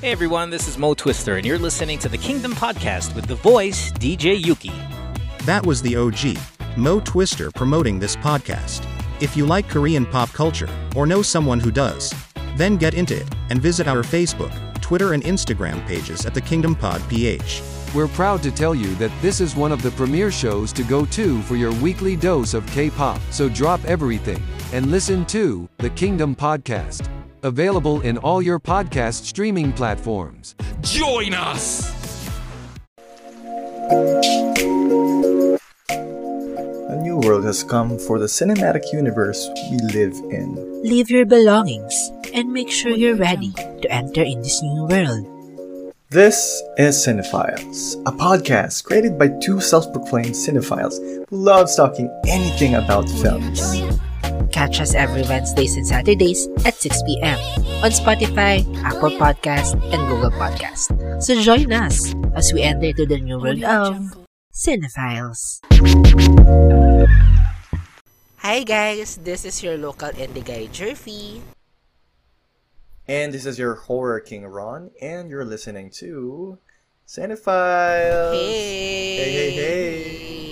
Hey 0.00 0.12
everyone, 0.12 0.48
this 0.48 0.68
is 0.68 0.78
Mo 0.78 0.94
Twister, 0.94 1.38
and 1.38 1.44
you're 1.44 1.58
listening 1.58 1.98
to 1.98 2.08
the 2.08 2.16
Kingdom 2.16 2.52
Podcast 2.52 3.16
with 3.16 3.26
the 3.26 3.34
voice 3.34 3.90
DJ 3.90 4.40
Yuki. 4.40 4.70
That 5.44 5.66
was 5.66 5.82
the 5.82 5.96
OG, 5.96 6.38
Mo 6.76 7.00
Twister, 7.00 7.50
promoting 7.50 7.98
this 7.98 8.14
podcast. 8.14 8.86
If 9.20 9.36
you 9.36 9.44
like 9.44 9.68
Korean 9.68 10.06
pop 10.06 10.28
culture, 10.32 10.68
or 10.94 11.04
know 11.04 11.20
someone 11.20 11.58
who 11.58 11.72
does, 11.72 12.14
then 12.54 12.76
get 12.76 12.94
into 12.94 13.16
it 13.16 13.28
and 13.50 13.60
visit 13.60 13.88
our 13.88 14.04
Facebook, 14.04 14.54
Twitter, 14.80 15.14
and 15.14 15.24
Instagram 15.24 15.84
pages 15.84 16.26
at 16.26 16.32
the 16.32 16.42
Kingdom 16.42 16.76
Pod 16.76 17.02
PH. 17.08 17.60
We're 17.92 18.06
proud 18.06 18.40
to 18.44 18.52
tell 18.52 18.76
you 18.76 18.94
that 18.96 19.10
this 19.20 19.40
is 19.40 19.56
one 19.56 19.72
of 19.72 19.82
the 19.82 19.90
premier 19.90 20.30
shows 20.30 20.72
to 20.74 20.84
go 20.84 21.06
to 21.06 21.42
for 21.42 21.56
your 21.56 21.72
weekly 21.82 22.14
dose 22.14 22.54
of 22.54 22.64
K 22.68 22.88
pop. 22.88 23.20
So 23.32 23.48
drop 23.48 23.84
everything 23.84 24.40
and 24.72 24.92
listen 24.92 25.26
to 25.26 25.68
the 25.78 25.90
Kingdom 25.90 26.36
Podcast. 26.36 27.17
Available 27.42 28.00
in 28.00 28.18
all 28.18 28.42
your 28.42 28.58
podcast 28.58 29.24
streaming 29.24 29.72
platforms. 29.72 30.56
Join 30.80 31.34
us! 31.34 31.94
A 36.88 36.96
new 37.02 37.18
world 37.18 37.44
has 37.44 37.62
come 37.62 37.98
for 37.98 38.18
the 38.18 38.26
cinematic 38.26 38.92
universe 38.92 39.48
we 39.70 39.78
live 39.92 40.14
in. 40.30 40.82
Leave 40.82 41.10
your 41.10 41.26
belongings 41.26 42.10
and 42.34 42.52
make 42.52 42.70
sure 42.70 42.90
you're 42.90 43.16
ready 43.16 43.52
to 43.52 43.90
enter 43.90 44.22
in 44.22 44.42
this 44.42 44.62
new 44.62 44.84
world. 44.86 45.26
This 46.10 46.62
is 46.78 46.96
Cinephiles, 46.96 47.94
a 48.06 48.12
podcast 48.12 48.82
created 48.84 49.18
by 49.18 49.28
two 49.40 49.60
self 49.60 49.92
proclaimed 49.92 50.34
cinephiles 50.34 50.96
who 51.28 51.36
love 51.36 51.68
talking 51.76 52.08
anything 52.26 52.74
about 52.74 53.08
films. 53.20 53.60
Catch 54.52 54.80
us 54.80 54.94
every 54.94 55.22
Wednesdays 55.22 55.76
and 55.76 55.86
Saturdays 55.86 56.48
at 56.64 56.74
6 56.74 57.02
p.m. 57.02 57.38
on 57.84 57.90
Spotify, 57.90 58.64
Apple 58.82 59.10
Podcast, 59.20 59.74
and 59.92 60.00
Google 60.08 60.30
Podcast. 60.32 60.90
So 61.22 61.40
join 61.40 61.72
us 61.72 62.14
as 62.34 62.52
we 62.52 62.62
enter 62.62 62.92
to 62.92 63.06
the 63.06 63.20
new 63.20 63.38
world 63.38 63.62
of 63.64 64.16
Cinephiles. 64.52 65.60
Hi 68.38 68.62
guys, 68.64 69.18
this 69.22 69.44
is 69.44 69.62
your 69.62 69.76
local 69.76 70.08
indie 70.10 70.44
guy 70.44 70.66
Jerfy. 70.72 71.42
And 73.06 73.32
this 73.32 73.46
is 73.46 73.58
your 73.58 73.74
horror 73.74 74.20
king 74.20 74.44
Ron, 74.44 74.90
and 75.00 75.30
you're 75.30 75.44
listening 75.44 75.90
to 75.98 76.58
Cinephiles. 77.06 78.32
Hey! 78.32 79.16
Hey, 79.16 79.32
hey, 79.32 79.50
hey! 79.50 80.47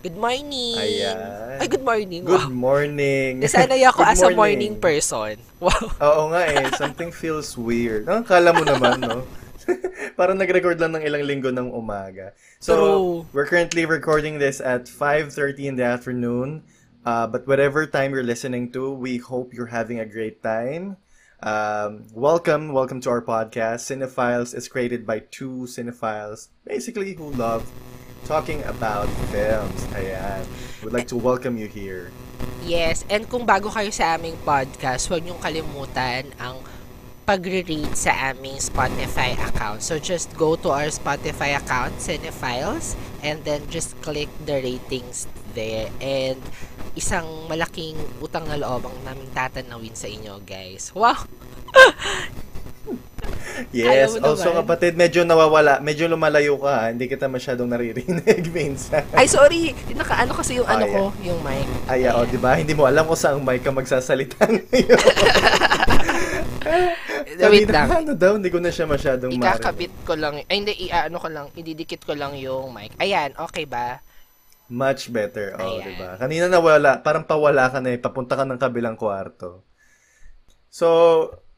Good 0.00 0.16
morning! 0.16 0.80
Ayan. 0.80 1.60
Ay, 1.60 1.68
good 1.68 1.84
morning! 1.84 2.24
Good 2.24 2.48
wow. 2.48 2.72
morning. 2.72 3.44
Nasanay 3.44 3.84
ako 3.84 4.00
Good 4.08 4.12
as 4.16 4.24
a 4.24 4.32
morning 4.32 4.80
person. 4.80 5.36
Wow. 5.60 5.92
Oo 6.00 6.32
nga 6.32 6.48
eh, 6.48 6.72
something 6.72 7.12
feels 7.12 7.52
weird. 7.52 8.08
Ang 8.08 8.24
kala 8.24 8.56
mo 8.56 8.64
naman, 8.64 8.96
no? 9.04 9.28
Parang 10.18 10.40
nag-record 10.40 10.80
lang 10.80 10.96
ng 10.96 11.04
ilang 11.04 11.28
linggo 11.28 11.52
ng 11.52 11.68
umaga. 11.76 12.32
So, 12.64 12.72
True. 12.72 13.12
we're 13.36 13.44
currently 13.44 13.84
recording 13.84 14.40
this 14.40 14.56
at 14.56 14.88
5.30 14.88 15.68
in 15.68 15.74
the 15.76 15.84
afternoon. 15.84 16.64
Uh, 17.04 17.28
but 17.28 17.44
whatever 17.44 17.84
time 17.84 18.16
you're 18.16 18.24
listening 18.24 18.72
to, 18.72 18.88
we 18.96 19.20
hope 19.20 19.52
you're 19.52 19.68
having 19.68 20.00
a 20.00 20.08
great 20.08 20.40
time. 20.40 20.96
Um, 21.44 22.08
welcome, 22.16 22.72
welcome 22.72 23.04
to 23.04 23.12
our 23.12 23.20
podcast. 23.20 23.84
Cinephiles 23.84 24.56
is 24.56 24.64
created 24.64 25.04
by 25.04 25.28
two 25.28 25.68
cinephiles, 25.68 26.48
basically 26.64 27.12
who 27.12 27.36
love 27.36 27.68
talking 28.24 28.64
about 28.64 29.08
films. 29.30 29.84
Ayan. 29.96 30.44
We'd 30.80 30.96
like 30.96 31.08
to 31.12 31.18
welcome 31.20 31.60
you 31.60 31.68
here. 31.68 32.12
Yes, 32.64 33.04
and 33.08 33.28
kung 33.28 33.44
bago 33.44 33.68
kayo 33.72 33.92
sa 33.92 34.16
aming 34.16 34.36
podcast, 34.44 35.08
huwag 35.08 35.24
niyong 35.24 35.40
kalimutan 35.40 36.32
ang 36.40 36.60
pagre-rate 37.24 37.94
sa 37.94 38.32
aming 38.32 38.58
Spotify 38.58 39.38
account. 39.38 39.84
So 39.86 40.02
just 40.02 40.34
go 40.34 40.58
to 40.60 40.74
our 40.74 40.90
Spotify 40.90 41.54
account, 41.54 41.94
Cinephiles, 42.02 42.98
and 43.22 43.44
then 43.46 43.64
just 43.70 43.94
click 44.02 44.28
the 44.44 44.58
ratings 44.58 45.30
there. 45.54 45.88
And 46.02 46.42
isang 46.98 47.46
malaking 47.46 47.96
utang 48.18 48.50
na 48.50 48.58
loob 48.58 48.88
ang 48.88 48.98
naming 49.06 49.30
tatanawin 49.30 49.94
sa 49.94 50.10
inyo, 50.10 50.42
guys. 50.42 50.90
Wow! 50.90 51.22
Yes, 53.70 54.16
mo 54.16 54.32
also 54.32 54.50
naman. 54.50 54.64
kapatid, 54.64 54.96
medyo 54.96 55.20
nawawala, 55.22 55.78
medyo 55.84 56.08
lumalayo 56.08 56.56
ka, 56.56 56.72
ha? 56.72 56.84
hindi 56.88 57.06
kita 57.06 57.28
masyadong 57.28 57.68
naririnig 57.68 58.48
minsan. 58.56 59.04
Ay, 59.12 59.28
sorry! 59.28 59.76
Nakaano 59.92 60.32
kasi 60.32 60.56
yung 60.56 60.68
ano 60.68 60.84
Ay, 60.84 60.92
ko, 60.92 61.02
yung 61.20 61.40
mic. 61.44 61.66
Ay, 61.86 62.08
oh, 62.08 62.24
di 62.24 62.38
ba? 62.40 62.56
Hindi 62.56 62.72
mo 62.72 62.88
alam 62.88 63.04
kung 63.04 63.18
saan 63.20 63.44
mic 63.44 63.60
ka 63.60 63.70
magsasalita 63.70 64.48
ngayon. 64.50 65.00
Wait 67.40 67.66
Kanina, 67.66 67.72
lang. 67.72 67.88
Ano 68.04 68.12
daw? 68.12 68.36
Hindi 68.36 68.52
ko 68.52 68.60
na 68.60 68.68
siya 68.68 68.84
masyadong 68.84 69.32
marinig. 69.32 69.48
Ikakabit 69.48 69.92
ko 70.04 70.12
lang, 70.16 70.34
ay 70.44 70.56
hindi, 70.60 70.72
i-ano 70.88 71.16
ko 71.16 71.28
lang, 71.32 71.46
ididikit 71.56 72.04
ko 72.04 72.12
lang 72.12 72.36
yung 72.36 72.72
mic. 72.76 72.92
Ayan, 73.00 73.32
okay 73.40 73.64
ba? 73.64 74.04
Much 74.70 75.10
better. 75.10 75.58
Oh, 75.58 75.82
di 75.82 75.98
ba? 75.98 76.14
Kanina 76.20 76.46
nawala, 76.46 77.02
parang 77.02 77.26
pawala 77.26 77.66
ka 77.72 77.82
na 77.82 77.90
eh, 77.90 77.98
papunta 77.98 78.38
ka 78.38 78.46
ng 78.46 78.60
kabilang 78.60 78.94
kwarto. 78.94 79.66
So, 80.70 80.86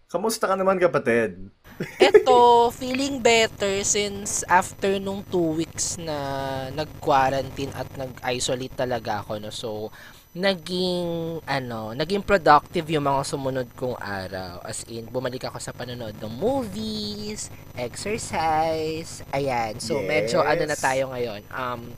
kamusta 0.09 0.49
ka 0.49 0.57
naman 0.57 0.81
kapatid? 0.81 1.53
Eto, 1.99 2.71
feeling 2.71 3.19
better 3.23 3.83
since 3.83 4.43
after 4.47 4.99
nung 4.99 5.23
two 5.27 5.59
weeks 5.59 5.99
na 5.99 6.17
nag-quarantine 6.75 7.73
at 7.75 7.89
nag-isolate 7.95 8.75
talaga 8.75 9.23
ako, 9.23 9.39
no. 9.39 9.51
So, 9.51 9.91
naging, 10.33 11.41
ano, 11.45 11.93
naging 11.93 12.25
productive 12.25 12.89
yung 12.89 13.05
mga 13.05 13.23
sumunod 13.27 13.69
kong 13.77 14.01
araw. 14.01 14.65
As 14.65 14.81
in, 14.89 15.05
bumalik 15.13 15.45
ako 15.45 15.61
sa 15.61 15.77
panonood 15.77 16.17
ng 16.17 16.35
movies, 16.41 17.53
exercise, 17.77 19.21
ayan. 19.31 19.77
So, 19.77 20.01
medyo 20.01 20.41
ano 20.41 20.65
na 20.65 20.77
Yes. 20.77 20.81
tayo 20.81 21.13
ngayon, 21.13 21.43
um, 21.53 21.93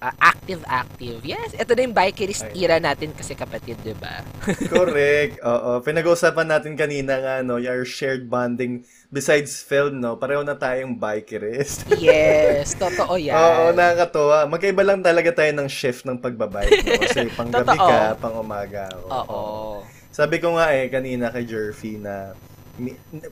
ah, 0.00 0.14
active 0.20 0.62
active. 0.68 1.24
Yes, 1.24 1.56
ito 1.56 1.72
na 1.72 1.80
yung 1.86 1.96
bikerist 1.96 2.46
era 2.52 2.76
natin 2.76 3.16
kasi 3.16 3.32
kapatid, 3.32 3.80
'di 3.80 3.96
ba? 3.96 4.20
Correct. 4.72 5.40
Oo. 5.42 5.80
Pinag-uusapan 5.80 6.46
natin 6.46 6.72
kanina 6.76 7.18
nga, 7.20 7.34
no, 7.40 7.56
your 7.56 7.84
shared 7.88 8.28
bonding 8.28 8.84
besides 9.08 9.62
film, 9.64 10.02
no? 10.02 10.20
Pareho 10.20 10.44
na 10.44 10.58
tayong 10.58 10.96
bikerist. 10.96 11.88
yes, 12.02 12.76
totoo 12.76 13.16
'yan. 13.16 13.36
Oo, 13.36 13.64
nakakatuwa. 13.72 14.48
Magkaiba 14.50 14.82
lang 14.84 15.00
talaga 15.00 15.32
tayo 15.32 15.52
ng 15.56 15.68
shift 15.68 16.04
ng 16.04 16.20
pagbabike. 16.20 16.84
No? 16.84 17.00
Kasi 17.00 17.28
pang 17.38 17.50
gabi 17.50 17.76
Totoo. 17.76 17.88
ka, 17.88 18.00
pang 18.20 18.36
umaga. 18.36 18.92
Oo. 19.08 19.82
Sabi 20.12 20.40
ko 20.40 20.56
nga 20.56 20.72
eh, 20.72 20.88
kanina 20.88 21.28
kay 21.28 21.44
Jerfy 21.44 22.00
na 22.00 22.32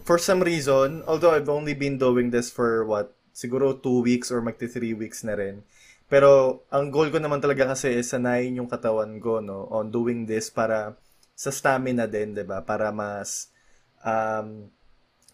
for 0.04 0.16
some 0.16 0.40
reason, 0.40 1.04
although 1.06 1.32
I've 1.32 1.48
only 1.48 1.74
been 1.76 2.00
doing 2.00 2.32
this 2.32 2.48
for 2.48 2.84
what, 2.84 3.12
siguro 3.34 3.76
two 3.76 4.00
weeks 4.00 4.30
or 4.32 4.40
magti 4.40 4.70
three 4.70 4.94
weeks 4.94 5.24
na 5.24 5.36
rin. 5.36 5.64
Pero 6.14 6.62
ang 6.70 6.94
goal 6.94 7.10
ko 7.10 7.18
naman 7.18 7.42
talaga 7.42 7.74
kasi 7.74 7.90
is 7.98 8.06
sanayin 8.06 8.62
yung 8.62 8.70
katawan 8.70 9.18
ko 9.18 9.42
no 9.42 9.66
on 9.74 9.90
doing 9.90 10.30
this 10.30 10.46
para 10.46 10.94
sa 11.34 11.50
stamina 11.50 12.06
din, 12.06 12.38
'di 12.38 12.46
ba? 12.46 12.62
Para 12.62 12.94
mas 12.94 13.50
um, 14.06 14.70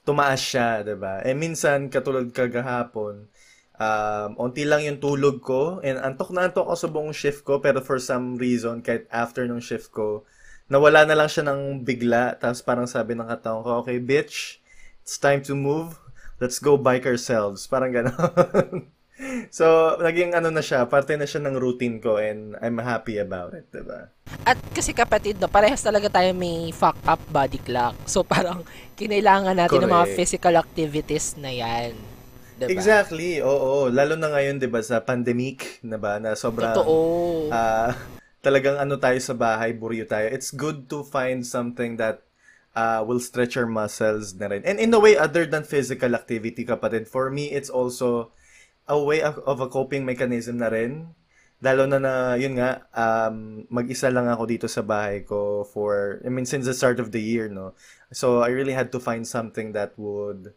tumaas 0.09 0.41
siya, 0.41 0.81
'di 0.81 0.97
ba? 0.97 1.21
Eh 1.21 1.37
minsan 1.37 1.93
katulad 1.93 2.33
kagahapon, 2.33 3.29
um, 3.77 4.31
onti 4.37 4.65
lang 4.69 4.85
yung 4.85 5.01
tulog 5.01 5.41
ko 5.41 5.81
and 5.81 5.97
antok 6.01 6.33
na 6.33 6.49
antok 6.49 6.69
ako 6.69 6.77
sa 6.77 6.89
buong 6.93 7.13
shift 7.17 7.43
ko 7.43 7.59
pero 7.65 7.81
for 7.81 7.97
some 7.97 8.37
reason 8.37 8.85
kahit 8.85 9.09
after 9.09 9.49
nung 9.49 9.65
shift 9.65 9.89
ko 9.91 10.23
nawala 10.69 11.09
na 11.09 11.17
lang 11.17 11.27
siya 11.27 11.49
ng 11.49 11.83
bigla 11.83 12.37
tapos 12.37 12.61
parang 12.63 12.87
sabi 12.87 13.17
ng 13.17 13.27
katawan 13.27 13.65
ko 13.65 13.71
okay 13.83 13.99
bitch 13.99 14.61
it's 15.03 15.17
time 15.17 15.41
to 15.41 15.57
move 15.57 15.97
let's 16.39 16.61
go 16.61 16.77
bike 16.77 17.09
ourselves 17.09 17.65
parang 17.67 17.91
gano'n 17.91 18.87
so 19.53 19.97
naging 20.01 20.33
ano 20.33 20.49
na 20.49 20.65
siya 20.65 20.89
parte 20.89 21.15
na 21.15 21.29
siya 21.29 21.45
ng 21.45 21.57
routine 21.61 22.01
ko 22.01 22.17
and 22.17 22.57
I'm 22.59 22.81
happy 22.81 23.21
about 23.21 23.53
it 23.53 23.69
diba 23.69 24.13
At 24.47 24.57
kasi 24.71 24.95
kapatid, 24.95 25.43
no, 25.43 25.51
parehas 25.51 25.83
talaga 25.83 26.07
tayo 26.07 26.31
may 26.39 26.71
fuck 26.71 26.95
up 27.03 27.19
body 27.35 27.59
clock. 27.59 27.99
So 28.07 28.23
parang 28.23 28.63
kinailangan 28.95 29.59
natin 29.59 29.83
ng 29.83 29.91
mga 29.91 30.07
Correct. 30.07 30.19
physical 30.23 30.55
activities 30.55 31.35
na 31.35 31.51
yan. 31.51 31.99
Diba? 32.61 32.71
exactly 32.77 33.41
oo 33.41 33.89
lalo 33.89 34.21
na 34.21 34.37
ngayon 34.37 34.61
'di 34.61 34.69
ba 34.69 34.85
sa 34.85 35.01
pandemic 35.01 35.81
na 35.81 35.97
ba 35.97 36.21
na 36.21 36.37
sobrang 36.37 36.77
Totoo. 36.77 37.49
ah 37.49 37.97
talagang 38.41 38.81
ano 38.81 38.97
tayo 38.97 39.17
sa 39.21 39.37
bahay, 39.37 39.77
buryo 39.77 40.09
tayo. 40.09 40.29
It's 40.29 40.51
good 40.51 40.89
to 40.89 41.05
find 41.05 41.45
something 41.45 42.01
that 42.01 42.25
uh, 42.73 43.05
will 43.05 43.21
stretch 43.21 43.57
our 43.57 43.69
muscles 43.69 44.33
na 44.37 44.49
rin. 44.49 44.65
And 44.65 44.81
in 44.81 44.93
a 44.97 45.01
way, 45.01 45.17
other 45.17 45.45
than 45.45 45.65
physical 45.65 46.17
activity, 46.17 46.65
kapatid, 46.65 47.07
for 47.07 47.29
me, 47.29 47.53
it's 47.53 47.69
also 47.69 48.33
a 48.91 48.99
way 48.99 49.23
of, 49.23 49.39
of 49.47 49.63
a 49.63 49.71
coping 49.71 50.03
mechanism 50.03 50.59
na 50.59 50.69
rin. 50.69 51.15
Lalo 51.63 51.87
na 51.87 52.03
na, 52.03 52.35
yun 52.35 52.59
nga, 52.59 52.83
um, 52.91 53.63
mag-isa 53.71 54.11
lang 54.11 54.27
ako 54.27 54.49
dito 54.49 54.67
sa 54.67 54.83
bahay 54.83 55.23
ko 55.23 55.63
for, 55.63 56.19
I 56.27 56.29
mean, 56.33 56.49
since 56.49 56.67
the 56.67 56.75
start 56.75 56.99
of 56.99 57.15
the 57.15 57.21
year, 57.23 57.47
no? 57.47 57.77
So, 58.11 58.43
I 58.43 58.51
really 58.51 58.73
had 58.73 58.91
to 58.97 58.99
find 58.99 59.29
something 59.29 59.77
that 59.77 59.95
would, 60.01 60.57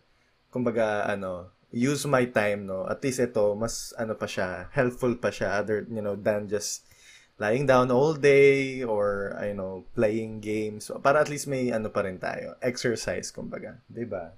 kumbaga, 0.50 1.06
ano, 1.06 1.53
use 1.75 2.07
my 2.07 2.25
time, 2.31 2.65
no? 2.65 2.88
At 2.88 3.03
least 3.03 3.19
ito, 3.19 3.53
mas, 3.53 3.91
ano 4.00 4.15
pa 4.15 4.25
siya, 4.25 4.71
helpful 4.71 5.13
pa 5.19 5.29
siya, 5.29 5.59
other, 5.59 5.83
you 5.91 6.01
know, 6.01 6.15
than 6.15 6.47
just 6.47 6.88
lying 7.36 7.68
down 7.68 7.91
all 7.91 8.15
day 8.15 8.79
or, 8.88 9.36
you 9.44 9.59
know, 9.59 9.83
playing 10.00 10.39
games. 10.39 10.88
Para 11.03 11.19
at 11.19 11.27
least 11.27 11.51
may, 11.51 11.68
ano 11.68 11.91
pa 11.91 12.07
rin 12.07 12.15
tayo, 12.15 12.56
exercise, 12.63 13.27
kumbaga. 13.36 13.83
'di 13.91 14.07
ba 14.07 14.31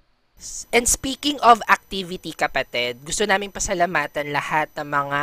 And 0.68 0.84
speaking 0.84 1.40
of 1.40 1.64
activity, 1.64 2.36
kapatid, 2.36 3.00
gusto 3.00 3.24
naming 3.24 3.48
pasalamatan 3.48 4.36
lahat 4.36 4.68
ng 4.76 4.84
mga 4.84 5.20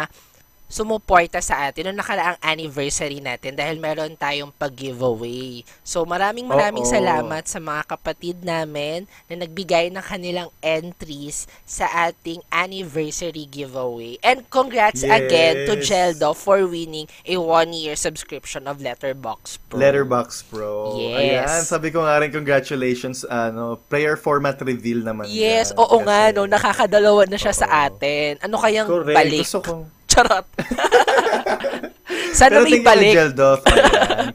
sumuporta 0.74 1.38
sa 1.38 1.70
atin 1.70 1.94
noong 1.94 2.02
nakaraang 2.02 2.40
anniversary 2.42 3.22
natin 3.22 3.54
dahil 3.54 3.78
meron 3.78 4.18
tayong 4.18 4.50
pag-giveaway. 4.50 5.62
So 5.86 6.02
maraming 6.02 6.50
maraming 6.50 6.82
Oo. 6.82 6.90
salamat 6.90 7.46
sa 7.46 7.62
mga 7.62 7.86
kapatid 7.86 8.42
namin 8.42 9.06
na 9.30 9.46
nagbigay 9.46 9.94
ng 9.94 10.02
kanilang 10.02 10.50
entries 10.66 11.46
sa 11.62 12.10
ating 12.10 12.42
anniversary 12.50 13.46
giveaway. 13.46 14.18
And 14.26 14.50
congrats 14.50 15.06
Yes. 15.06 15.14
again 15.14 15.70
to 15.70 15.78
Geldo 15.78 16.34
for 16.34 16.66
winning 16.66 17.06
a 17.30 17.38
one-year 17.38 17.94
subscription 17.94 18.66
of 18.66 18.82
Letterbox 18.82 19.62
Pro. 19.70 19.78
Letterbox 19.78 20.42
Pro. 20.50 20.98
Yes. 20.98 21.54
Ayan, 21.54 21.62
sabi 21.70 21.94
ko 21.94 22.02
nga 22.02 22.18
rin 22.18 22.34
congratulations 22.34 23.22
ano, 23.30 23.78
player 23.92 24.18
format 24.18 24.58
reveal 24.58 25.06
naman. 25.06 25.30
Yes, 25.30 25.70
yan. 25.70 25.78
oo 25.78 26.02
nga 26.02 26.34
Kasi- 26.34 26.36
no, 26.36 26.50
nakakadalawa 26.50 27.30
na 27.30 27.38
siya 27.38 27.54
sa 27.54 27.68
Oo. 27.70 27.78
atin. 27.94 28.42
Ano 28.42 28.58
kayang 28.58 28.90
Correct. 28.90 29.14
balik? 29.14 29.46
Gusto 29.46 29.62
kong 29.62 29.84
Charot. 30.14 30.46
Sana 32.38 32.62
Pero 32.62 32.70
may 32.70 32.82
balik. 32.86 33.14
Geldof. 33.14 33.60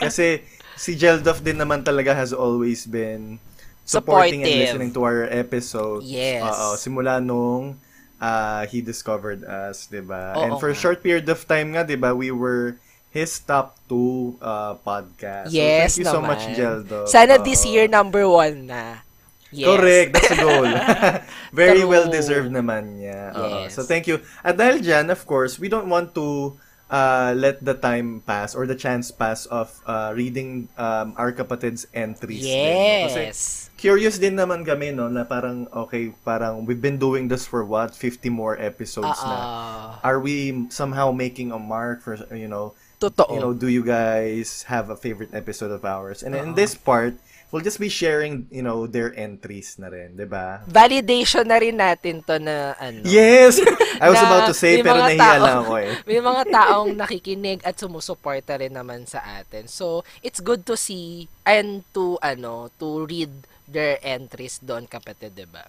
Kasi 0.02 0.42
si 0.74 0.98
Geldof 0.98 1.38
din 1.38 1.58
naman 1.58 1.86
talaga 1.86 2.14
has 2.14 2.34
always 2.34 2.86
been 2.86 3.38
supporting 3.86 4.42
and 4.42 4.50
Supportive. 4.50 4.62
listening 4.68 4.90
to 4.92 5.00
our 5.06 5.22
episodes. 5.30 6.04
Yes. 6.04 6.42
Oo, 6.44 6.74
simula 6.76 7.22
nung 7.22 7.78
uh, 8.20 8.62
he 8.68 8.82
discovered 8.82 9.42
us, 9.46 9.86
'di 9.88 10.04
ba? 10.04 10.34
And 10.36 10.58
for 10.60 10.68
a 10.68 10.76
short 10.76 11.00
period 11.00 11.26
of 11.30 11.42
time 11.46 11.72
nga, 11.72 11.86
'di 11.86 11.96
ba, 11.96 12.12
we 12.12 12.28
were 12.28 12.76
his 13.08 13.40
top 13.40 13.80
two 13.88 14.36
uh, 14.44 14.76
podcast. 14.84 15.48
Yes 15.50 15.96
so 15.96 16.04
thank 16.04 16.04
you 16.04 16.06
so 16.06 16.18
naman. 16.20 16.28
much, 16.28 16.42
Geldof. 16.52 17.06
Sana 17.08 17.40
Oo. 17.40 17.44
this 17.46 17.64
year 17.64 17.88
number 17.88 18.28
one 18.28 18.68
na. 18.68 19.07
Yes. 19.50 19.66
Correct, 19.66 20.08
that's 20.12 20.28
the 20.28 20.40
goal. 20.44 20.68
Very 21.56 21.80
True. 21.80 21.88
well 21.88 22.06
deserved 22.10 22.52
naman 22.52 23.00
niya. 23.00 23.32
Yes. 23.64 23.74
So 23.74 23.82
thank 23.82 24.04
you. 24.04 24.20
At 24.44 24.60
dahil 24.60 24.84
dyan, 24.84 25.08
of 25.08 25.24
course, 25.24 25.56
we 25.56 25.72
don't 25.72 25.88
want 25.88 26.12
to 26.20 26.52
uh, 26.88 27.32
let 27.36 27.64
the 27.64 27.72
time 27.72 28.20
pass 28.24 28.52
or 28.54 28.68
the 28.68 28.76
chance 28.76 29.08
pass 29.08 29.44
of 29.48 29.72
uh, 29.88 30.12
reading 30.12 30.68
um, 30.76 31.16
our 31.16 31.32
kapatid's 31.32 31.88
entries. 31.92 32.44
din, 32.44 32.52
no? 32.52 33.08
Kasi 33.08 33.20
Yes. 33.32 33.40
curious 33.76 34.16
din 34.18 34.36
naman 34.36 34.68
kami, 34.68 34.92
no, 34.92 35.08
na 35.08 35.24
parang, 35.24 35.64
okay, 35.72 36.12
parang 36.24 36.68
we've 36.68 36.80
been 36.84 37.00
doing 37.00 37.28
this 37.28 37.48
for 37.48 37.64
what? 37.64 37.96
50 37.96 38.28
more 38.28 38.56
episodes 38.60 39.16
na. 39.24 39.32
Ah, 39.32 40.00
Are 40.04 40.20
we 40.20 40.68
somehow 40.68 41.08
making 41.08 41.52
a 41.52 41.58
mark 41.60 42.04
for, 42.04 42.20
you 42.36 42.48
know, 42.48 42.74
totoo. 43.00 43.32
you 43.32 43.40
know, 43.40 43.52
do 43.54 43.68
you 43.68 43.80
guys 43.84 44.64
have 44.68 44.90
a 44.90 44.96
favorite 44.96 45.30
episode 45.32 45.70
of 45.70 45.84
ours? 45.84 46.20
And 46.22 46.34
in 46.34 46.52
this 46.52 46.74
part, 46.74 47.16
we'll 47.50 47.64
just 47.64 47.80
be 47.80 47.88
sharing, 47.88 48.46
you 48.52 48.60
know, 48.60 48.86
their 48.86 49.12
entries 49.16 49.76
na 49.80 49.88
rin, 49.88 50.16
'di 50.16 50.28
ba? 50.28 50.62
Validation 50.68 51.48
na 51.48 51.56
rin 51.56 51.76
natin 51.80 52.20
to 52.24 52.36
na 52.36 52.76
ano. 52.76 53.04
Yes! 53.08 53.60
I 54.04 54.12
was 54.12 54.20
about 54.20 54.46
to 54.46 54.56
say, 54.56 54.78
pero 54.84 55.00
nahiya 55.02 55.40
lang 55.40 55.64
ako 55.64 55.74
eh. 55.80 55.92
May 56.06 56.20
mga 56.20 56.42
taong 56.52 56.90
nakikinig 56.94 57.64
at 57.64 57.74
sumusuporta 57.80 58.60
rin 58.60 58.72
naman 58.76 59.08
sa 59.08 59.24
atin. 59.42 59.66
So, 59.66 60.06
it's 60.22 60.38
good 60.38 60.62
to 60.68 60.76
see 60.76 61.26
and 61.42 61.82
to 61.96 62.20
ano, 62.22 62.70
to 62.78 63.08
read 63.08 63.32
their 63.68 63.98
entries 64.04 64.60
doon 64.60 64.86
kapatid, 64.86 65.34
'di 65.34 65.48
ba? 65.48 65.66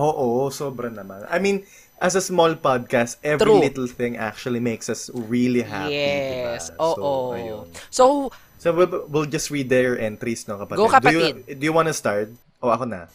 Oo, 0.00 0.48
sobra 0.48 0.88
naman. 0.88 1.28
I 1.28 1.36
mean, 1.36 1.68
as 2.00 2.16
a 2.16 2.24
small 2.24 2.56
podcast, 2.56 3.20
every 3.20 3.44
True. 3.44 3.60
little 3.60 3.88
thing 3.88 4.16
actually 4.16 4.60
makes 4.60 4.88
us 4.88 5.12
really 5.12 5.60
happy, 5.60 5.92
Yes. 5.92 6.72
diba? 6.72 6.80
Oo. 6.80 6.96
So, 6.96 7.36
ayun. 7.36 7.64
So, 7.92 8.04
So, 8.60 8.76
we'll, 8.76 9.08
we'll 9.08 9.24
just 9.24 9.48
read 9.48 9.72
their 9.72 9.96
entries, 9.96 10.44
no, 10.44 10.60
kapatid? 10.60 10.76
Go, 10.76 10.84
kapatid. 10.86 11.34
Do 11.40 11.48
you, 11.48 11.54
do 11.56 11.62
you 11.64 11.72
wanna 11.72 11.96
start? 11.96 12.28
O, 12.60 12.68
ako 12.68 12.84
na. 12.84 13.08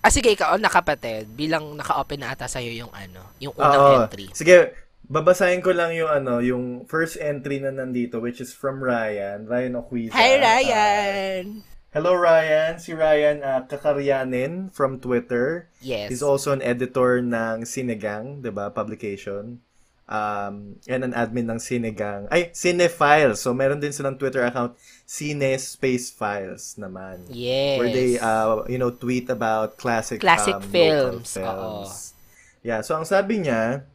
ah, 0.00 0.12
sige, 0.12 0.28
ikaw, 0.28 0.60
na 0.60 0.68
kapatid, 0.68 1.24
bilang 1.32 1.72
naka-open 1.72 2.20
na 2.20 2.32
ata 2.32 2.44
sa'yo 2.44 2.68
yung 2.68 2.92
ano, 2.92 3.20
yung 3.40 3.56
unang 3.56 3.80
Oo. 3.80 3.96
entry. 4.04 4.28
Sige, 4.32 4.76
babasahin 5.04 5.60
ko 5.60 5.72
lang 5.72 5.96
yung 5.96 6.08
ano, 6.08 6.40
yung 6.40 6.84
first 6.84 7.16
entry 7.16 7.60
na 7.60 7.72
nandito, 7.72 8.20
which 8.20 8.40
is 8.40 8.52
from 8.52 8.80
Ryan, 8.80 9.48
Ryan 9.48 9.80
Oquiza. 9.80 10.12
Hi, 10.12 10.36
Uh, 10.36 10.40
Ryan! 10.40 11.44
hello, 11.90 12.12
Ryan. 12.12 12.76
Si 12.76 12.92
Ryan 12.92 13.40
uh, 13.40 13.60
Kakaryanin 13.64 14.68
from 14.70 15.00
Twitter. 15.00 15.68
yes. 15.80 16.08
He's 16.08 16.22
also 16.22 16.52
an 16.52 16.60
editor 16.60 17.20
ng 17.20 17.64
Sinegang, 17.64 18.40
'di 18.40 18.52
ba, 18.52 18.68
publication. 18.68 19.64
Um, 20.10 20.82
and 20.90 21.06
an 21.06 21.14
admin 21.14 21.46
ng 21.46 21.62
Sinegang. 21.62 22.26
Ay, 22.34 22.50
Cinefiles. 22.50 23.38
So, 23.38 23.54
meron 23.54 23.78
din 23.78 23.94
silang 23.94 24.18
Twitter 24.18 24.42
account, 24.42 24.74
Cine 25.06 25.54
Space 25.54 26.10
Files 26.10 26.74
naman. 26.74 27.22
yes. 27.30 27.78
Where 27.78 27.94
they, 27.94 28.18
uh, 28.18 28.66
you 28.66 28.74
know, 28.74 28.90
tweet 28.90 29.30
about 29.30 29.78
classic, 29.78 30.18
Classic 30.18 30.58
um, 30.58 30.66
films, 30.66 31.30
films. 31.38 32.18
Yeah, 32.66 32.82
so 32.82 32.98
ang 32.98 33.06
sabi 33.06 33.46
niya, 33.46 33.86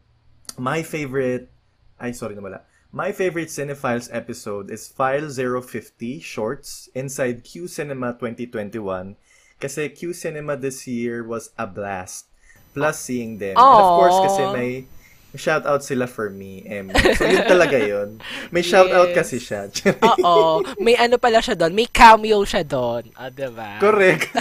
my 0.55 0.87
favorite, 0.87 1.51
ay, 1.99 2.15
sorry 2.15 2.39
na 2.39 2.41
wala. 2.41 2.59
My 2.95 3.11
favorite 3.11 3.51
Cinefiles 3.51 4.07
episode 4.15 4.71
is 4.71 4.87
File 4.87 5.27
050 5.27 6.23
Shorts 6.23 6.87
inside 6.95 7.43
Q 7.43 7.67
Cinema 7.67 8.15
2021 8.15 9.19
kasi 9.59 9.91
Q 9.91 10.15
Cinema 10.15 10.55
this 10.55 10.87
year 10.87 11.19
was 11.19 11.51
a 11.59 11.67
blast. 11.67 12.31
Plus 12.71 12.99
seeing 12.99 13.35
them. 13.39 13.55
And 13.59 13.79
of 13.83 13.99
course, 13.99 14.19
kasi 14.31 14.43
Aww. 14.47 14.55
may 14.55 14.71
shout 15.35 15.65
out 15.65 15.81
sila 15.81 16.05
for 16.05 16.29
me, 16.29 16.63
Em. 16.63 16.89
So, 17.15 17.23
yun 17.23 17.43
talaga 17.45 17.77
yun. 17.77 18.19
May 18.49 18.61
shout 18.61 18.89
out 18.89 19.11
Yes. 19.11 19.17
kasi 19.17 19.37
siya. 19.37 19.67
Oo. 20.25 20.63
May 20.79 20.95
ano 20.95 21.15
pala 21.15 21.39
siya 21.39 21.53
doon. 21.53 21.71
May 21.71 21.87
cameo 21.87 22.41
siya 22.43 22.63
doon. 22.63 23.11
Ah, 23.13 23.29
diba? 23.29 23.77
Correct. 23.77 24.31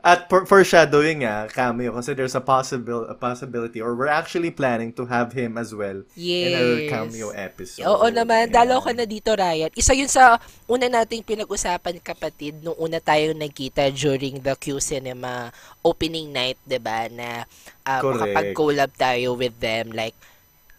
At 0.00 0.32
for, 0.32 0.48
foreshadowing 0.48 1.20
nga, 1.20 1.44
cameo, 1.52 1.92
kasi 1.92 2.16
there's 2.16 2.32
a 2.32 2.40
possible 2.40 3.04
a 3.04 3.12
possibility 3.12 3.84
or 3.84 3.92
we're 3.92 4.08
actually 4.08 4.48
planning 4.48 4.88
to 4.96 5.04
have 5.04 5.36
him 5.36 5.60
as 5.60 5.76
well 5.76 6.00
in 6.16 6.48
our 6.54 6.80
Yes. 6.80 6.88
cameo 6.88 7.28
episode. 7.36 7.84
Oo 7.84 8.08
naman, 8.08 8.48
Ayan. 8.48 8.56
dalaw 8.56 8.80
ka 8.80 8.96
na 8.96 9.04
dito, 9.04 9.36
Ryan. 9.36 9.68
Isa 9.76 9.92
yun 9.92 10.08
sa 10.08 10.40
una 10.64 10.88
nating 10.88 11.20
pinag-usapan, 11.20 12.00
kapatid, 12.00 12.64
nung 12.64 12.78
una 12.78 12.96
tayong 12.96 13.36
nagkita 13.36 13.92
during 13.92 14.40
the 14.40 14.54
Q 14.56 14.80
Cinema 14.80 15.52
opening 15.82 16.32
night, 16.32 16.56
'di 16.64 16.78
ba 16.78 17.10
na 17.10 17.44
um, 17.84 18.14
makapag-collab 18.16 18.90
tayo 18.94 19.34
with 19.34 19.58
them, 19.58 19.90
like, 19.90 20.14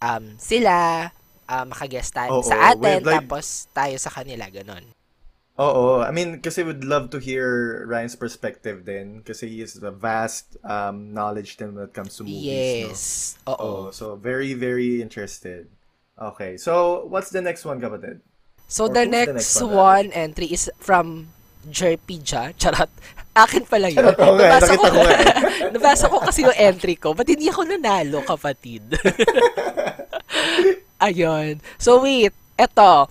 um, 0.00 0.34
sila, 0.40 1.08
uh, 1.46 1.64
makaguest 1.68 2.16
tayo 2.16 2.40
Oo, 2.40 2.44
sa 2.44 2.72
atin, 2.72 3.04
like- 3.04 3.28
tapos 3.28 3.68
tayo 3.70 3.94
sa 4.00 4.08
kanila, 4.08 4.48
ganon. 4.48 4.84
Oo, 5.54 6.02
I 6.02 6.10
mean, 6.10 6.42
kasi 6.42 6.66
would 6.66 6.82
love 6.82 7.14
to 7.14 7.22
hear 7.22 7.86
Ryan's 7.86 8.18
perspective 8.18 8.82
din 8.82 9.22
kasi 9.22 9.46
he 9.46 9.62
has 9.62 9.78
a 9.78 9.94
vast 9.94 10.58
um, 10.66 11.14
knowledge 11.14 11.62
din 11.62 11.78
when 11.78 11.86
it 11.86 11.94
comes 11.94 12.18
to 12.18 12.26
movies. 12.26 12.42
Yes. 12.42 13.00
No? 13.46 13.54
Oo. 13.54 13.62
Oo, 13.62 13.82
so 13.94 14.18
very, 14.18 14.58
very 14.58 14.98
interested. 14.98 15.70
Okay, 16.18 16.58
so 16.58 17.06
what's 17.06 17.30
the 17.30 17.38
next 17.38 17.62
one, 17.62 17.78
kapatid? 17.78 18.18
So, 18.66 18.86
Or 18.86 18.98
the 18.98 19.06
who's 19.06 19.10
the 19.10 19.14
next, 19.14 19.34
next 19.34 19.62
one 19.62 19.74
one, 19.74 20.06
entry 20.10 20.50
is 20.50 20.66
from 20.82 21.30
Jerpija. 21.70 22.54
Charot. 22.60 22.90
Akin 23.34 23.62
pala 23.66 23.90
yun. 23.90 24.10
Oo 24.10 24.34
nga, 24.38 24.58
nakita 24.58 24.88
ko 24.90 25.00
eh. 25.06 25.26
nabasa 25.74 26.06
ko 26.10 26.18
kasi 26.18 26.46
yung 26.46 26.54
entry 26.58 26.98
ko. 26.98 27.14
Ba't 27.14 27.30
hindi 27.30 27.50
ako 27.50 27.62
nanalo, 27.66 28.26
kapatid? 28.26 28.82
Ayun. 31.06 31.58
So, 31.78 32.02
wait. 32.02 32.34
Eto. 32.58 33.10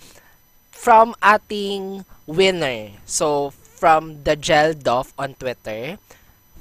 From 0.72 1.16
ating 1.24 2.08
winner. 2.28 2.92
So, 3.06 3.52
from 3.52 4.24
the 4.24 4.36
Gel 4.36 4.74
Doff 4.74 5.14
on 5.18 5.36
Twitter. 5.36 5.98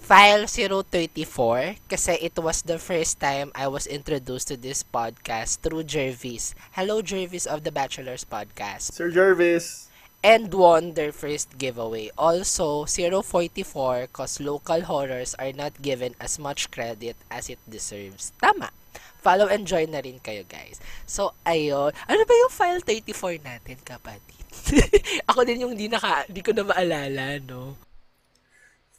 File 0.03 0.51
034 0.51 1.79
kasi 1.89 2.19
it 2.19 2.35
was 2.35 2.67
the 2.67 2.77
first 2.77 3.23
time 3.23 3.55
I 3.55 3.71
was 3.71 3.87
introduced 3.87 4.51
to 4.51 4.59
this 4.59 4.83
podcast 4.83 5.63
through 5.63 5.87
Jervis. 5.87 6.59
Hello 6.75 7.01
Jervis 7.01 7.47
of 7.47 7.63
the 7.63 7.71
Bachelor's 7.71 8.27
Podcast 8.27 8.93
Sir 8.93 9.15
Jervis. 9.15 9.87
and 10.27 10.51
won 10.53 10.99
their 10.99 11.15
first 11.15 11.57
giveaway. 11.57 12.11
Also, 12.19 12.85
044 12.85 14.11
cause 14.13 14.43
local 14.43 14.83
horrors 14.91 15.39
are 15.39 15.55
not 15.55 15.81
given 15.81 16.19
as 16.19 16.37
much 16.37 16.71
credit 16.75 17.15
as 17.31 17.49
it 17.49 17.63
deserves. 17.71 18.35
Tama. 18.43 18.75
Follow 19.23 19.47
and 19.47 19.71
join 19.71 19.95
na 19.95 20.03
rin 20.03 20.19
kayo, 20.19 20.43
guys. 20.43 20.83
So, 21.07 21.31
ayun. 21.47 21.95
Ano 22.11 22.23
ba 22.27 22.35
yung 22.35 22.51
file 22.51 22.83
34 22.83 23.39
natin, 23.39 23.79
kapatid? 23.87 24.42
Ako 25.31 25.45
din 25.45 25.65
yung 25.67 25.75
di, 25.75 25.89
naka, 25.89 26.25
di 26.29 26.41
ko 26.45 26.53
na 26.53 26.65
maalala, 26.65 27.41
no? 27.43 27.75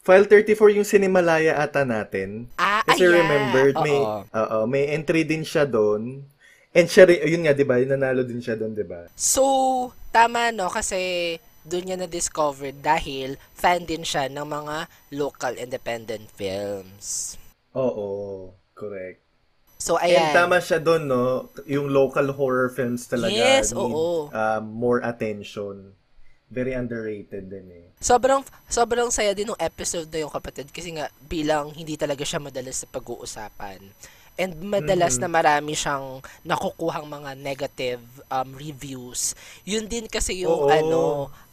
File 0.04 0.28
34 0.28 0.76
yung 0.76 0.88
Cinemalaya 0.88 1.64
ata 1.64 1.88
natin. 1.88 2.52
Ah, 2.60 2.84
Kasi 2.84 3.08
ayan. 3.08 3.24
remembered, 3.24 3.80
may, 3.80 3.96
oo, 4.20 4.60
may 4.68 4.92
entry 4.92 5.24
din 5.24 5.48
siya 5.48 5.64
doon. 5.64 6.28
And 6.76 6.88
siya 6.92 7.08
rin, 7.08 7.24
yun 7.24 7.48
nga, 7.48 7.56
di 7.56 7.64
ba? 7.64 7.80
Nanalo 7.80 8.28
din 8.28 8.44
siya 8.44 8.60
doon, 8.60 8.76
di 8.76 8.84
ba? 8.84 9.08
So, 9.16 9.44
tama, 10.12 10.52
no? 10.52 10.68
Kasi 10.68 11.38
doon 11.64 11.88
niya 11.88 11.98
na-discover 12.04 12.76
dahil 12.76 13.40
fan 13.56 13.88
din 13.88 14.04
siya 14.04 14.28
ng 14.28 14.44
mga 14.44 14.92
local 15.16 15.56
independent 15.56 16.28
films. 16.36 17.40
Oo, 17.72 18.52
correct. 18.76 19.23
So, 19.84 20.00
And 20.00 20.16
ayan. 20.16 20.32
tama 20.32 20.64
siya 20.64 20.80
doon, 20.80 21.12
no? 21.12 21.52
Yung 21.68 21.92
local 21.92 22.32
horror 22.32 22.72
films 22.72 23.04
talaga 23.04 23.36
Yes, 23.36 23.76
need 23.76 23.84
oo. 23.84 24.32
um, 24.32 24.64
more 24.64 25.04
attention. 25.04 25.92
very 26.54 26.78
underrated 26.78 27.50
din 27.50 27.66
eh. 27.74 27.90
Sobrang 27.98 28.46
sobrang 28.70 29.10
saya 29.10 29.34
din 29.34 29.50
ng 29.50 29.58
episode 29.58 30.06
na 30.14 30.22
yung 30.22 30.30
kapatid 30.30 30.70
kasi 30.70 30.94
nga 30.94 31.10
bilang 31.26 31.74
hindi 31.74 31.98
talaga 31.98 32.22
siya 32.22 32.38
madalas 32.38 32.78
sa 32.78 32.88
pag-uusapan. 32.94 33.82
And 34.34 34.58
madalas 34.66 35.22
na 35.22 35.30
marami 35.30 35.78
siyang 35.78 36.22
nakukuhang 36.42 37.06
mga 37.06 37.38
negative 37.38 38.02
um, 38.34 38.50
reviews. 38.58 39.38
Yun 39.62 39.86
din 39.86 40.10
kasi 40.10 40.42
yung 40.42 40.66
Oo. 40.66 40.74
ano, 40.74 41.02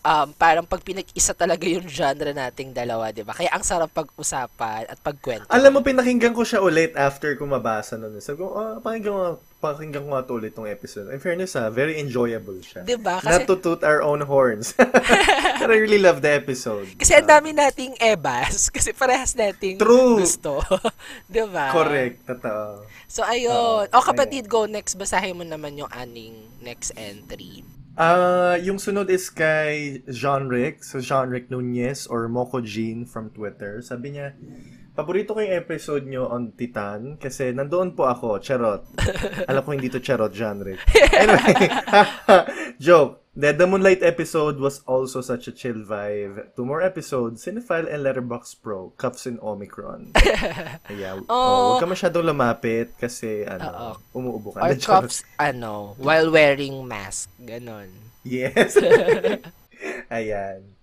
um, 0.00 0.28
parang 0.36 0.64
pag 0.64 0.80
pinag-isa 0.80 1.36
talaga 1.36 1.68
yung 1.68 1.84
genre 1.84 2.32
nating 2.32 2.72
dalawa, 2.72 3.12
di 3.12 3.20
ba? 3.20 3.36
Kaya 3.36 3.52
ang 3.52 3.64
sarap 3.64 3.92
pag-usapan 3.92 4.88
at 4.88 4.98
pagkwento. 5.00 5.52
Alam 5.52 5.76
mo, 5.76 5.80
pinakinggan 5.84 6.32
ko 6.32 6.40
siya 6.40 6.64
ulit 6.64 6.96
after 6.96 7.36
ko 7.36 7.44
mabasa 7.44 8.00
nun. 8.00 8.16
Sabi 8.20 8.40
ko, 8.40 8.56
ah, 8.56 8.76
pakinggan 8.80 9.12
ko, 9.12 9.24
pakinggan 9.60 10.08
ko 10.08 10.16
nga 10.16 10.24
to 10.24 10.40
ulit 10.40 10.56
tong 10.56 10.66
episode. 10.66 11.12
In 11.12 11.20
fairness 11.20 11.52
ha, 11.54 11.68
very 11.68 12.00
enjoyable 12.00 12.56
siya. 12.64 12.82
Di 12.82 12.96
ba? 12.96 13.20
Kasi- 13.20 13.28
Not 13.28 13.46
to 13.46 13.56
toot 13.60 13.84
our 13.84 14.00
own 14.00 14.24
horns. 14.24 14.72
But 15.60 15.68
I 15.68 15.76
really 15.76 16.00
love 16.00 16.24
the 16.24 16.32
episode. 16.32 16.88
Kasi 16.96 17.20
ang 17.20 17.28
dami 17.28 17.52
nating 17.52 18.00
ebas. 18.00 18.66
Kasi 18.74 18.96
parehas 18.96 19.36
nating 19.36 19.76
True. 19.76 20.24
gusto. 20.24 20.64
di 21.28 21.44
ba? 21.44 21.70
Correct, 21.76 22.24
totoo. 22.24 22.88
So, 23.04 23.20
ayun. 23.22 23.52
Oo. 23.52 23.84
o 23.84 24.02
kapatid, 24.02 24.48
go 24.48 24.64
next. 24.64 24.96
Basahin 24.96 25.36
mo 25.36 25.44
naman 25.44 25.76
yung 25.76 25.92
aning 25.92 26.40
next 26.64 26.96
entry. 26.96 27.60
Ah, 28.00 28.56
yung 28.56 28.80
sunod 28.80 29.12
is 29.12 29.28
kay 29.28 30.00
Jean 30.08 30.48
Rick. 30.48 30.80
So 30.80 31.04
Jean 31.04 31.28
Rick 31.28 31.52
Nunez 31.52 32.08
or 32.08 32.32
Moko 32.32 32.64
Jean 32.64 33.04
from 33.04 33.28
Twitter. 33.28 33.84
Sabi 33.84 34.16
niya, 34.16 34.32
paborito 35.00 35.32
ko 35.32 35.40
yung 35.40 35.56
episode 35.56 36.04
nyo 36.04 36.28
on 36.28 36.52
Titan 36.52 37.16
kasi 37.16 37.56
nandoon 37.56 37.96
po 37.96 38.04
ako, 38.04 38.36
charot. 38.36 38.84
Alam 39.48 39.64
ko 39.64 39.72
hindi 39.72 39.88
to 39.88 39.96
charot, 39.96 40.36
Rick. 40.36 40.76
Anyway, 41.16 41.56
joke. 42.84 43.16
The, 43.30 43.54
the 43.54 43.64
Moonlight 43.64 44.02
episode 44.02 44.58
was 44.58 44.82
also 44.90 45.22
such 45.22 45.46
a 45.48 45.54
chill 45.54 45.86
vibe. 45.86 46.52
Two 46.52 46.66
more 46.66 46.82
episodes, 46.82 47.40
Cinephile 47.46 47.86
and 47.88 48.02
Letterbox 48.02 48.58
Pro, 48.58 48.90
Cups 49.00 49.24
in 49.24 49.38
Omicron. 49.40 50.12
Kaya, 50.90 51.16
Oh. 51.24 51.24
oh, 51.30 51.58
huwag 51.78 51.80
ka 51.80 51.88
masyadong 51.88 52.26
lumapit 52.26 52.92
kasi, 53.00 53.46
ano, 53.46 53.70
Oo. 53.70 53.90
umuubo 54.18 54.52
ka. 54.52 54.66
Or 54.66 54.74
cups, 54.76 55.22
ano, 55.38 55.94
while 55.96 56.28
wearing 56.28 56.84
mask. 56.84 57.30
Ganon. 57.40 57.88
Yes. 58.26 58.76
Ayan. 60.12 60.79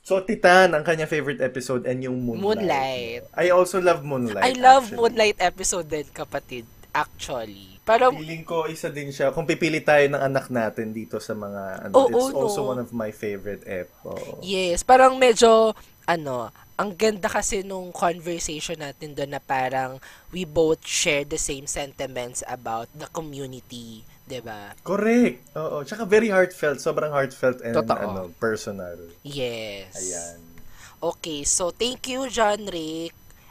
So, 0.00 0.24
Titan, 0.24 0.72
ang 0.72 0.82
kanya 0.82 1.04
favorite 1.04 1.44
episode, 1.44 1.84
and 1.84 2.00
yung 2.00 2.24
Moonlight. 2.24 2.42
Moonlight. 2.42 3.22
I 3.36 3.46
also 3.52 3.78
love 3.78 4.00
Moonlight. 4.02 4.42
I 4.42 4.52
love 4.56 4.88
actually. 4.88 4.98
Moonlight 4.98 5.38
episode 5.38 5.86
din, 5.86 6.06
kapatid. 6.10 6.64
Actually. 6.90 7.78
Parang, 7.84 8.16
Feeling 8.16 8.42
ko, 8.42 8.66
isa 8.66 8.88
din 8.90 9.12
siya. 9.12 9.30
Kung 9.30 9.46
pipili 9.46 9.84
tayo 9.84 10.02
ng 10.10 10.18
anak 10.18 10.48
natin 10.48 10.90
dito 10.90 11.20
sa 11.22 11.36
mga, 11.36 11.86
ano, 11.86 11.94
Oo, 11.94 12.08
it's 12.10 12.34
also 12.34 12.60
no. 12.64 12.68
one 12.74 12.80
of 12.82 12.90
my 12.90 13.12
favorite 13.12 13.62
ep. 13.68 13.92
Oo. 14.08 14.40
yes, 14.42 14.82
parang 14.82 15.20
medyo, 15.20 15.76
ano, 16.08 16.50
ang 16.80 16.96
ganda 16.96 17.28
kasi 17.28 17.60
nung 17.60 17.92
conversation 17.92 18.80
natin 18.80 19.12
doon 19.12 19.36
na 19.36 19.42
parang 19.42 20.00
we 20.32 20.48
both 20.48 20.80
share 20.80 21.28
the 21.28 21.36
same 21.36 21.68
sentiments 21.68 22.40
about 22.48 22.88
the 22.96 23.04
community, 23.12 24.00
ba? 24.38 24.78
Correct. 24.86 25.42
Oo. 25.58 25.82
Tsaka 25.82 26.06
very 26.06 26.30
heartfelt. 26.30 26.78
Sobrang 26.78 27.10
heartfelt 27.10 27.58
and 27.66 27.74
Totoo. 27.74 27.98
ano, 27.98 28.22
personal. 28.38 28.94
Yes. 29.26 29.90
Ayan. 29.98 30.38
Okay, 31.02 31.42
so 31.42 31.74
thank 31.74 32.06
you, 32.06 32.30
John 32.30 32.70
Rick. 32.70 33.10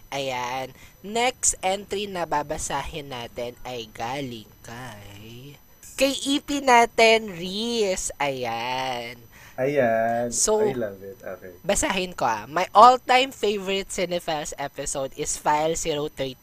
Ayan. 0.10 0.72
Next 1.04 1.60
entry 1.60 2.08
na 2.08 2.24
babasahin 2.24 3.12
natin 3.12 3.60
ay 3.68 3.92
galing 3.92 4.48
kay... 4.64 5.60
Kay 6.00 6.14
EP 6.40 6.48
natin, 6.64 7.28
Reese. 7.28 8.14
Ayan. 8.22 9.20
Ayan. 9.60 10.32
So- 10.32 10.64
I 10.64 10.72
love 10.78 11.02
it. 11.04 11.20
Okay. 11.20 11.52
Basahin 11.64 12.16
ko 12.16 12.24
ah. 12.24 12.48
My 12.48 12.70
all-time 12.72 13.34
favorite 13.34 13.92
Cinefiles 13.92 14.54
episode 14.56 15.12
is 15.20 15.36
File 15.36 15.76
030, 15.76 16.38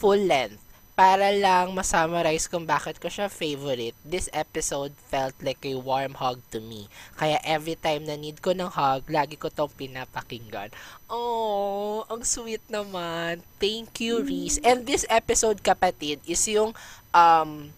full 0.00 0.22
length. 0.26 0.61
Para 0.92 1.32
lang 1.32 1.72
masummarize 1.72 2.52
kung 2.52 2.68
bakit 2.68 3.00
ko 3.00 3.08
siya 3.08 3.32
favorite, 3.32 3.96
this 4.04 4.28
episode 4.36 4.92
felt 5.08 5.32
like 5.40 5.64
a 5.64 5.72
warm 5.80 6.12
hug 6.20 6.44
to 6.52 6.60
me. 6.60 6.84
Kaya 7.16 7.40
every 7.48 7.80
time 7.80 8.04
na 8.04 8.14
need 8.14 8.44
ko 8.44 8.52
ng 8.52 8.68
hug, 8.68 9.08
lagi 9.08 9.40
ko 9.40 9.48
tong 9.48 9.72
pinapakinggan. 9.72 10.68
Oh, 11.08 12.04
ang 12.12 12.20
sweet 12.28 12.60
naman. 12.68 13.40
Thank 13.56 14.04
you, 14.04 14.20
Reese. 14.20 14.60
And 14.60 14.84
this 14.84 15.08
episode, 15.08 15.64
kapatid, 15.64 16.20
is 16.28 16.44
yung 16.52 16.76
um, 17.16 17.72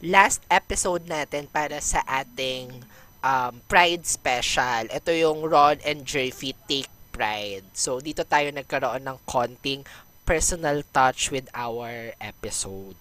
last 0.00 0.40
episode 0.48 1.04
natin 1.04 1.48
para 1.52 1.84
sa 1.84 2.00
ating 2.08 2.84
um, 3.24 3.60
Pride 3.68 4.04
Special. 4.08 4.88
Ito 4.92 5.12
yung 5.12 5.44
Ron 5.48 5.80
and 5.84 6.04
Jerfy 6.04 6.52
Take 6.68 6.92
Pride. 7.08 7.64
So, 7.72 8.02
dito 8.04 8.26
tayo 8.26 8.52
nagkaroon 8.52 9.06
ng 9.06 9.18
konting 9.24 9.86
personal 10.24 10.80
touch 10.90 11.30
with 11.30 11.46
our 11.52 12.16
episode. 12.18 12.96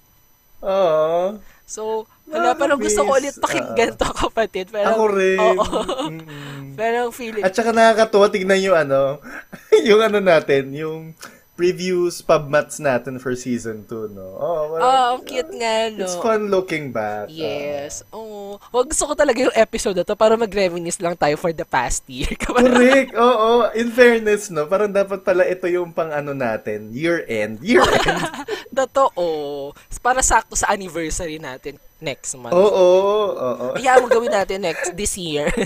Oo. 0.64 1.40
So, 1.64 2.06
wala, 2.28 2.56
parang 2.56 2.80
gusto 2.80 3.04
ko 3.04 3.20
ulit 3.20 3.36
pakinggan 3.40 3.96
to, 4.00 4.08
kapatid. 4.12 4.72
Pero, 4.72 4.88
Ako 4.94 5.04
rin. 5.12 5.40
Oo. 5.40 5.80
Mm-mm. 6.12 6.76
Parang 6.80 7.10
feeling, 7.12 7.44
At 7.44 7.56
saka 7.56 7.72
nakakatuwa 7.72 8.28
tignan 8.32 8.60
yung 8.64 8.78
ano, 8.78 9.20
yung 9.88 10.02
ano 10.04 10.20
natin, 10.20 10.72
yung 10.76 11.16
previews 11.54 12.26
pub 12.26 12.50
mats 12.50 12.82
natin 12.82 13.22
for 13.22 13.38
season 13.38 13.86
2, 13.86 14.18
no? 14.18 14.26
Oh, 14.42 14.74
oh, 14.74 15.06
ang 15.14 15.22
cute 15.22 15.54
nga, 15.54 15.94
no? 15.94 16.02
It's 16.02 16.18
fun 16.18 16.50
looking 16.50 16.90
back. 16.90 17.30
Yes. 17.30 18.02
Oo. 18.10 18.58
Wag 18.74 18.90
gusto 18.90 19.06
ko 19.06 19.14
talaga 19.14 19.46
yung 19.46 19.54
episode 19.54 20.02
na 20.02 20.06
to 20.06 20.18
para 20.18 20.34
mag-reminisce 20.34 20.98
lang 20.98 21.14
tayo 21.14 21.38
for 21.38 21.54
the 21.54 21.62
past 21.62 22.02
year. 22.10 22.34
Correct. 22.42 23.14
Oo. 23.14 23.70
In 23.78 23.94
fairness, 23.94 24.50
no? 24.50 24.66
Parang 24.66 24.90
dapat 24.90 25.22
pala 25.22 25.46
ito 25.46 25.70
yung 25.70 25.94
pang 25.94 26.10
ano 26.10 26.34
natin, 26.34 26.90
year 26.90 27.22
end. 27.30 27.62
Year 27.62 27.86
end. 28.02 28.50
Totoo. 28.74 29.72
Para 30.02 30.26
sakto 30.26 30.58
sa 30.58 30.74
anniversary 30.74 31.38
natin 31.38 31.78
next 32.02 32.34
month. 32.34 32.58
Oo. 32.58 32.90
Oo. 33.38 33.66
Kaya 33.78 34.02
mo 34.02 34.10
gawin 34.10 34.34
natin 34.34 34.66
next 34.66 34.98
this 34.98 35.14
year. 35.22 35.54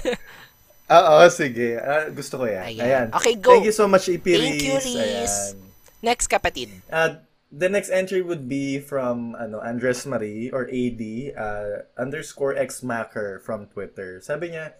Oo, 0.88 1.27
sige. 1.32 1.79
Ah, 1.84 2.08
gusto 2.08 2.39
ko 2.39 2.46
yan. 2.48 2.63
Ayan. 2.63 2.84
Ayan. 2.84 3.08
Okay, 3.12 3.36
go. 3.36 3.51
Thank 3.56 3.67
you 3.67 3.75
so 3.75 3.91
much, 3.91 4.08
EP 4.08 4.24
Thank 4.24 4.63
you. 4.63 4.79
Reese. 4.79 5.56
Ayan. 5.56 5.66
Next 6.01 6.27
kapatid. 6.29 6.69
Uh, 6.91 7.23
the 7.51 7.69
next 7.69 7.89
entry 7.89 8.21
would 8.21 8.47
be 8.47 8.79
from 8.79 9.35
ano 9.39 9.59
Andres 9.63 10.05
Marie 10.05 10.51
or 10.51 10.67
AD 10.67 11.03
uh, 11.35 11.87
underscore 11.95 12.55
xmacker 12.55 13.41
from 13.41 13.67
Twitter. 13.71 14.19
Sabi 14.19 14.51
niya, 14.51 14.75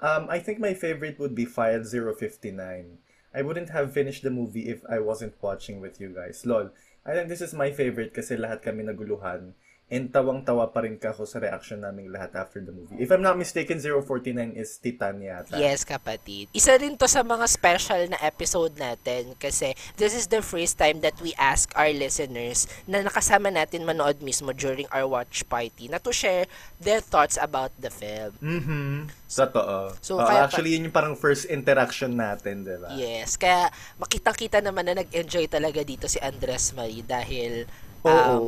um, 0.00 0.28
I 0.28 0.38
think 0.38 0.60
my 0.60 0.74
favorite 0.74 1.18
would 1.18 1.34
be 1.34 1.44
File 1.44 1.84
059. 1.84 2.98
I 3.30 3.42
wouldn't 3.42 3.70
have 3.70 3.94
finished 3.94 4.22
the 4.22 4.34
movie 4.34 4.68
if 4.68 4.82
I 4.90 4.98
wasn't 4.98 5.38
watching 5.40 5.80
with 5.80 6.00
you 6.00 6.10
guys. 6.10 6.42
Lol. 6.44 6.70
I 7.06 7.14
think 7.14 7.28
this 7.28 7.40
is 7.40 7.54
my 7.56 7.72
favorite 7.72 8.12
kasi 8.12 8.36
lahat 8.36 8.60
kami 8.60 8.84
naguluhan. 8.84 9.56
And 9.90 10.06
tawang-tawa 10.06 10.70
pa 10.70 10.86
rin 10.86 11.02
kako 11.02 11.26
sa 11.26 11.42
reaction 11.42 11.82
naming 11.82 12.14
lahat 12.14 12.38
after 12.38 12.62
the 12.62 12.70
movie. 12.70 12.94
If 13.02 13.10
I'm 13.10 13.26
not 13.26 13.34
mistaken, 13.34 13.82
049 13.82 14.54
is 14.54 14.78
Titan 14.78 15.18
yata. 15.18 15.58
Yes, 15.58 15.82
kapatid. 15.82 16.46
Isa 16.54 16.78
rin 16.78 16.94
to 16.94 17.10
sa 17.10 17.26
mga 17.26 17.50
special 17.50 18.06
na 18.06 18.18
episode 18.22 18.78
natin 18.78 19.34
kasi 19.42 19.74
this 19.98 20.14
is 20.14 20.30
the 20.30 20.46
first 20.46 20.78
time 20.78 21.02
that 21.02 21.18
we 21.18 21.34
ask 21.34 21.74
our 21.74 21.90
listeners 21.90 22.70
na 22.86 23.02
nakasama 23.02 23.50
natin 23.50 23.82
manood 23.82 24.22
mismo 24.22 24.54
during 24.54 24.86
our 24.94 25.10
watch 25.10 25.42
party 25.50 25.90
na 25.90 25.98
to 25.98 26.14
share 26.14 26.46
their 26.78 27.02
thoughts 27.02 27.34
about 27.34 27.74
the 27.82 27.90
film. 27.90 28.30
Mm-hmm. 28.38 29.10
Totoo. 29.26 29.94
So, 29.98 30.18
Oo, 30.18 30.26
kaya 30.26 30.46
pa- 30.46 30.54
actually, 30.54 30.78
yun 30.78 30.86
yung 30.86 30.94
parang 30.94 31.18
first 31.18 31.50
interaction 31.50 32.14
natin, 32.14 32.62
di 32.62 32.78
ba? 32.78 32.94
Yes, 32.94 33.34
kaya 33.34 33.70
makitang-kita 33.98 34.62
naman 34.62 34.86
na 34.86 35.02
nag-enjoy 35.02 35.50
talaga 35.50 35.82
dito 35.82 36.06
si 36.06 36.22
Andres 36.22 36.70
Marie 36.74 37.02
dahil 37.02 37.66
um, 38.02 38.10
Oo. 38.10 38.38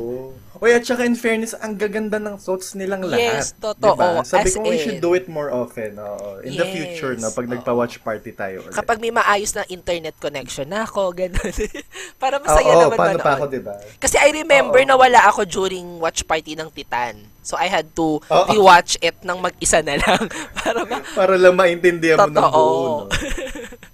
Uy, 0.63 0.71
at 0.71 0.87
saka 0.87 1.03
in 1.03 1.11
fairness, 1.11 1.51
ang 1.53 1.75
gaganda 1.75 2.15
ng 2.15 2.39
thoughts 2.39 2.71
nilang 2.71 3.03
lahat. 3.03 3.43
Yes, 3.43 3.51
totoo. 3.53 3.99
Diba? 3.99 4.23
Sabi 4.23 4.47
ko, 4.47 4.63
we 4.63 4.79
should 4.79 5.03
do 5.03 5.11
it 5.11 5.27
more 5.27 5.51
often. 5.51 5.99
Oo. 5.99 6.39
In 6.39 6.55
the 6.55 6.63
Yes, 6.63 6.71
future, 6.71 7.19
no, 7.19 7.35
pag 7.35 7.43
oo. 7.43 7.51
nagpa-watch 7.51 7.99
party 7.99 8.31
tayo 8.31 8.63
ulit. 8.63 8.71
kapag 8.71 9.03
may 9.03 9.11
maayos 9.11 9.51
na 9.51 9.67
internet 9.67 10.15
connection 10.15 10.63
na 10.63 10.87
ako, 10.87 11.11
ganun. 11.11 11.51
Para 12.21 12.39
masaya 12.39 12.69
Oo, 12.69 12.81
naman 12.87 12.95
paano 12.95 13.19
manood. 13.19 13.27
pa 13.27 13.31
ako, 13.35 13.45
diba? 13.51 13.75
Kasi 13.99 14.15
I 14.15 14.31
remember 14.31 14.79
Oo. 14.79 14.87
na 14.87 14.95
wala 14.95 15.19
ako 15.27 15.43
during 15.43 15.99
watch 15.99 16.23
party 16.23 16.55
ng 16.55 16.71
Titan. 16.71 17.19
So 17.43 17.59
I 17.59 17.67
had 17.67 17.91
to 17.99 18.23
Oo. 18.23 18.45
rewatch 18.47 18.95
it 19.03 19.19
ng 19.19 19.35
mag-isa 19.35 19.83
na 19.83 19.99
lang. 19.99 20.21
para 20.63 20.79
ma- 20.87 21.03
Para 21.11 21.35
lang 21.35 21.59
maintindihan 21.59 22.15
mo 22.15 22.31
ng 22.31 22.39
Totoo. 22.39 22.55
buo, 22.55 22.87
no? 23.03 23.11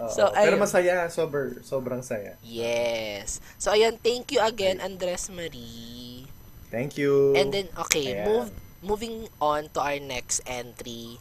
Oo. 0.00 0.08
So, 0.08 0.32
Pero 0.32 0.56
ayun. 0.56 0.60
masaya, 0.60 1.06
sober, 1.08 1.60
sobrang 1.60 2.00
saya. 2.00 2.40
yes. 2.40 3.38
So 3.56 3.70
ayun, 3.70 4.00
thank 4.00 4.32
you 4.32 4.40
again 4.40 4.80
Andres 4.80 5.28
Marie. 5.28 6.24
Thank 6.68 6.96
you. 6.96 7.34
And 7.36 7.50
then 7.50 7.68
okay, 7.76 8.16
Ayan. 8.16 8.24
move 8.24 8.48
moving 8.80 9.16
on 9.42 9.68
to 9.74 9.80
our 9.82 9.98
next 9.98 10.40
entry. 10.46 11.18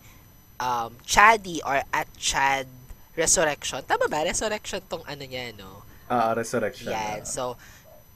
Um 0.60 0.96
Chaddy 1.04 1.60
or 1.66 1.84
at 1.92 2.08
Chad 2.16 2.68
Resurrection. 3.16 3.84
Tama 3.84 4.08
ba? 4.08 4.24
Resurrection 4.24 4.80
tong 4.88 5.04
ano 5.04 5.24
niya, 5.24 5.52
no? 5.58 5.84
Ah, 6.08 6.32
Resurrection. 6.32 6.90
Yan. 6.90 7.22
ah. 7.22 7.28
So, 7.28 7.60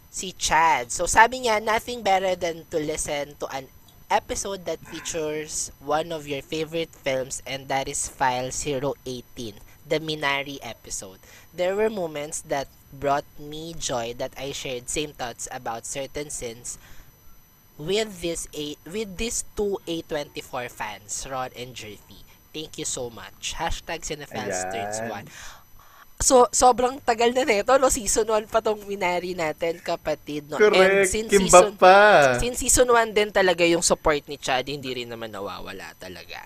si 0.07 0.31
Chad. 0.31 0.89
So, 0.89 1.03
sabi 1.05 1.43
niya, 1.43 1.59
nothing 1.59 2.01
better 2.01 2.33
than 2.39 2.63
to 2.71 2.79
listen 2.79 3.35
to 3.43 3.45
an 3.51 3.67
episode 4.07 4.63
that 4.63 4.77
features 4.87 5.73
one 5.81 6.13
of 6.13 6.29
your 6.29 6.41
favorite 6.41 6.93
films 6.93 7.41
and 7.43 7.65
that 7.67 7.89
is 7.89 8.05
File 8.07 8.53
018, 8.53 9.57
the 9.87 9.99
Minari 9.99 10.59
episode. 10.61 11.19
There 11.53 11.75
were 11.75 11.89
moments 11.89 12.41
that 12.47 12.67
brought 12.93 13.25
me 13.39 13.73
joy 13.73 14.13
that 14.17 14.33
I 14.37 14.51
shared 14.51 14.89
same 14.89 15.13
thoughts 15.13 15.47
about 15.51 15.85
certain 15.85 16.29
scenes 16.29 16.77
with 17.77 18.21
this 18.21 18.45
a 18.53 18.77
with 18.85 19.17
these 19.17 19.43
two 19.57 19.81
A24 19.87 20.69
fans, 20.69 21.25
Ron 21.29 21.49
and 21.57 21.73
Jerfy. 21.73 22.21
Thank 22.53 22.77
you 22.77 22.85
so 22.85 23.09
much. 23.09 23.57
Hashtag 23.57 24.05
Cinefiles 24.05 24.61
Turns. 24.69 25.01
1. 25.09 25.25
So, 26.21 26.47
sobrang 26.53 27.01
tagal 27.01 27.33
na 27.33 27.43
nito, 27.43 27.73
no? 27.81 27.89
Season 27.89 28.23
1 28.23 28.45
pa 28.47 28.61
tong 28.61 28.79
Minari 28.85 29.33
natin, 29.33 29.81
kapatid, 29.81 30.47
no? 30.47 30.61
And 30.61 30.71
Correct. 30.71 31.09
since 31.09 31.33
Kimbap 31.33 31.49
season, 31.49 31.75
pa. 31.75 31.97
since 32.39 32.61
season 32.61 32.87
1 32.93 33.11
din 33.11 33.33
talaga 33.33 33.65
yung 33.65 33.81
support 33.81 34.21
ni 34.29 34.37
Chad, 34.37 34.69
hindi 34.69 34.93
rin 34.93 35.09
naman 35.09 35.33
nawawala 35.33 35.97
talaga. 35.97 36.45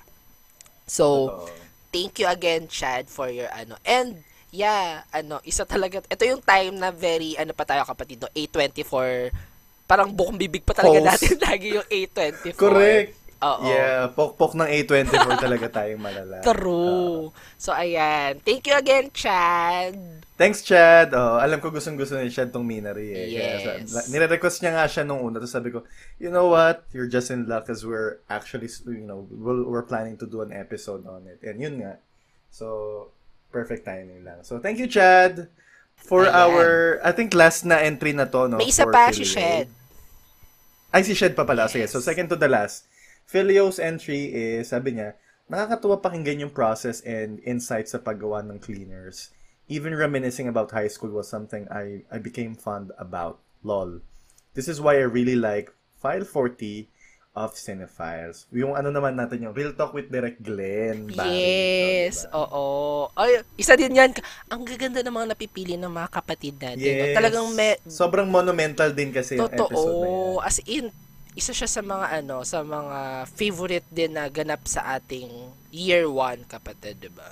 So, 0.87 1.05
Oo. 1.29 1.66
Thank 1.89 2.21
you 2.21 2.27
again, 2.29 2.69
Chad, 2.69 3.09
for 3.09 3.27
your 3.31 3.49
ano. 3.49 3.75
And, 3.83 4.21
yeah, 4.53 5.03
ano, 5.11 5.41
isa 5.43 5.65
talaga, 5.65 6.05
ito 6.05 6.23
yung 6.23 6.43
time 6.45 6.77
na 6.77 6.93
very, 6.93 7.33
ano 7.35 7.51
pa 7.51 7.65
tayo 7.65 7.83
kapatid, 7.83 8.21
no? 8.21 8.31
A24, 8.31 9.33
parang 9.89 10.11
bukong 10.13 10.37
bibig 10.37 10.61
pa 10.61 10.75
talaga 10.77 10.99
Host. 11.01 11.09
natin 11.09 11.35
lagi 11.47 11.67
yung 11.73 11.87
A24. 11.87 12.53
Correct. 12.53 13.16
Oo. 13.37 13.65
Yeah, 13.65 14.09
pok-pok 14.09 14.57
ng 14.57 14.65
A24 14.65 15.29
talaga 15.45 15.67
tayong 15.69 16.01
malala. 16.01 16.41
True. 16.41 17.29
So, 17.55 17.69
ayan. 17.69 18.41
Thank 18.41 18.65
you 18.65 18.73
again, 18.73 19.13
Chad. 19.13 19.93
Thanks, 20.33 20.61
Chad. 20.61 21.13
Oh, 21.13 21.37
alam 21.37 21.61
ko 21.61 21.69
gustong-gusto 21.69 22.17
ni 22.17 22.29
Chad 22.29 22.49
tong 22.49 22.65
Minari 22.65 23.13
eh. 23.13 23.25
Kaya 23.29 23.53
Yes. 23.81 23.93
sa- 23.93 24.09
nire-request 24.09 24.61
niya 24.61 24.73
nga 24.73 24.85
siya 24.85 25.03
nung 25.03 25.21
una. 25.21 25.37
Tapos 25.37 25.53
sabi 25.53 25.69
ko, 25.69 25.85
you 26.17 26.29
know 26.29 26.49
what? 26.49 26.85
You're 26.89 27.09
just 27.09 27.29
in 27.29 27.45
luck 27.45 27.65
because 27.65 27.85
we're 27.85 28.21
actually, 28.25 28.69
you 28.89 29.05
know, 29.05 29.29
we're, 29.29 29.61
we're 29.61 29.85
planning 29.85 30.17
to 30.17 30.25
do 30.25 30.41
an 30.41 30.49
episode 30.49 31.05
on 31.05 31.25
it. 31.25 31.37
And 31.45 31.61
yun 31.61 31.77
nga. 31.77 32.01
So, 32.49 33.09
perfect 33.49 33.85
timing 33.85 34.25
lang. 34.25 34.41
So, 34.41 34.57
thank 34.57 34.77
you, 34.77 34.89
Chad. 34.89 35.45
For 35.97 36.25
Ayan. 36.25 36.33
our, 36.33 36.65
I 37.01 37.13
think 37.13 37.33
last 37.33 37.65
na 37.65 37.81
entry 37.81 38.13
na 38.13 38.25
to, 38.25 38.45
no? 38.45 38.57
May 38.57 38.69
isa 38.69 38.85
pa 38.85 39.09
si. 39.09 39.25
Shed. 39.25 39.65
Ay, 40.89 41.01
si 41.01 41.13
Shed 41.13 41.33
pa 41.33 41.41
pala. 41.43 41.65
Sige, 41.65 41.85
Yes. 41.85 41.91
so 41.91 41.99
second 41.99 42.29
to 42.29 42.37
the 42.37 42.47
last. 42.47 42.85
Filio's 43.27 43.75
entry 43.75 44.31
is, 44.31 44.71
sabi 44.71 44.95
niya, 44.95 45.19
nakakatuwa 45.51 45.99
pakinggan 45.99 46.47
yung 46.47 46.53
process 46.55 47.03
and 47.03 47.43
insights 47.43 47.91
sa 47.91 47.99
paggawa 47.99 48.39
ng 48.39 48.55
cleaners. 48.57 49.35
Even 49.67 49.91
reminiscing 49.91 50.47
about 50.47 50.71
high 50.71 50.87
school 50.87 51.11
was 51.11 51.27
something 51.27 51.67
I, 51.67 52.07
I 52.07 52.23
became 52.23 52.55
fond 52.55 52.95
about. 52.95 53.43
Lol. 53.67 53.99
This 54.55 54.71
is 54.71 54.79
why 54.79 54.95
I 54.95 55.03
really 55.03 55.35
like 55.35 55.75
File 55.99 56.23
40 56.23 56.87
of 57.35 57.51
Cinephiles. 57.53 58.47
Yung 58.49 58.79
ano 58.79 58.89
naman 58.89 59.19
natin 59.19 59.43
yung 59.43 59.51
Real 59.51 59.75
Talk 59.75 59.91
with 59.91 60.07
Direct 60.07 60.39
Glenn. 60.39 61.11
Barry. 61.11 61.35
Yes, 62.07 62.23
diba? 62.23 62.47
oo. 62.47 62.65
Ay, 63.13 63.43
isa 63.59 63.75
din 63.75 63.93
yan. 63.93 64.15
Ang 64.47 64.63
gaganda 64.63 65.03
ng 65.03 65.13
mga 65.13 65.27
napipili 65.35 65.75
ng 65.75 65.91
mga 65.91 66.09
kapatid 66.09 66.55
natin. 66.57 66.79
no? 66.79 67.05
Yes. 67.11 67.15
Talagang 67.19 67.47
me, 67.51 67.69
Sobrang 67.85 68.25
monumental 68.31 68.95
din 68.95 69.11
kasi 69.11 69.35
yung 69.35 69.51
episode 69.51 69.67
na 69.69 69.77
yan. 69.77 69.83
totoo. 69.83 70.41
As 70.41 70.57
in, 70.63 70.89
isa 71.37 71.53
siya 71.53 71.69
sa 71.69 71.81
mga 71.85 72.25
ano, 72.25 72.41
sa 72.41 72.65
mga 72.65 72.99
favorite 73.29 73.87
din 73.93 74.17
na 74.17 74.25
ganap 74.27 74.65
sa 74.65 74.97
ating 74.97 75.29
year 75.69 76.09
one 76.09 76.41
kapatid, 76.49 76.97
di 76.97 77.11
ba? 77.13 77.29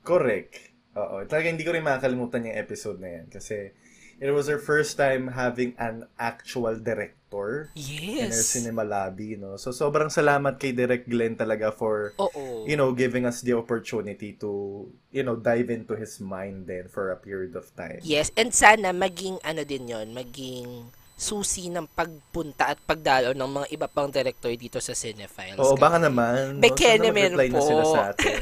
Correct. 0.00 0.52
Oo. 0.96 1.24
Talaga 1.26 1.52
hindi 1.52 1.64
ko 1.66 1.72
rin 1.74 1.84
makakalimutan 1.84 2.46
yung 2.48 2.56
episode 2.56 2.98
na 3.02 3.20
yan 3.20 3.26
kasi 3.28 3.74
it 4.16 4.30
was 4.30 4.46
our 4.48 4.62
first 4.62 4.94
time 4.96 5.34
having 5.34 5.74
an 5.76 6.06
actual 6.16 6.78
director 6.78 7.74
in 8.14 8.30
our 8.30 8.46
Yes. 8.46 8.54
cinema 8.54 8.86
lobby, 8.86 9.34
no? 9.34 9.58
So, 9.58 9.74
sobrang 9.74 10.06
salamat 10.06 10.56
kay 10.62 10.70
Direct 10.70 11.10
Glenn 11.10 11.34
talaga 11.34 11.74
for, 11.74 12.14
Oo. 12.16 12.62
you 12.62 12.78
know, 12.78 12.94
giving 12.94 13.26
us 13.26 13.42
the 13.42 13.58
opportunity 13.58 14.38
to, 14.38 14.86
you 15.10 15.26
know, 15.26 15.34
dive 15.34 15.66
into 15.68 15.98
his 15.98 16.22
mind 16.22 16.70
then 16.70 16.86
for 16.86 17.10
a 17.10 17.18
period 17.18 17.58
of 17.58 17.66
time. 17.74 17.98
Yes, 18.06 18.30
and 18.38 18.54
sana 18.54 18.94
maging 18.94 19.42
ano 19.42 19.66
din 19.66 19.90
yon 19.90 20.14
maging 20.14 20.94
susi 21.14 21.70
ng 21.70 21.86
pagpunta 21.94 22.74
at 22.74 22.78
pagdalo 22.82 23.38
ng 23.38 23.50
mga 23.62 23.66
iba 23.70 23.86
pang 23.86 24.10
director 24.10 24.50
dito 24.58 24.82
sa 24.82 24.98
Cinefiles. 24.98 25.62
Oo, 25.62 25.78
baka 25.78 26.02
naman. 26.02 26.58
Beke 26.58 26.98
Sana 26.98 27.06
naman 27.10 27.38
mag-reply 27.38 27.48
na 27.54 27.58
po. 27.62 27.66
sila 27.70 27.82
sa 27.86 28.00
atin. 28.10 28.34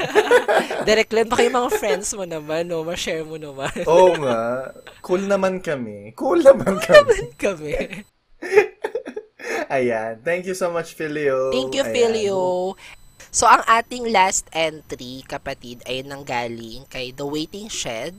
Direct 0.88 1.12
Len, 1.12 1.28
baka 1.28 1.42
yung 1.44 1.58
mga 1.60 1.70
friends 1.76 2.08
mo 2.16 2.24
naman, 2.24 2.72
no? 2.72 2.80
Ma-share 2.80 3.28
mo 3.28 3.36
naman. 3.36 3.72
Oo 3.84 4.16
nga. 4.24 4.72
Cool 5.04 5.28
naman 5.28 5.60
kami. 5.60 6.16
Cool 6.16 6.40
naman 6.40 6.80
kami. 6.80 7.16
kami. 7.36 7.72
Ayan. 9.76 10.20
Thank 10.24 10.48
you 10.48 10.56
so 10.56 10.72
much, 10.72 10.96
Filio. 10.96 11.52
Thank 11.52 11.76
you, 11.76 11.84
Ayan. 11.84 11.92
Filio. 11.92 12.40
So, 13.32 13.48
ang 13.48 13.64
ating 13.64 14.12
last 14.12 14.48
entry, 14.52 15.24
kapatid, 15.24 15.80
ay 15.88 16.04
nanggaling 16.04 16.84
kay 16.88 17.16
The 17.16 17.24
Waiting 17.24 17.68
Shed, 17.68 18.12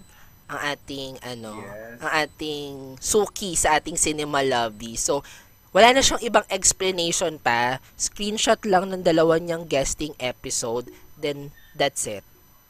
ang 0.54 0.78
ating, 0.78 1.18
ano, 1.26 1.58
Yes. 1.58 1.98
ang 2.06 2.12
ating 2.30 2.72
suki 3.02 3.58
sa 3.58 3.82
ating 3.82 3.98
cinema 3.98 4.46
lobby. 4.46 4.94
So, 4.94 5.26
wala 5.74 5.90
na 5.90 6.06
siyang 6.06 6.22
ibang 6.22 6.46
explanation 6.54 7.42
pa. 7.42 7.82
Screenshot 7.98 8.62
lang 8.70 8.94
ng 8.94 9.02
dalawa 9.02 9.42
niyang 9.42 9.66
guesting 9.66 10.14
episode. 10.22 10.94
Then, 11.18 11.50
that's 11.74 12.06
it. 12.06 12.22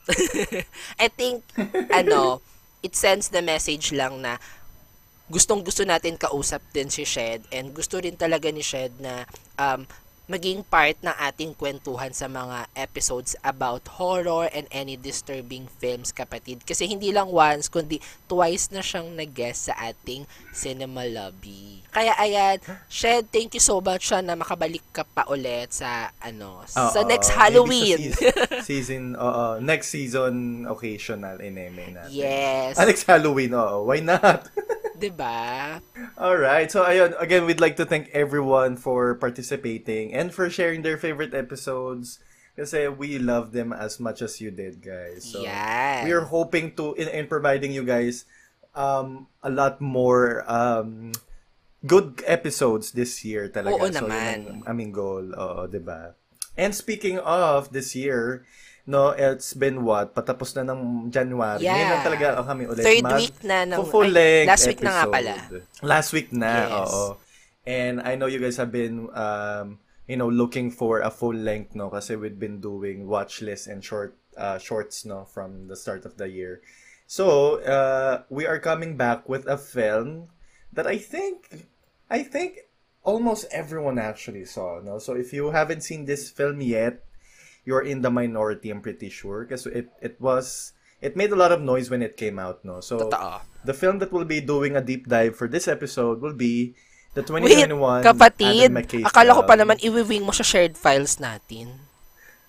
I 1.03 1.11
think, 1.11 1.43
ano, 1.91 2.39
it 2.79 2.95
sends 2.95 3.27
the 3.31 3.43
message 3.43 3.91
lang 3.91 4.23
na 4.23 4.39
gustong 5.31 5.63
gusto 5.63 5.87
natin 5.87 6.19
kausap 6.19 6.59
din 6.75 6.91
si 6.91 7.07
Shed 7.07 7.47
and 7.49 7.71
gusto 7.71 7.95
rin 7.97 8.19
talaga 8.19 8.51
ni 8.51 8.59
Shed 8.59 8.91
na 8.99 9.23
um, 9.55 9.87
maging 10.23 10.63
part 10.63 10.95
ng 11.03 11.11
ating 11.19 11.51
kwentuhan 11.53 12.15
sa 12.15 12.31
mga 12.31 12.71
episodes 12.73 13.35
about 13.43 13.83
horror 13.99 14.47
and 14.55 14.71
any 14.71 14.95
disturbing 14.95 15.67
films, 15.77 16.15
kapatid. 16.15 16.63
Kasi 16.63 16.87
hindi 16.87 17.11
lang 17.11 17.27
once, 17.27 17.67
kundi 17.67 17.99
twice 18.25 18.71
na 18.71 18.79
siyang 18.79 19.11
nag-guest 19.13 19.67
sa 19.67 19.75
ating 19.83 20.23
cinema 20.49 21.03
lobby. 21.03 21.83
Kaya 21.91 22.15
ayan, 22.15 22.57
Shed, 22.87 23.27
thank 23.29 23.51
you 23.51 23.59
so 23.59 23.83
much 23.83 24.09
siya 24.09 24.23
na 24.23 24.33
makabalik 24.33 24.81
ka 24.89 25.03
pa 25.03 25.27
ulit 25.27 25.75
sa, 25.75 26.09
ano, 26.23 26.63
sa 26.65 26.89
Oo, 26.95 27.05
next 27.05 27.29
Halloween. 27.29 27.99
sa 28.15 28.17
season, 28.17 28.33
season 28.69 29.03
oo, 29.19 29.59
next 29.59 29.91
season 29.91 30.33
occasional 30.65 31.37
ineme 31.37 31.93
natin. 31.93 32.09
yes. 32.15 32.79
Ah, 32.79 32.87
next 32.87 33.03
Halloween, 33.03 33.51
oo. 33.53 33.85
Why 33.85 33.99
not? 33.99 34.47
'Di 35.03 35.11
ba? 35.11 35.83
Alright, 36.15 36.71
so 36.71 36.87
ayun, 36.87 37.11
again, 37.19 37.43
we'd 37.43 37.59
like 37.59 37.75
to 37.75 37.83
thank 37.83 38.07
everyone 38.15 38.79
for 38.79 39.19
participating 39.19 40.15
and 40.15 40.31
for 40.31 40.47
sharing 40.47 40.79
their 40.79 40.95
favorite 40.95 41.35
episodes 41.35 42.23
kasi 42.55 42.87
we 42.87 43.19
love 43.19 43.51
them 43.51 43.75
as 43.75 43.99
much 43.99 44.23
as 44.23 44.39
you 44.39 44.47
did, 44.47 44.79
guys. 44.79 45.27
So, 45.27 45.43
Yan. 45.43 46.07
we 46.07 46.15
are 46.15 46.23
hoping 46.31 46.71
to, 46.79 46.95
in, 46.95 47.11
in 47.11 47.25
providing 47.27 47.75
you 47.75 47.83
guys 47.83 48.23
um, 48.71 49.27
a 49.43 49.51
lot 49.51 49.83
more 49.83 50.47
um, 50.47 51.11
good 51.83 52.23
episodes 52.23 52.95
this 52.95 53.25
year 53.27 53.51
talaga. 53.51 53.75
Oo 53.75 53.91
so, 53.91 54.07
naman. 54.07 54.07
yun 54.07 54.47
ang 54.47 54.63
aming 54.71 54.91
goal, 54.95 55.35
oo, 55.35 55.67
'di 55.67 55.83
ba? 55.83 56.15
And 56.55 56.71
speaking 56.71 57.19
of 57.19 57.75
this 57.75 57.91
year, 57.91 58.47
no, 58.85 59.09
it's 59.15 59.53
been 59.53 59.83
what? 59.83 60.11
Patapos 60.13 60.55
na 60.55 60.67
ng 60.67 61.07
January. 61.09 61.63
Yeah. 61.63 61.73
Ngayon 61.75 61.89
lang 61.89 62.03
talaga 62.03 62.25
oh, 62.39 62.45
kami 62.45 62.63
ulit 62.67 62.83
Third 62.83 63.03
mag- 63.03 63.19
week 63.19 63.37
na 63.43 63.57
ng- 63.63 63.85
full 63.87 64.09
length 64.11 64.49
last 64.51 64.67
week 64.67 64.81
na 64.83 64.91
nga 64.91 65.03
episode. 65.07 65.15
pala. 65.15 65.33
Last 65.81 66.09
week 66.11 66.29
na, 66.33 66.51
Yes. 66.67 66.91
oo. 66.91 67.05
And 67.63 67.95
I 68.03 68.19
know 68.19 68.27
you 68.27 68.43
guys 68.43 68.59
have 68.59 68.75
been 68.75 69.07
um 69.15 69.79
you 70.03 70.19
know 70.19 70.27
looking 70.27 70.67
for 70.67 70.99
a 70.99 71.07
full 71.07 71.31
length 71.35 71.79
no 71.79 71.87
kasi 71.87 72.19
we've 72.19 72.35
been 72.35 72.59
doing 72.59 73.07
watch 73.07 73.39
list 73.39 73.71
and 73.71 73.79
short 73.79 74.19
uh, 74.35 74.59
shorts 74.59 75.07
no 75.07 75.23
from 75.23 75.71
the 75.71 75.79
start 75.79 76.03
of 76.03 76.19
the 76.19 76.27
year. 76.27 76.59
So, 77.05 77.59
uh, 77.61 78.23
we 78.31 78.47
are 78.47 78.57
coming 78.57 78.97
back 78.97 79.29
with 79.29 79.45
a 79.45 79.55
film 79.59 80.27
that 80.73 80.87
I 80.87 80.97
think 80.97 81.67
I 82.09 82.23
think 82.23 82.67
almost 83.03 83.45
everyone 83.51 83.99
actually 83.99 84.43
saw, 84.43 84.79
no? 84.83 84.97
So 84.97 85.13
if 85.13 85.31
you 85.31 85.51
haven't 85.51 85.83
seen 85.87 86.03
this 86.03 86.31
film 86.31 86.59
yet, 86.59 87.03
you're 87.65 87.83
in 87.83 88.01
the 88.01 88.11
minority, 88.11 88.69
I'm 88.69 88.81
pretty 88.81 89.09
sure. 89.09 89.43
Because 89.43 89.65
it, 89.65 89.89
it 90.01 90.19
was, 90.19 90.73
it 91.01 91.15
made 91.15 91.31
a 91.31 91.39
lot 91.39 91.51
of 91.51 91.61
noise 91.61 91.89
when 91.89 92.01
it 92.01 92.17
came 92.17 92.39
out, 92.39 92.63
no? 92.63 92.79
So, 92.79 93.09
Totoo. 93.09 93.41
the 93.65 93.73
film 93.73 93.99
that 93.99 94.11
we'll 94.11 94.27
be 94.27 94.41
doing 94.41 94.75
a 94.75 94.81
deep 94.81 95.07
dive 95.07 95.35
for 95.35 95.47
this 95.47 95.67
episode 95.67 96.21
will 96.21 96.35
be 96.35 96.75
the 97.13 97.21
Wait, 97.21 97.69
2021 97.69 98.01
kapatid, 98.01 98.65
Adam 98.65 98.73
McKay 98.73 99.05
akala 99.05 99.37
ko 99.37 99.45
pa 99.45 99.53
naman 99.53 99.77
iwiwing 99.85 100.25
mo 100.25 100.33
sa 100.33 100.41
shared 100.41 100.73
files 100.73 101.21
natin. 101.21 101.69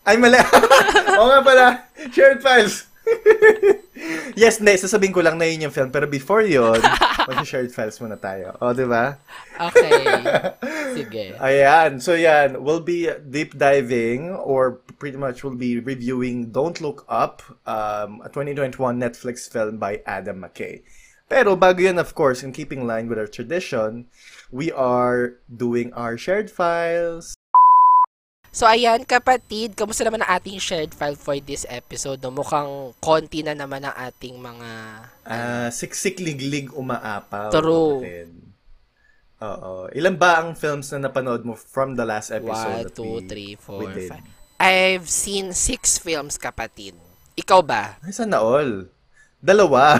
Ay, 0.04 0.16
mali. 0.16 0.40
Oo 1.20 1.28
nga 1.28 1.40
pala. 1.40 1.66
Shared 2.12 2.40
files. 2.40 2.88
yes, 4.40 4.58
hindi. 4.58 4.74
Sasabihin 4.76 5.14
ko 5.14 5.20
lang 5.20 5.38
na 5.38 5.46
yun 5.48 5.68
yung 5.68 5.74
film. 5.74 5.90
Pero 5.90 6.06
before 6.06 6.42
yun, 6.42 6.80
mag-shared 7.30 7.70
files 7.72 7.98
muna 8.00 8.18
tayo. 8.18 8.56
O, 8.60 8.72
di 8.72 8.84
ba? 8.84 9.18
Okay. 9.56 10.04
Sige. 10.96 11.24
Ayan. 11.38 12.00
So, 12.00 12.14
yan. 12.14 12.62
We'll 12.62 12.84
be 12.84 13.10
deep 13.28 13.56
diving 13.56 14.34
or 14.34 14.84
pretty 14.98 15.16
much 15.16 15.44
we'll 15.44 15.58
be 15.58 15.80
reviewing 15.80 16.50
Don't 16.50 16.80
Look 16.80 17.04
Up, 17.08 17.42
um, 17.66 18.22
a 18.24 18.28
2021 18.30 18.76
Netflix 18.98 19.50
film 19.50 19.78
by 19.78 20.00
Adam 20.06 20.42
McKay. 20.42 20.82
Pero 21.28 21.56
bago 21.56 21.80
yun, 21.80 21.98
of 21.98 22.14
course, 22.14 22.44
in 22.44 22.52
keeping 22.52 22.86
line 22.86 23.08
with 23.08 23.18
our 23.18 23.26
tradition, 23.26 24.06
we 24.52 24.70
are 24.70 25.40
doing 25.48 25.92
our 25.96 26.20
shared 26.20 26.52
files. 26.52 27.34
So, 28.54 28.70
ayan, 28.70 29.02
kapatid, 29.02 29.74
kamusta 29.74 30.06
naman 30.06 30.22
ang 30.22 30.38
ating 30.38 30.62
shared 30.62 30.94
file 30.94 31.18
for 31.18 31.34
this 31.42 31.66
episode? 31.66 32.22
No? 32.22 32.30
Mukhang 32.30 32.94
konti 33.02 33.42
na 33.42 33.50
naman 33.50 33.82
ang 33.82 33.98
ating 33.98 34.38
mga... 34.38 34.70
Ah, 35.26 35.68
siksik-liglig 35.74 36.70
umaapaw. 36.70 37.50
True. 37.50 37.98
kapatid. 37.98 38.30
Oo. 39.42 39.90
Ilan 39.90 40.14
ba 40.14 40.38
ang 40.38 40.54
films 40.54 40.94
na 40.94 41.10
napanood 41.10 41.42
mo 41.42 41.58
from 41.58 41.98
the 41.98 42.06
last 42.06 42.30
episode? 42.30 42.94
1, 42.94 42.94
that 42.94 42.98
we- 43.02 43.58
2, 43.58 43.58
3, 43.58 43.58
4, 43.58 43.74
we 43.74 43.86
did? 43.90 44.10
5. 44.22 44.62
I've 44.62 45.10
seen 45.10 45.50
six 45.50 45.98
films, 45.98 46.38
kapatid. 46.38 46.94
Ikaw 47.34 47.58
ba? 47.58 47.98
Ay, 48.06 48.14
sana 48.14 48.38
all. 48.38 48.86
Dalawa. 49.42 49.98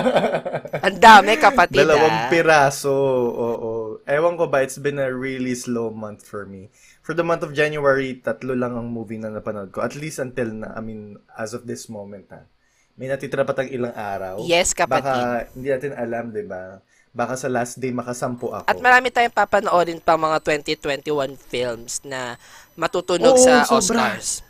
Ang 0.86 1.00
dami, 1.00 1.32
kapatid, 1.40 1.80
Dalawang 1.80 2.12
ah. 2.12 2.28
piraso. 2.28 2.92
Oo. 3.32 3.70
Ewan 4.04 4.36
ko 4.36 4.52
ba, 4.52 4.60
it's 4.60 4.76
been 4.76 5.00
a 5.00 5.08
really 5.08 5.56
slow 5.56 5.88
month 5.88 6.28
for 6.28 6.44
me. 6.44 6.68
For 7.10 7.18
the 7.18 7.26
month 7.26 7.42
of 7.42 7.50
January, 7.50 8.22
tatlo 8.22 8.54
lang 8.54 8.78
ang 8.78 8.86
movie 8.86 9.18
na 9.18 9.34
napanood 9.34 9.74
ko. 9.74 9.82
At 9.82 9.98
least 9.98 10.22
until 10.22 10.54
na, 10.54 10.78
I 10.78 10.78
mean, 10.78 11.18
as 11.34 11.58
of 11.58 11.66
this 11.66 11.90
moment, 11.90 12.30
ha. 12.30 12.46
May 12.94 13.10
natitira 13.10 13.42
pa 13.42 13.50
tayong 13.50 13.74
ilang 13.74 13.96
araw. 13.98 14.46
Yes, 14.46 14.70
kapatid. 14.70 15.10
Baka, 15.10 15.50
hindi 15.50 15.74
natin 15.74 15.98
alam, 15.98 16.30
di 16.30 16.46
ba? 16.46 16.78
Baka 17.10 17.34
sa 17.34 17.50
last 17.50 17.82
day, 17.82 17.90
makasampu 17.90 18.54
ako. 18.54 18.70
At 18.70 18.78
marami 18.78 19.10
tayong 19.10 19.34
papanoorin 19.34 19.98
pa 19.98 20.14
mga 20.14 20.38
2021 20.38 21.34
films 21.34 21.98
na 22.06 22.38
matutunog 22.78 23.34
Oo, 23.34 23.42
sa 23.42 23.66
sobra. 23.66 24.14
Oscars. 24.14 24.46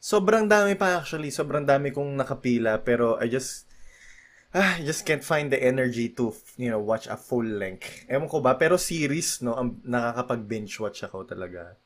Sobrang 0.00 0.48
dami 0.48 0.80
pa 0.80 1.04
actually. 1.04 1.28
Sobrang 1.28 1.68
dami 1.68 1.92
kong 1.92 2.16
nakapila. 2.16 2.80
Pero 2.80 3.20
I 3.20 3.28
just, 3.28 3.68
ah, 4.56 4.80
I 4.80 4.88
just 4.88 5.04
can't 5.04 5.20
find 5.20 5.52
the 5.52 5.60
energy 5.60 6.08
to, 6.16 6.32
you 6.56 6.72
know, 6.72 6.80
watch 6.80 7.12
a 7.12 7.20
full 7.20 7.44
length. 7.44 8.08
Ewan 8.08 8.24
ko 8.24 8.40
ba? 8.40 8.56
Pero 8.56 8.80
series, 8.80 9.44
no, 9.44 9.52
ang 9.52 9.84
nakakapag-binge 9.84 10.80
watch 10.80 11.04
ako 11.04 11.28
talaga. 11.28 11.76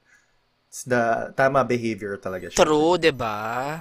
It's 0.74 0.82
the 0.82 1.30
tama 1.38 1.62
behavior 1.62 2.18
talaga 2.18 2.50
siya. 2.50 2.58
True, 2.58 2.98
'di 2.98 3.14
ba? 3.14 3.78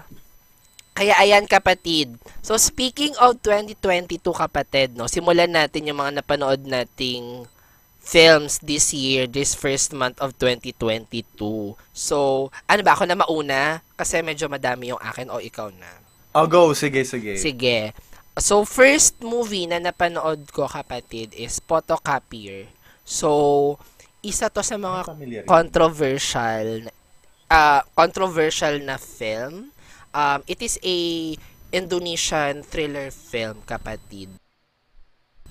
Kaya 0.93 1.17
ayan 1.17 1.49
kapatid. 1.49 2.21
So 2.45 2.53
speaking 2.53 3.17
of 3.17 3.41
2022 3.41 4.21
kapatid, 4.29 4.93
no, 4.93 5.09
simulan 5.09 5.49
natin 5.49 5.89
yung 5.89 5.97
mga 5.97 6.21
napanood 6.21 6.61
nating 6.69 7.49
films 7.97 8.61
this 8.61 8.93
year, 8.93 9.25
this 9.25 9.57
first 9.57 9.89
month 9.89 10.21
of 10.21 10.37
2022. 10.37 11.73
So, 11.95 12.51
ano 12.67 12.81
ba 12.83 12.93
ako 12.93 13.09
na 13.09 13.17
mauna? 13.17 13.79
Kasi 13.95 14.19
medyo 14.19 14.51
madami 14.51 14.91
yung 14.91 14.99
akin 14.99 15.31
o 15.31 15.39
ikaw 15.39 15.71
na. 15.71 15.87
I'll 16.35 16.51
go. 16.51 16.75
Sige, 16.75 17.07
sige. 17.07 17.39
Sige. 17.39 17.95
So, 18.35 18.67
first 18.67 19.23
movie 19.23 19.71
na 19.71 19.79
napanood 19.79 20.51
ko, 20.51 20.67
kapatid, 20.67 21.31
is 21.31 21.63
Photocopier. 21.63 22.67
So, 23.07 23.79
isa 24.23 24.47
to 24.47 24.63
sa 24.63 24.79
mga 24.79 25.03
controversial 25.45 26.87
uh, 27.53 27.81
controversial 27.93 28.79
na 28.81 28.97
film. 28.97 29.69
Um, 30.13 30.39
it 30.49 30.61
is 30.61 30.79
a 30.81 30.97
Indonesian 31.73 32.61
thriller 32.61 33.09
film, 33.09 33.65
kapatid. 33.65 34.29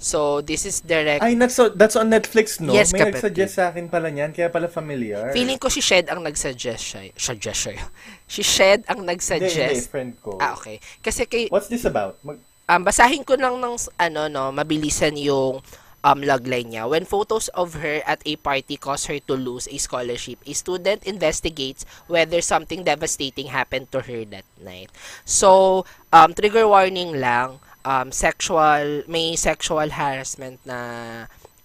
So, 0.03 0.43
this 0.43 0.67
is 0.67 0.83
direct... 0.83 1.23
Ay, 1.23 1.39
that's, 1.39 1.59
that's 1.79 1.95
on 1.95 2.11
Netflix, 2.11 2.59
no? 2.59 2.75
Yes, 2.75 2.91
May 2.91 3.07
kapatid. 3.07 3.23
nag-suggest 3.23 3.53
sa 3.55 3.71
akin 3.71 3.87
pala 3.87 4.11
niyan, 4.11 4.35
kaya 4.35 4.51
pala 4.51 4.67
familiar. 4.67 5.31
Feeling 5.31 5.63
ko 5.63 5.71
si 5.71 5.79
Shed 5.79 6.11
ang 6.11 6.27
nagsuggest 6.27 6.83
siya. 6.83 7.03
Suggest 7.15 7.71
siya. 7.71 7.75
Si 8.33 8.41
Shed 8.41 8.83
ang 8.89 9.05
Hindi, 9.05 9.15
hindi, 9.15 9.47
nagsuggest. 9.47 9.93
friend 9.93 10.13
ko. 10.19 10.41
Ah, 10.43 10.59
okay. 10.59 10.81
Kasi 11.05 11.29
kay, 11.29 11.47
What's 11.53 11.71
this 11.71 11.87
about? 11.87 12.19
Mag- 12.27 12.43
um, 12.67 12.83
basahin 12.83 13.23
ko 13.23 13.37
lang 13.37 13.61
ng 13.61 13.77
ano 14.01 14.21
no, 14.33 14.49
mabilisan 14.51 15.15
yung 15.21 15.61
um 16.03 16.23
logline 16.23 16.75
niya. 16.75 16.91
When 16.91 17.07
photos 17.07 17.49
of 17.55 17.79
her 17.79 18.03
at 18.07 18.23
a 18.27 18.35
party 18.37 18.77
cause 18.77 19.07
her 19.07 19.19
to 19.31 19.35
lose 19.35 19.67
a 19.71 19.79
scholarship, 19.79 20.43
a 20.47 20.53
student 20.53 21.07
investigates 21.07 21.87
whether 22.07 22.43
something 22.43 22.83
devastating 22.83 23.55
happened 23.55 23.91
to 23.95 24.03
her 24.03 24.27
that 24.35 24.47
night. 24.59 24.91
So, 25.25 25.83
um 26.11 26.35
trigger 26.35 26.67
warning 26.67 27.19
lang, 27.19 27.63
um 27.87 28.11
sexual 28.11 29.07
may 29.07 29.35
sexual 29.39 29.91
harassment 29.91 30.59
na 30.67 30.79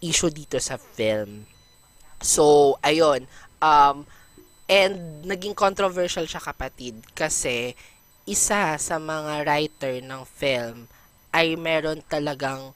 issue 0.02 0.30
dito 0.30 0.62
sa 0.62 0.78
film. 0.78 1.50
So, 2.22 2.78
ayun. 2.82 3.30
Um, 3.62 4.06
and 4.70 5.26
naging 5.26 5.58
controversial 5.58 6.28
siya 6.28 6.44
kapatid 6.44 7.00
kasi 7.16 7.74
isa 8.28 8.76
sa 8.76 8.96
mga 9.00 9.48
writer 9.48 9.96
ng 10.04 10.22
film 10.28 10.92
ay 11.32 11.56
meron 11.56 12.04
talagang 12.06 12.76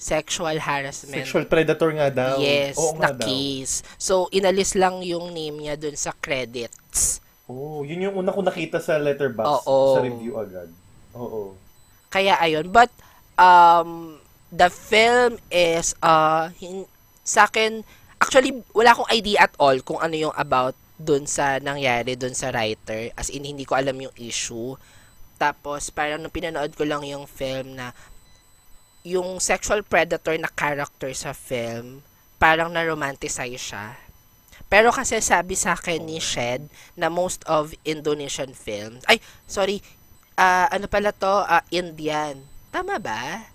sexual 0.00 0.56
harassment. 0.56 1.20
Sexual 1.20 1.44
predator 1.44 1.92
nga 1.92 2.08
daw. 2.08 2.34
Yes, 2.40 2.80
Oo 2.80 2.96
na 2.96 3.12
nga 3.12 3.20
daw. 3.20 3.28
case. 3.28 3.84
So, 4.00 4.32
inalis 4.32 4.72
lang 4.72 5.04
yung 5.04 5.36
name 5.36 5.60
niya 5.60 5.76
dun 5.76 5.92
sa 5.94 6.16
credits. 6.16 7.20
Oh, 7.44 7.84
yun 7.84 8.08
yung 8.08 8.16
una 8.16 8.32
ko 8.32 8.40
nakita 8.40 8.80
sa 8.80 8.96
letterbox 8.96 9.44
Oo. 9.66 9.92
sa 9.92 10.00
review 10.00 10.40
agad. 10.40 10.72
Oo. 11.12 11.52
Kaya 12.08 12.40
ayun, 12.40 12.72
but 12.72 12.88
um 13.36 14.16
the 14.48 14.66
film 14.66 15.38
is 15.48 15.92
uh 16.00 16.50
hin- 16.56 16.88
sa 17.22 17.46
akin 17.46 17.82
actually 18.18 18.50
wala 18.70 18.90
akong 18.90 19.10
idea 19.10 19.46
at 19.46 19.54
all 19.56 19.78
kung 19.80 19.98
ano 19.98 20.14
yung 20.14 20.34
about 20.34 20.74
dun 20.94 21.24
sa 21.24 21.56
nangyari 21.58 22.12
dun 22.14 22.34
sa 22.34 22.50
writer 22.50 23.08
as 23.14 23.30
in 23.30 23.42
hindi 23.42 23.62
ko 23.64 23.74
alam 23.74 23.94
yung 23.96 24.14
issue. 24.16 24.74
Tapos 25.36 25.90
parang 25.90 26.18
nung 26.18 26.32
pinanood 26.32 26.72
ko 26.72 26.84
lang 26.84 27.02
yung 27.02 27.24
film 27.24 27.74
na 27.74 27.90
yung 29.06 29.40
sexual 29.40 29.80
predator 29.80 30.36
na 30.36 30.50
character 30.52 31.08
sa 31.16 31.32
film 31.32 32.04
parang 32.40 32.72
na-romanticize 32.72 33.60
siya. 33.60 33.96
Pero 34.70 34.88
kasi 34.94 35.20
sabi 35.20 35.58
sa 35.58 35.76
akin 35.76 36.00
ni 36.00 36.22
Shed 36.22 36.70
na 36.96 37.12
most 37.12 37.44
of 37.44 37.76
Indonesian 37.84 38.56
films, 38.56 39.04
ay, 39.10 39.20
sorry, 39.44 39.84
ah 40.40 40.70
ano 40.72 40.88
pala 40.88 41.12
to? 41.12 41.44
Ah, 41.44 41.66
Indian. 41.68 42.40
Tama 42.72 42.96
ba? 42.96 43.50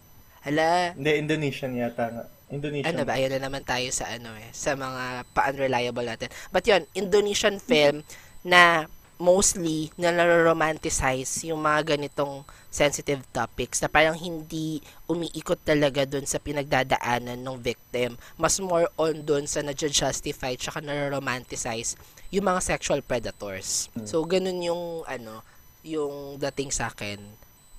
Hala, 0.46 0.94
Hindi, 0.94 1.12
Indonesian 1.18 1.74
yata 1.74 2.06
nga. 2.14 2.24
Indonesian. 2.54 2.94
ano 2.94 3.02
ba? 3.02 3.18
Ayun 3.18 3.34
na 3.34 3.42
naman 3.50 3.66
tayo 3.66 3.90
sa 3.90 4.06
ano 4.12 4.38
eh, 4.38 4.54
sa 4.54 4.78
mga 4.78 5.26
pa-unreliable 5.34 6.06
natin. 6.06 6.30
But 6.54 6.70
yun, 6.70 6.86
Indonesian 6.94 7.58
film 7.58 8.06
na 8.46 8.86
mostly 9.18 9.90
na 9.96 10.12
romanticize 10.22 11.48
yung 11.48 11.64
mga 11.64 11.96
ganitong 11.96 12.44
sensitive 12.76 13.24
topics 13.32 13.80
na 13.80 13.88
parang 13.88 14.20
hindi 14.20 14.84
umiikot 15.08 15.64
talaga 15.64 16.04
dun 16.04 16.28
sa 16.28 16.44
pinagdadaanan 16.44 17.40
ng 17.40 17.58
victim. 17.64 18.20
Mas 18.36 18.60
more 18.60 18.92
on 19.00 19.24
dun 19.24 19.48
sa 19.48 19.64
na-justify 19.64 20.60
tsaka 20.60 20.84
na-romanticize 20.84 21.96
yung 22.36 22.52
mga 22.52 22.60
sexual 22.60 23.00
predators. 23.00 23.88
So, 24.04 24.28
ganun 24.28 24.60
yung 24.60 25.08
ano, 25.08 25.40
yung 25.88 26.36
dating 26.36 26.76
sa 26.76 26.92
akin. 26.92 27.24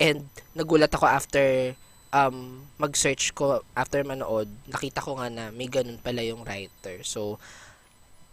And 0.00 0.32
nagulat 0.56 0.88
ako 0.96 1.04
after 1.04 1.76
um, 2.16 2.64
mag-search 2.80 3.36
ko 3.36 3.60
after 3.76 4.00
manood, 4.00 4.48
nakita 4.72 5.04
ko 5.04 5.20
nga 5.20 5.28
na 5.28 5.52
may 5.52 5.68
ganun 5.68 6.00
pala 6.00 6.24
yung 6.24 6.40
writer. 6.40 7.04
So, 7.04 7.36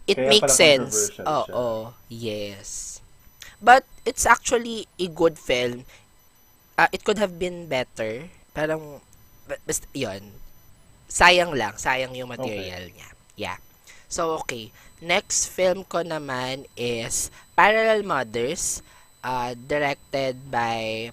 it 0.08 0.16
Kaya 0.16 0.32
makes 0.32 0.56
sense. 0.56 1.12
Oo, 1.20 1.92
siya. 2.08 2.56
yes. 2.56 2.68
But, 3.64 3.88
it's 4.04 4.28
actually 4.28 4.84
a 5.00 5.08
good 5.08 5.40
film. 5.40 5.88
Ah, 6.74 6.90
it 6.90 7.06
could 7.06 7.22
have 7.22 7.38
been 7.38 7.70
better. 7.70 8.26
Parang, 8.50 8.98
ba- 9.46 9.62
basta, 9.62 9.86
yun. 9.94 10.34
Sayang 11.06 11.54
lang. 11.54 11.78
Sayang 11.78 12.18
yung 12.18 12.34
material 12.34 12.90
niya. 12.90 13.08
Yeah. 13.38 13.58
So, 14.10 14.42
okay. 14.42 14.74
Next 14.98 15.50
film 15.50 15.86
ko 15.86 16.02
naman 16.02 16.66
is 16.74 17.30
Parallel 17.54 18.02
Mothers, 18.02 18.82
uh, 19.22 19.54
directed 19.54 20.50
by 20.50 21.10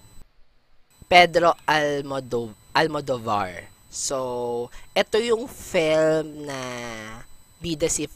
Pedro 1.06 1.54
Almodo 1.68 2.54
Almodovar. 2.74 3.68
So, 3.92 4.72
ito 4.96 5.20
yung 5.20 5.44
film 5.46 6.48
na 6.48 6.58
bida 7.60 7.86
si 7.86 8.08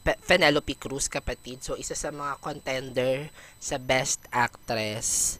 Pe- 0.00 0.18
Penelope 0.24 0.74
Cruz 0.80 1.06
kapatid. 1.06 1.60
So, 1.60 1.76
isa 1.76 1.92
sa 1.92 2.08
mga 2.08 2.40
contender 2.40 3.28
sa 3.60 3.76
Best 3.76 4.24
Actress 4.32 5.38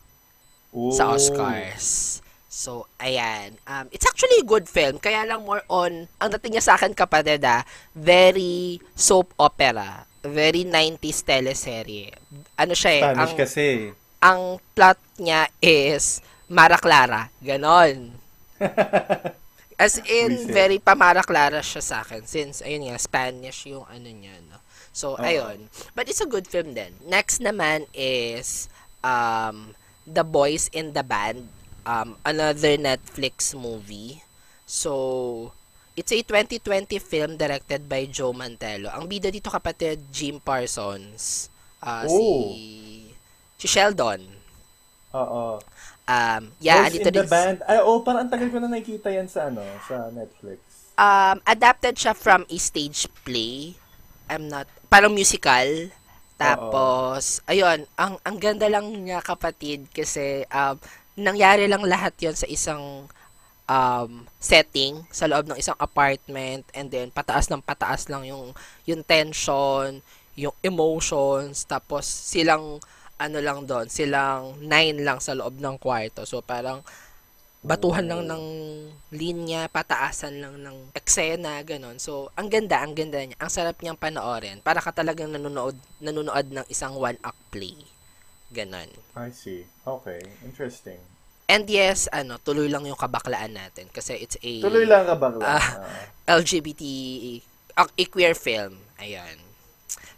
sa 0.92 1.11
Oh. 1.11 1.16
Oscars. 1.16 2.18
So, 2.48 2.90
ayan. 2.98 3.54
Um, 3.70 3.87
it's 3.94 4.02
actually 4.02 4.42
a 4.42 4.46
good 4.48 4.66
film. 4.66 4.98
Kaya 4.98 5.22
lang 5.22 5.46
more 5.46 5.62
on, 5.70 6.11
ang 6.18 6.31
dating 6.35 6.59
niya 6.59 6.64
sa 6.64 6.74
akin 6.74 6.90
kapatid 6.90 7.44
ah, 7.46 7.62
very 7.94 8.83
soap 8.98 9.31
opera. 9.38 10.02
Very 10.26 10.66
90s 10.66 11.22
teleserye. 11.22 12.11
Ano 12.59 12.74
siya 12.74 12.90
eh, 12.98 13.02
Spanish 13.07 13.22
ang, 13.22 13.38
kasi. 13.38 13.66
ang 14.18 14.40
plot 14.74 14.98
niya 15.22 15.46
is 15.62 16.18
Mara 16.50 16.76
Clara. 16.83 17.31
Ganon. 17.38 18.18
As 19.78 20.02
in, 20.02 20.50
very 20.50 20.83
pamara 20.83 21.22
Clara 21.22 21.62
siya 21.62 21.78
sa 21.78 21.96
akin. 22.02 22.26
Since, 22.26 22.66
ayun 22.66 22.90
nga, 22.90 22.98
Spanish 22.98 23.70
yung 23.70 23.87
ano 23.87 24.11
niya, 24.11 24.35
no? 24.50 24.59
So, 24.90 25.14
Oo. 25.14 25.22
ayun. 25.22 25.70
But 25.94 26.11
it's 26.11 26.18
a 26.18 26.26
good 26.26 26.50
film 26.50 26.74
din. 26.74 26.98
Next 27.07 27.38
naman 27.38 27.87
is 27.94 28.66
um, 29.07 29.77
The 30.09 30.25
Boys 30.25 30.73
in 30.73 30.92
the 30.92 31.05
Band. 31.05 31.49
Um, 31.85 32.16
another 32.25 32.77
Netflix 32.77 33.53
movie. 33.53 34.21
So, 34.64 35.53
it's 35.94 36.12
a 36.12 36.21
2020 36.21 36.99
film 36.99 37.37
directed 37.37 37.88
by 37.88 38.05
Joe 38.07 38.33
Mantello. 38.33 38.92
Ang 38.92 39.09
bida 39.09 39.29
dito 39.29 39.49
kapatid, 39.49 40.05
Jim 40.12 40.37
Parsons. 40.38 41.49
Ah, 41.79 42.05
Oh. 42.05 42.11
si 42.12 42.29
si 43.57 43.66
Sheldon. 43.66 44.21
Oo. 45.14 45.57
Um, 46.05 46.42
yeah, 46.59 46.85
Boys 46.85 46.88
andito 46.92 47.09
in 47.09 47.14
the 47.14 47.25
rin- 47.25 47.33
band. 47.33 47.59
Ay, 47.64 47.79
oh, 47.81 48.01
parang 48.01 48.25
ang 48.25 48.33
tagal 48.33 48.49
ko 48.49 48.59
na 48.59 48.68
nakikita 48.68 49.09
yan 49.09 49.29
sa 49.29 49.49
ano, 49.49 49.61
sa 49.85 50.09
Netflix. 50.09 50.61
Um, 50.99 51.38
adapted 51.47 51.94
siya 51.94 52.12
from 52.12 52.44
a 52.44 52.57
stage 52.59 53.07
play. 53.23 53.77
I'm 54.29 54.49
not, 54.49 54.66
parang 54.88 55.14
musical. 55.14 55.88
Tapos, 56.38 57.42
ayun, 57.51 57.83
ang 57.98 58.14
ang 58.22 58.37
ganda 58.38 58.70
lang 58.70 58.87
niya 59.03 59.18
kapatid 59.18 59.90
kasi 59.90 60.46
um, 60.55 60.79
nangyari 61.18 61.66
lang 61.66 61.83
lahat 61.83 62.14
yon 62.22 62.38
sa 62.38 62.46
isang 62.46 63.11
um, 63.66 64.11
setting 64.38 65.03
sa 65.11 65.27
loob 65.27 65.51
ng 65.51 65.59
isang 65.59 65.74
apartment 65.83 66.62
and 66.72 66.94
then 66.94 67.11
pataas 67.11 67.51
ng 67.51 67.59
pataas 67.59 68.07
lang 68.07 68.22
yung 68.22 68.55
yung 68.87 69.03
tension, 69.03 69.98
yung 70.38 70.55
emotions, 70.62 71.66
tapos 71.66 72.07
silang 72.07 72.79
ano 73.18 73.38
lang 73.42 73.66
doon, 73.66 73.90
silang 73.90 74.62
nine 74.62 75.03
lang 75.03 75.18
sa 75.18 75.35
loob 75.35 75.59
ng 75.59 75.77
kwarto. 75.83 76.22
So 76.22 76.38
parang 76.38 76.87
batuhan 77.62 78.07
lang 78.07 78.23
ng 78.29 78.44
linya, 79.11 79.66
pataasan 79.73 80.38
lang 80.38 80.61
ng 80.62 80.94
eksena, 80.94 81.61
ganon. 81.64 81.99
So, 81.99 82.31
ang 82.38 82.53
ganda, 82.53 82.81
ang 82.85 82.94
ganda 82.94 83.18
niya. 83.18 83.37
Ang 83.40 83.51
sarap 83.51 83.81
niyang 83.81 83.99
panoorin. 83.99 84.62
Para 84.62 84.79
ka 84.79 84.92
talagang 84.92 85.33
nanonood, 85.33 85.75
nanonood 85.99 86.49
ng 86.53 86.66
isang 86.71 86.94
one-act 86.94 87.42
play. 87.51 87.77
Ganon. 88.53 88.88
I 89.16 89.33
see. 89.35 89.66
Okay. 89.85 90.23
Interesting. 90.44 91.01
And 91.49 91.64
yes, 91.64 92.12
ano, 92.12 92.37
tuloy 92.37 92.68
lang 92.68 92.85
yung 92.85 93.01
kabaklaan 93.01 93.57
natin 93.57 93.88
kasi 93.88 94.21
it's 94.21 94.37
a 94.44 94.53
Tuloy 94.61 94.85
lang 94.85 95.09
ka 95.09 95.16
bakla. 95.16 95.57
Ah. 95.57 95.61
LGBT 96.29 96.85
a, 97.73 97.83
a 97.88 98.05
queer 98.05 98.37
film. 98.37 98.85
Ayan. 99.01 99.40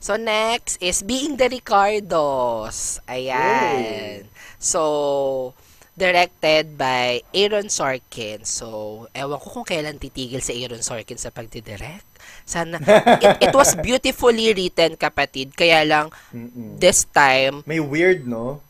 So 0.03 0.19
next 0.19 0.83
is 0.83 1.07
Being 1.07 1.39
the 1.39 1.47
Ricardos. 1.47 2.99
Ayan. 3.07 4.27
So 4.59 5.55
directed 6.01 6.81
by 6.81 7.21
Aaron 7.37 7.69
Sorkin. 7.69 8.49
So, 8.49 9.05
ewan 9.13 9.37
ko 9.37 9.61
kung 9.61 9.69
kailan 9.69 10.01
titigil 10.01 10.41
si 10.41 10.57
Aaron 10.65 10.81
Sorkin 10.81 11.21
sa 11.21 11.29
pagdidirect. 11.29 12.09
Sana, 12.49 12.81
it, 13.25 13.53
it 13.53 13.55
was 13.55 13.77
beautifully 13.77 14.57
written, 14.57 14.97
kapatid. 14.97 15.53
Kaya 15.53 15.85
lang, 15.85 16.09
Mm-mm. 16.33 16.81
this 16.81 17.05
time, 17.05 17.61
May 17.69 17.85
weird, 17.85 18.25
no? 18.25 18.65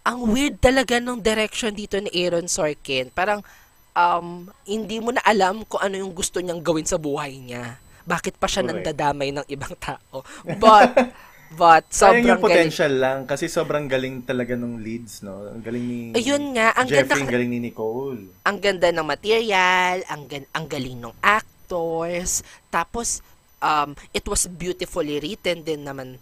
ang 0.00 0.32
weird 0.32 0.56
talaga 0.62 0.96
ng 0.96 1.20
direction 1.20 1.76
dito 1.76 1.98
ni 2.00 2.08
Aaron 2.14 2.48
Sorkin. 2.48 3.12
Parang, 3.12 3.44
um, 3.92 4.48
hindi 4.64 4.96
mo 5.02 5.12
na 5.12 5.22
alam 5.26 5.66
kung 5.66 5.82
ano 5.82 5.98
yung 5.98 6.14
gusto 6.14 6.40
niyang 6.40 6.62
gawin 6.64 6.88
sa 6.88 6.96
buhay 6.96 7.36
niya. 7.36 7.76
Bakit 8.08 8.40
pa 8.40 8.48
siya 8.48 8.64
Correct. 8.64 8.80
nandadamay 8.80 9.28
ng 9.34 9.46
ibang 9.50 9.76
tao. 9.76 10.24
But, 10.56 10.94
but, 11.54 11.84
Sayang 11.90 11.94
sobrang 11.94 12.18
yung 12.22 12.30
galing. 12.38 12.46
potential 12.46 12.92
lang 12.94 13.18
kasi 13.26 13.44
sobrang 13.50 13.86
galing 13.90 14.22
talaga 14.22 14.54
ng 14.54 14.78
leads, 14.78 15.22
no? 15.26 15.50
Ang 15.50 15.62
galing 15.62 15.84
ni 15.84 15.98
Ayun 16.14 16.54
nga, 16.54 16.74
ang 16.74 16.86
Jeffrey, 16.86 17.06
ganda, 17.10 17.22
ang 17.22 17.30
galing 17.30 17.50
ni 17.50 17.58
Nicole. 17.58 18.20
ang 18.46 18.56
ganda 18.62 18.88
ng 18.94 19.06
material, 19.06 19.96
ang, 20.06 20.22
gan- 20.30 20.50
ang 20.54 20.66
galing 20.70 20.98
ng 20.98 21.14
actors, 21.20 22.46
tapos, 22.70 23.20
um, 23.58 23.98
it 24.14 24.22
was 24.30 24.46
beautifully 24.46 25.18
written 25.18 25.66
din 25.66 25.82
naman 25.82 26.18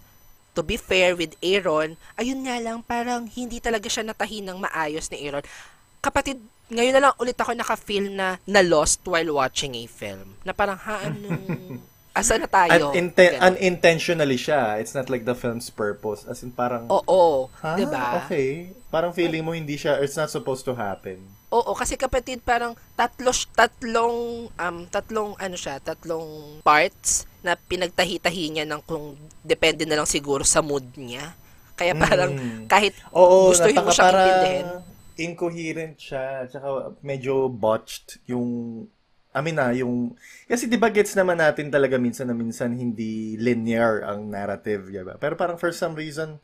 to 0.59 0.67
be 0.67 0.75
fair 0.75 1.15
with 1.15 1.39
Aaron, 1.39 1.95
ayun 2.19 2.43
nga 2.43 2.59
lang, 2.59 2.83
parang 2.83 3.31
hindi 3.31 3.63
talaga 3.63 3.87
siya 3.87 4.03
natahi 4.03 4.43
ng 4.43 4.59
maayos 4.59 5.07
ni 5.15 5.23
Aaron. 5.23 5.47
Kapatid, 6.03 6.43
ngayon 6.67 6.99
na 6.99 7.03
lang 7.07 7.15
ulit 7.23 7.39
ako 7.39 7.55
naka-feel 7.55 8.11
na 8.11 8.43
na-lost 8.43 9.07
while 9.07 9.39
watching 9.39 9.79
a 9.79 9.87
film. 9.87 10.35
Na 10.43 10.51
parang, 10.51 10.75
ha, 10.83 11.07
anong... 11.07 11.79
Asa 12.19 12.35
na 12.35 12.47
tayo? 12.47 12.69
At 12.69 12.83
inten- 12.93 13.39
unintentionally 13.39 14.35
siya. 14.35 14.77
It's 14.77 14.93
not 14.93 15.07
like 15.07 15.23
the 15.23 15.33
film's 15.33 15.71
purpose. 15.71 16.27
As 16.27 16.43
in 16.43 16.51
parang, 16.51 16.91
Oo, 16.91 17.47
ha? 17.57 17.79
'di 17.79 17.87
ba? 17.87 18.27
Okay. 18.27 18.75
Parang 18.89 19.13
feeling 19.13 19.45
mo 19.45 19.53
hindi 19.53 19.77
siya, 19.77 20.01
it's 20.01 20.17
not 20.17 20.27
supposed 20.29 20.65
to 20.65 20.73
happen. 20.73 21.21
Oo, 21.49 21.73
kasi 21.73 21.95
kapatid 21.95 22.43
parang 22.43 22.75
tatlo 22.93 23.31
tatlong 23.53 24.17
um 24.51 24.77
tatlong 24.87 25.33
ano 25.37 25.55
siya, 25.55 25.79
tatlong 25.79 26.59
parts 26.61 27.25
na 27.41 27.55
pinagtahi-tahi 27.55 28.45
niya 28.51 28.65
ng 28.67 28.83
kung 28.83 29.15
depende 29.41 29.87
na 29.87 29.95
lang 29.95 30.09
siguro 30.09 30.43
sa 30.43 30.59
mood 30.59 30.85
niya. 30.95 31.37
Kaya 31.73 31.95
parang 31.95 32.35
Mm. 32.35 32.67
kahit 32.67 32.99
Oo, 33.15 33.49
gustuhin 33.49 33.79
mo 33.79 33.89
siyang 33.89 34.11
intindihin. 34.11 34.67
incoherent 35.17 35.97
siya. 35.97 36.27
Tsaka 36.45 36.67
medyo 37.01 37.47
botched 37.47 38.19
yung 38.27 38.49
Na, 39.35 39.71
yung... 39.71 40.19
Kasi 40.51 40.67
di 40.67 40.81
ba 40.81 40.91
gets 40.91 41.15
naman 41.15 41.39
natin 41.39 41.71
talaga 41.71 41.95
minsan 42.01 42.27
na 42.27 42.35
minsan 42.35 42.75
hindi 42.75 43.39
linear 43.39 44.03
ang 44.03 44.27
narrative, 44.27 44.91
di 44.91 45.05
ba? 45.05 45.15
Pero 45.21 45.39
parang 45.39 45.61
for 45.61 45.71
some 45.71 45.95
reason, 45.95 46.43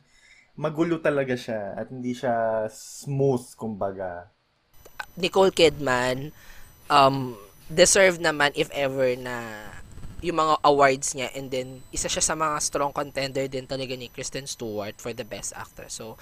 magulo 0.55 1.03
talaga 1.03 1.35
siya 1.35 1.75
at 1.75 1.91
hindi 1.91 2.15
siya 2.15 2.67
smooth, 2.71 3.59
kumbaga. 3.59 4.31
Nicole 5.19 5.55
Kidman 5.55 6.35
um 6.91 7.39
deserve 7.71 8.21
naman 8.21 8.53
if 8.55 8.69
ever 8.75 9.17
na 9.17 9.67
yung 10.25 10.41
mga 10.41 10.55
awards 10.65 11.13
niya 11.13 11.29
and 11.37 11.53
then 11.53 11.85
isa 11.93 12.09
siya 12.09 12.25
sa 12.25 12.37
mga 12.37 12.57
strong 12.61 12.93
contender 12.93 13.45
din 13.45 13.69
talaga 13.69 13.93
ni 13.93 14.09
Kristen 14.09 14.49
Stewart 14.49 14.97
for 14.97 15.13
the 15.13 15.25
best 15.25 15.53
actor. 15.53 15.85
So 15.89 16.17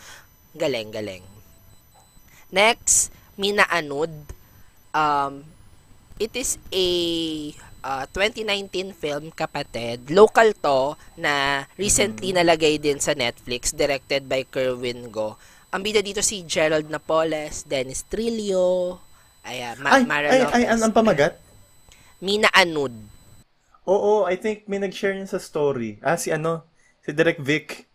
galing 0.58 0.90
galing. 0.90 1.22
Next, 2.52 3.14
Mina 3.38 3.64
Anud. 3.70 4.12
Um 4.92 5.51
it 6.22 6.32
is 6.38 6.54
a 6.70 6.86
uh, 7.82 8.04
2019 8.06 8.94
film 8.94 9.34
kapatid. 9.34 10.06
Local 10.08 10.54
to 10.54 10.78
na 11.18 11.66
recently 11.74 12.30
nalagay 12.30 12.78
din 12.78 13.02
sa 13.02 13.12
Netflix 13.12 13.74
directed 13.74 14.30
by 14.30 14.46
Kerwin 14.46 15.10
Go. 15.10 15.34
Ang 15.72 15.82
bida 15.82 15.98
dito 15.98 16.22
si 16.22 16.46
Gerald 16.46 16.86
Napoles, 16.86 17.66
Dennis 17.66 18.06
Trillo, 18.06 19.00
ay, 19.42 19.74
Ma- 19.82 19.98
Ay, 19.98 20.02
Mara 20.06 20.26
ay, 20.30 20.38
Lopez. 20.38 20.54
ay, 20.54 20.64
ang, 20.70 20.80
ang 20.84 20.94
pamagat? 20.94 21.34
Mina 22.22 22.46
Anud. 22.54 22.94
Oo, 23.82 24.22
I 24.30 24.38
think 24.38 24.70
may 24.70 24.78
nag-share 24.78 25.18
niya 25.18 25.26
sa 25.26 25.42
story. 25.42 25.98
Ah, 25.98 26.14
si 26.14 26.30
ano? 26.30 26.62
Si 27.02 27.10
Direk 27.10 27.42
Vic. 27.42 27.90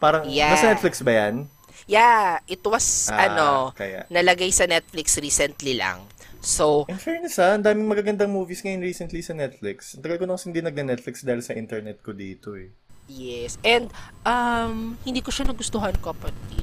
Parang, 0.00 0.24
Yeah. 0.24 0.56
nasa 0.56 0.72
Netflix 0.72 1.04
ba 1.04 1.12
yan? 1.12 1.44
Yeah, 1.84 2.40
it 2.48 2.64
was 2.64 3.12
Ah, 3.12 3.28
ano, 3.28 3.48
kaya. 3.76 4.08
nalagay 4.08 4.48
sa 4.48 4.64
Netflix 4.64 5.20
recently 5.20 5.76
lang. 5.76 6.08
So, 6.46 6.86
In 6.86 6.94
fairness 6.96 7.42
ha, 7.42 7.58
ang 7.58 7.66
daming 7.66 7.90
magagandang 7.90 8.30
movies 8.30 8.62
ngayon 8.62 8.78
recently 8.78 9.18
sa 9.18 9.34
Netflix. 9.34 9.98
Ang 9.98 10.06
tagal 10.06 10.22
ko 10.22 10.24
na 10.24 10.38
kasi 10.38 10.46
hindi 10.46 10.62
nag-Netflix 10.62 11.26
dahil 11.26 11.42
sa 11.42 11.58
internet 11.58 11.98
ko 12.00 12.14
dito 12.14 12.54
eh. 12.54 12.70
yes. 13.06 13.58
And 13.66 13.90
um 14.22 14.94
hindi 15.02 15.18
ko 15.20 15.34
siya 15.34 15.46
nagustuhan 15.46 15.98
kapatid. 15.98 16.62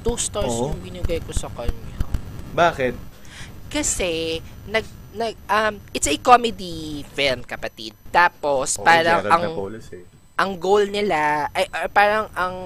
Two 0.00 0.16
stars 0.16 0.52
Oo. 0.52 0.68
yung 0.68 0.80
binigay 0.80 1.20
ko 1.20 1.32
sa 1.32 1.48
kanya. 1.48 2.04
Bakit? 2.52 2.92
Kasi 3.68 4.40
nag 4.68 4.84
nag 5.12 5.32
um 5.48 5.80
it's 5.92 6.08
a 6.08 6.16
comedy 6.20 7.00
film 7.12 7.40
kapatid. 7.42 7.96
Tapos 8.08 8.76
Oo, 8.76 8.84
parang 8.84 9.24
Gerald 9.24 9.32
ang 9.32 9.42
Napoles 9.48 9.88
eh. 9.92 10.04
ang 10.34 10.56
goal 10.56 10.88
nila 10.88 11.48
ay 11.52 11.64
ay, 11.72 11.88
parang 11.88 12.28
ang 12.32 12.56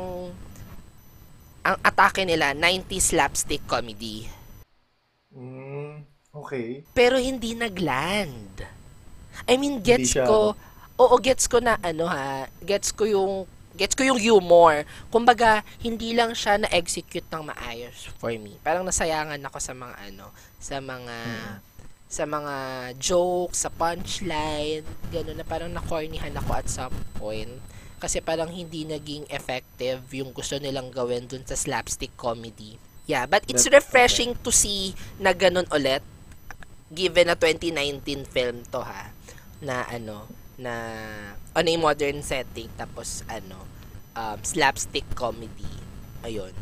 ang 1.62 1.76
atake 1.82 2.22
nila 2.22 2.54
90s 2.54 3.10
slapstick 3.10 3.62
comedy. 3.66 4.26
Mm, 5.34 5.65
okay. 6.44 6.82
Pero 6.92 7.16
hindi 7.16 7.56
nagland. 7.56 8.64
I 9.44 9.54
mean, 9.60 9.84
gets 9.84 10.16
siya, 10.16 10.24
ko, 10.24 10.56
oo, 10.96 11.14
gets 11.20 11.44
ko 11.46 11.60
na 11.60 11.76
ano 11.84 12.08
ha, 12.08 12.48
gets 12.64 12.90
ko 12.90 13.04
yung, 13.04 13.44
gets 13.76 13.92
ko 13.92 14.02
yung 14.02 14.16
humor. 14.16 14.88
Kumbaga, 15.12 15.60
hindi 15.84 16.16
lang 16.16 16.32
siya 16.32 16.56
na-execute 16.56 17.28
ng 17.28 17.52
maayos 17.52 18.08
for 18.16 18.32
me. 18.32 18.56
Parang 18.64 18.82
nasayangan 18.82 19.40
ako 19.44 19.58
sa 19.60 19.74
mga 19.76 19.96
ano, 20.08 20.26
sa 20.56 20.80
mga, 20.80 21.16
sa 22.08 22.24
mga 22.24 22.54
jokes, 22.96 23.68
sa 23.68 23.70
punchline, 23.70 24.86
gano'n 25.12 25.36
na 25.36 25.44
parang 25.44 25.68
nakornihan 25.68 26.32
ako 26.32 26.50
at 26.56 26.66
some 26.72 26.96
point. 27.20 27.52
Kasi 28.00 28.20
parang 28.24 28.48
hindi 28.48 28.84
naging 28.84 29.28
effective 29.32 30.04
yung 30.12 30.32
gusto 30.32 30.56
nilang 30.56 30.92
gawin 30.92 31.28
dun 31.28 31.44
sa 31.44 31.56
slapstick 31.56 32.12
comedy. 32.16 32.80
Yeah, 33.06 33.30
but 33.30 33.46
it's 33.46 33.70
refreshing 33.70 34.34
to 34.42 34.50
see 34.50 34.90
na 35.22 35.30
ganun 35.30 35.68
ulit 35.70 36.02
given 36.92 37.30
na 37.30 37.36
2019 37.38 38.26
film 38.26 38.62
to 38.70 38.82
ha? 38.82 39.10
Na 39.62 39.86
ano 39.90 40.26
na 40.56 40.72
on 41.52 41.68
a 41.68 41.74
modern 41.76 42.24
setting 42.24 42.72
tapos 42.80 43.20
ano 43.28 43.60
um, 44.16 44.38
slapstick 44.42 45.04
comedy. 45.12 45.68
Ayun. 46.24 46.52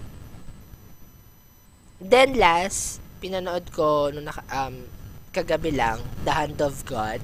Then 2.03 2.37
last 2.37 3.01
pinanood 3.23 3.73
ko 3.73 4.13
nung 4.13 4.29
naka, 4.29 4.45
um, 4.53 4.85
kagabi 5.33 5.73
lang 5.73 6.03
The 6.27 6.35
Hand 6.35 6.61
of 6.61 6.85
God. 6.85 7.23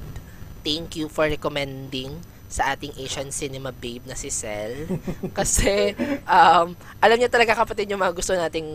Thank 0.65 0.97
you 0.97 1.13
for 1.13 1.29
recommending 1.29 2.25
sa 2.51 2.75
ating 2.75 2.99
Asian 2.99 3.31
cinema 3.31 3.71
babe 3.71 4.03
na 4.11 4.19
si 4.19 4.27
Sel 4.27 4.91
kasi 5.39 5.95
um, 6.27 6.75
alam 6.99 7.17
niya 7.17 7.31
talaga 7.31 7.55
kapatid 7.55 7.87
yung 7.87 8.03
mga 8.03 8.11
gusto 8.11 8.35
nating 8.35 8.67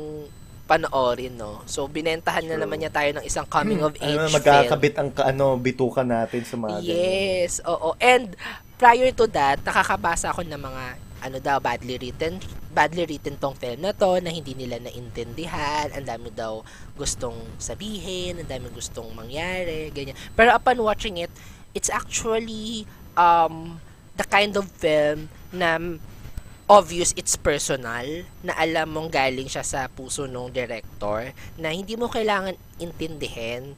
panoorin, 0.65 1.37
no? 1.37 1.61
So, 1.69 1.85
binentahan 1.85 2.45
na 2.45 2.57
True. 2.57 2.63
naman 2.65 2.77
niya 2.81 2.91
tayo 2.91 3.09
ng 3.21 3.25
isang 3.25 3.45
coming 3.45 3.85
of 3.85 3.93
age 4.01 4.17
Ano, 4.17 4.33
magkakabit 4.33 4.95
ang 4.97 5.09
ano, 5.21 5.45
bituka 5.61 6.01
natin 6.01 6.41
sa 6.41 6.57
mga. 6.57 6.81
Yes, 6.81 7.61
oo. 7.61 7.93
And 8.01 8.33
prior 8.81 9.13
to 9.13 9.29
that, 9.31 9.61
nakakabasa 9.61 10.33
ako 10.33 10.41
ng 10.41 10.57
mga 10.57 10.83
ano 11.25 11.37
daw, 11.41 11.57
badly 11.57 11.97
written, 11.97 12.37
badly 12.69 13.09
written 13.09 13.33
tong 13.41 13.57
film 13.57 13.81
na 13.81 13.93
to, 13.93 14.21
na 14.21 14.29
hindi 14.29 14.53
nila 14.53 14.77
naintindihan, 14.77 15.89
ang 15.89 16.05
dami 16.05 16.29
daw 16.29 16.61
gustong 16.93 17.37
sabihin, 17.57 18.37
ang 18.37 18.49
dami 18.49 18.69
gustong 18.69 19.09
mangyari, 19.15 19.89
ganyan. 19.89 20.17
Pero 20.37 20.53
upon 20.53 20.77
watching 20.81 21.17
it, 21.17 21.33
it's 21.73 21.89
actually 21.89 22.85
um, 23.17 23.81
the 24.17 24.25
kind 24.27 24.53
of 24.53 24.69
film 24.77 25.31
na 25.49 25.79
obvious 26.65 27.13
it's 27.13 27.37
personal 27.37 28.25
na 28.41 28.53
alam 28.57 28.89
mong 28.89 29.13
galing 29.13 29.45
siya 29.45 29.61
sa 29.61 29.85
puso 29.85 30.25
ng 30.25 30.49
director 30.49 31.29
na 31.61 31.69
hindi 31.69 31.93
mo 31.93 32.09
kailangan 32.09 32.57
intindihin 32.81 33.77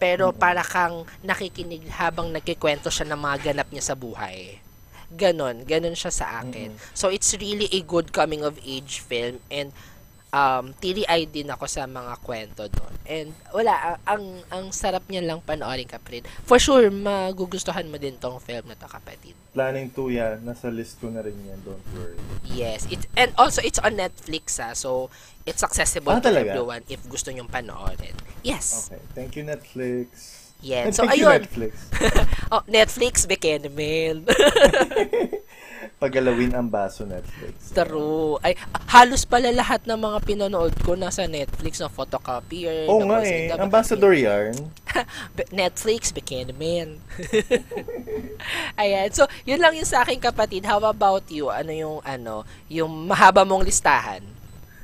pero 0.00 0.34
para 0.34 0.66
kang 0.66 1.06
nakikinig 1.22 1.86
habang 1.94 2.32
nagkikwento 2.34 2.90
siya 2.90 3.06
ng 3.14 3.20
mga 3.22 3.36
ganap 3.52 3.68
niya 3.70 3.86
sa 3.86 3.94
buhay. 3.94 4.58
Ganon, 5.14 5.62
ganon 5.62 5.94
siya 5.94 6.10
sa 6.10 6.42
akin. 6.42 6.74
So 6.90 7.06
it's 7.06 7.30
really 7.38 7.70
a 7.70 7.86
good 7.86 8.10
coming 8.10 8.42
of 8.42 8.58
age 8.66 8.98
film 8.98 9.38
and 9.46 9.70
um, 10.32 10.72
teary-eyed 10.80 11.28
din 11.28 11.52
ako 11.52 11.68
sa 11.68 11.84
mga 11.84 12.16
kwento 12.24 12.64
doon. 12.66 12.94
And 13.04 13.28
wala, 13.52 14.00
ang, 14.08 14.40
ang 14.48 14.72
sarap 14.72 15.04
niya 15.06 15.20
lang 15.20 15.44
panoorin 15.44 15.86
kapatid. 15.86 16.24
For 16.42 16.56
sure, 16.56 16.88
magugustuhan 16.88 17.86
mo 17.86 18.00
din 18.00 18.16
tong 18.16 18.40
film 18.40 18.64
na 18.66 18.74
to 18.74 18.88
kapatid. 18.88 19.36
Planning 19.52 19.92
to 19.92 20.08
yan. 20.08 20.40
Nasa 20.40 20.72
list 20.72 20.96
ko 20.98 21.12
na 21.12 21.20
rin 21.20 21.36
yan. 21.36 21.60
Don't 21.60 21.84
worry. 21.92 22.16
Yes. 22.42 22.88
It, 22.88 23.04
and 23.14 23.36
also, 23.36 23.60
it's 23.60 23.78
on 23.78 24.00
Netflix 24.00 24.56
ah. 24.56 24.72
So, 24.72 25.12
it's 25.44 25.60
accessible 25.60 26.16
Ah, 26.16 26.24
to 26.24 26.32
talaga? 26.32 26.56
everyone 26.56 26.82
if 26.88 27.04
gusto 27.04 27.28
nyong 27.28 27.52
panoorin. 27.52 28.16
Yes. 28.40 28.88
Okay. 28.88 29.04
Thank 29.12 29.36
you, 29.36 29.44
Netflix. 29.44 30.40
Yes. 30.62 30.84
And 30.88 30.94
So, 30.96 31.04
thank 31.04 31.20
you, 31.20 31.28
ayun. 31.28 31.42
Netflix. 31.44 31.72
oh, 32.54 32.62
Netflix, 32.64 33.14
Bekenemen. 33.28 34.24
Pagalawin 35.98 36.54
ang 36.54 36.68
baso, 36.70 37.02
Netflix. 37.02 37.74
True. 37.74 38.38
Ay, 38.42 38.54
halos 38.90 39.26
pala 39.26 39.50
lahat 39.50 39.82
ng 39.86 39.98
mga 39.98 40.18
pinanood 40.22 40.74
ko 40.82 40.94
nasa 40.94 41.26
Netflix 41.26 41.82
na 41.82 41.90
photocopier. 41.90 42.86
Oo 42.86 43.02
nga 43.06 43.22
tapos 43.22 43.30
eh. 43.30 43.50
Ambassador 43.58 44.14
yarn. 44.14 44.56
Netflix, 45.54 46.14
Bekenemen. 46.14 47.00
Ayan. 48.82 49.08
So, 49.10 49.26
yun 49.46 49.58
lang 49.58 49.74
yung 49.74 49.88
sa 49.88 50.06
akin 50.06 50.18
kapatid. 50.22 50.66
How 50.66 50.82
about 50.82 51.26
you? 51.30 51.50
Ano 51.50 51.72
yung, 51.74 51.98
ano, 52.04 52.46
yung 52.70 52.90
mahaba 53.08 53.42
mong 53.42 53.64
listahan? 53.66 54.41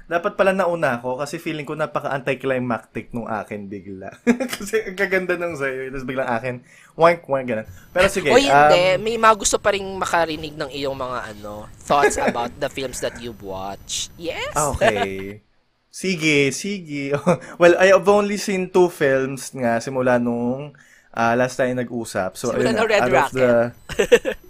Dapat 0.09 0.41
pala 0.41 0.57
nauna 0.57 0.97
ako 0.97 1.21
kasi 1.21 1.37
feeling 1.37 1.69
ko 1.69 1.77
napaka-anticlimactic 1.77 3.13
nung 3.13 3.29
akin 3.29 3.69
bigla. 3.69 4.09
kasi 4.57 4.81
ang 4.89 4.97
gaganda 4.97 5.37
ng 5.37 5.53
sa'yo. 5.53 5.93
Tapos 5.93 6.09
biglang 6.09 6.33
akin, 6.33 6.55
wank, 6.97 7.29
wank, 7.29 7.45
ganun. 7.45 7.69
Pero 7.93 8.09
sige. 8.09 8.33
o 8.33 8.41
hindi, 8.41 8.83
um, 8.97 9.05
may 9.05 9.21
mga 9.21 9.37
gusto 9.37 9.61
pa 9.61 9.77
rin 9.77 9.85
makarinig 9.85 10.57
ng 10.57 10.73
iyong 10.73 10.97
mga 10.97 11.37
ano 11.37 11.69
thoughts 11.77 12.17
about 12.25 12.49
the 12.57 12.73
films 12.73 13.05
that 13.05 13.21
you've 13.21 13.45
watched. 13.45 14.09
Yes. 14.17 14.57
Ah, 14.57 14.73
okay. 14.73 15.45
Sige, 15.93 16.57
sige. 16.57 17.13
well, 17.61 17.77
I 17.77 17.93
have 17.93 18.09
only 18.09 18.41
seen 18.41 18.73
two 18.73 18.89
films 18.89 19.53
nga 19.53 19.77
simula 19.77 20.17
nung 20.17 20.73
ah, 21.13 21.37
last 21.37 21.61
time 21.61 21.77
nag-usap. 21.77 22.33
So, 22.33 22.57
Simula 22.57 22.65
ayun 22.65 22.81
nung 22.81 22.89
nga, 22.89 22.93
Red 22.97 23.13
of 23.13 23.33
the- 23.37 23.71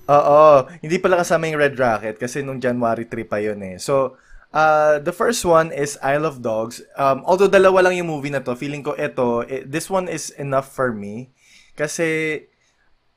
Oo. 0.07 0.71
Hindi 0.85 0.97
pala 1.03 1.19
kasama 1.25 1.51
yung 1.51 1.59
Red 1.59 1.75
Rocket 1.75 2.15
kasi 2.15 2.47
nung 2.47 2.63
January 2.63 3.11
3 3.11 3.27
pa 3.27 3.43
yun 3.43 3.59
eh. 3.65 3.77
So, 3.83 4.21
uh, 4.53 4.99
the 4.99 5.13
first 5.13 5.45
one 5.45 5.73
is 5.73 5.99
Isle 6.01 6.27
of 6.27 6.41
Dogs. 6.41 6.81
Um, 6.97 7.23
although 7.25 7.49
dalawa 7.49 7.89
lang 7.89 8.01
yung 8.01 8.09
movie 8.09 8.31
na 8.33 8.41
to, 8.41 8.57
feeling 8.57 8.83
ko 8.83 8.95
ito, 8.97 9.45
eh, 9.45 9.65
this 9.65 9.89
one 9.91 10.09
is 10.09 10.31
enough 10.37 10.71
for 10.73 10.93
me. 10.93 11.33
Kasi, 11.77 12.43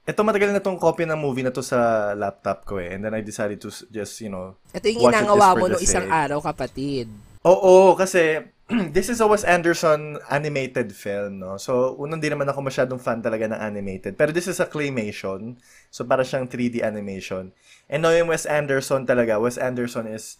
ito 0.01 0.19
matagal 0.25 0.49
na 0.49 0.61
tong 0.61 0.81
copy 0.81 1.05
ng 1.05 1.17
movie 1.17 1.45
na 1.45 1.53
to 1.53 1.61
sa 1.61 2.11
laptop 2.17 2.65
ko 2.65 2.81
eh. 2.81 2.93
And 2.93 3.05
then 3.05 3.13
I 3.13 3.21
decided 3.21 3.61
to 3.61 3.69
just, 3.69 4.17
you 4.21 4.33
know, 4.33 4.57
Ito 4.73 4.85
yung 4.89 5.07
it 5.07 5.13
inangawa 5.13 5.53
mo 5.57 5.69
nung 5.69 5.81
isang 5.81 6.09
sake. 6.09 6.13
araw, 6.13 6.39
kapatid. 6.41 7.07
Oo, 7.45 7.93
kasi 7.97 8.41
this 8.95 9.09
is 9.11 9.19
a 9.19 9.27
Wes 9.27 9.43
Anderson 9.43 10.17
animated 10.29 10.95
film, 10.95 11.43
no? 11.43 11.57
So, 11.57 11.97
unang 11.99 12.21
di 12.23 12.31
naman 12.31 12.47
ako 12.49 12.65
masyadong 12.65 13.01
fan 13.01 13.19
talaga 13.21 13.49
ng 13.51 13.61
animated. 13.61 14.15
Pero 14.15 14.31
this 14.31 14.47
is 14.47 14.61
a 14.63 14.67
claymation. 14.69 15.59
So, 15.93 16.05
para 16.07 16.23
siyang 16.23 16.47
3D 16.47 16.81
animation. 16.81 17.51
And 17.91 18.01
knowing 18.01 18.25
Wes 18.31 18.47
Anderson 18.47 19.05
talaga, 19.05 19.37
Wes 19.37 19.59
Anderson 19.59 20.07
is, 20.07 20.39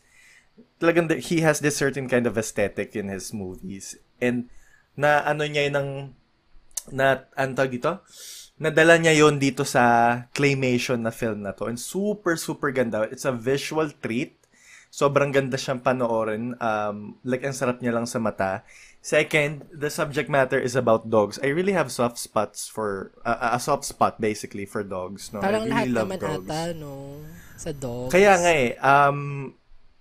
talagang 0.82 1.14
he 1.22 1.46
has 1.46 1.62
this 1.62 1.78
certain 1.78 2.10
kind 2.10 2.26
of 2.26 2.38
aesthetic 2.38 2.98
in 2.98 3.08
his 3.08 3.30
movies. 3.30 3.96
And, 4.18 4.50
na 4.98 5.22
ano 5.24 5.46
niya 5.46 5.70
yun 5.70 5.76
ng, 5.78 5.90
na, 6.92 7.30
tawag 7.32 7.72
dito? 7.72 8.02
Nadala 8.62 8.98
niya 9.02 9.18
yon 9.18 9.42
dito 9.42 9.66
sa 9.66 10.26
claymation 10.38 11.02
na 11.02 11.14
film 11.14 11.42
na 11.42 11.54
to. 11.54 11.66
And 11.66 11.82
super, 11.82 12.38
super 12.38 12.70
ganda. 12.70 13.10
It's 13.10 13.26
a 13.26 13.34
visual 13.34 13.90
treat. 13.90 14.38
Sobrang 14.92 15.32
ganda 15.32 15.58
siyang 15.58 15.82
panoorin. 15.82 16.54
Um, 16.62 17.18
like, 17.26 17.42
ang 17.42 17.58
sarap 17.58 17.82
niya 17.82 17.96
lang 17.96 18.06
sa 18.06 18.22
mata. 18.22 18.62
Second, 19.02 19.66
the 19.74 19.90
subject 19.90 20.30
matter 20.30 20.62
is 20.62 20.78
about 20.78 21.10
dogs. 21.10 21.42
I 21.42 21.50
really 21.50 21.74
have 21.74 21.90
soft 21.90 22.22
spots 22.22 22.70
for, 22.70 23.10
uh, 23.26 23.58
a 23.58 23.60
soft 23.60 23.82
spot 23.82 24.22
basically 24.22 24.70
for 24.70 24.86
dogs. 24.86 25.34
No? 25.34 25.42
Parang 25.42 25.66
I 25.66 25.70
lahat 25.74 25.86
really 25.90 25.96
love 25.98 26.10
naman 26.10 26.20
dogs. 26.22 26.46
ata, 26.46 26.62
no? 26.78 26.94
Sa 27.58 27.72
dogs. 27.74 28.12
Kaya 28.14 28.34
nga 28.38 28.52
eh, 28.54 28.70
um, 28.78 29.20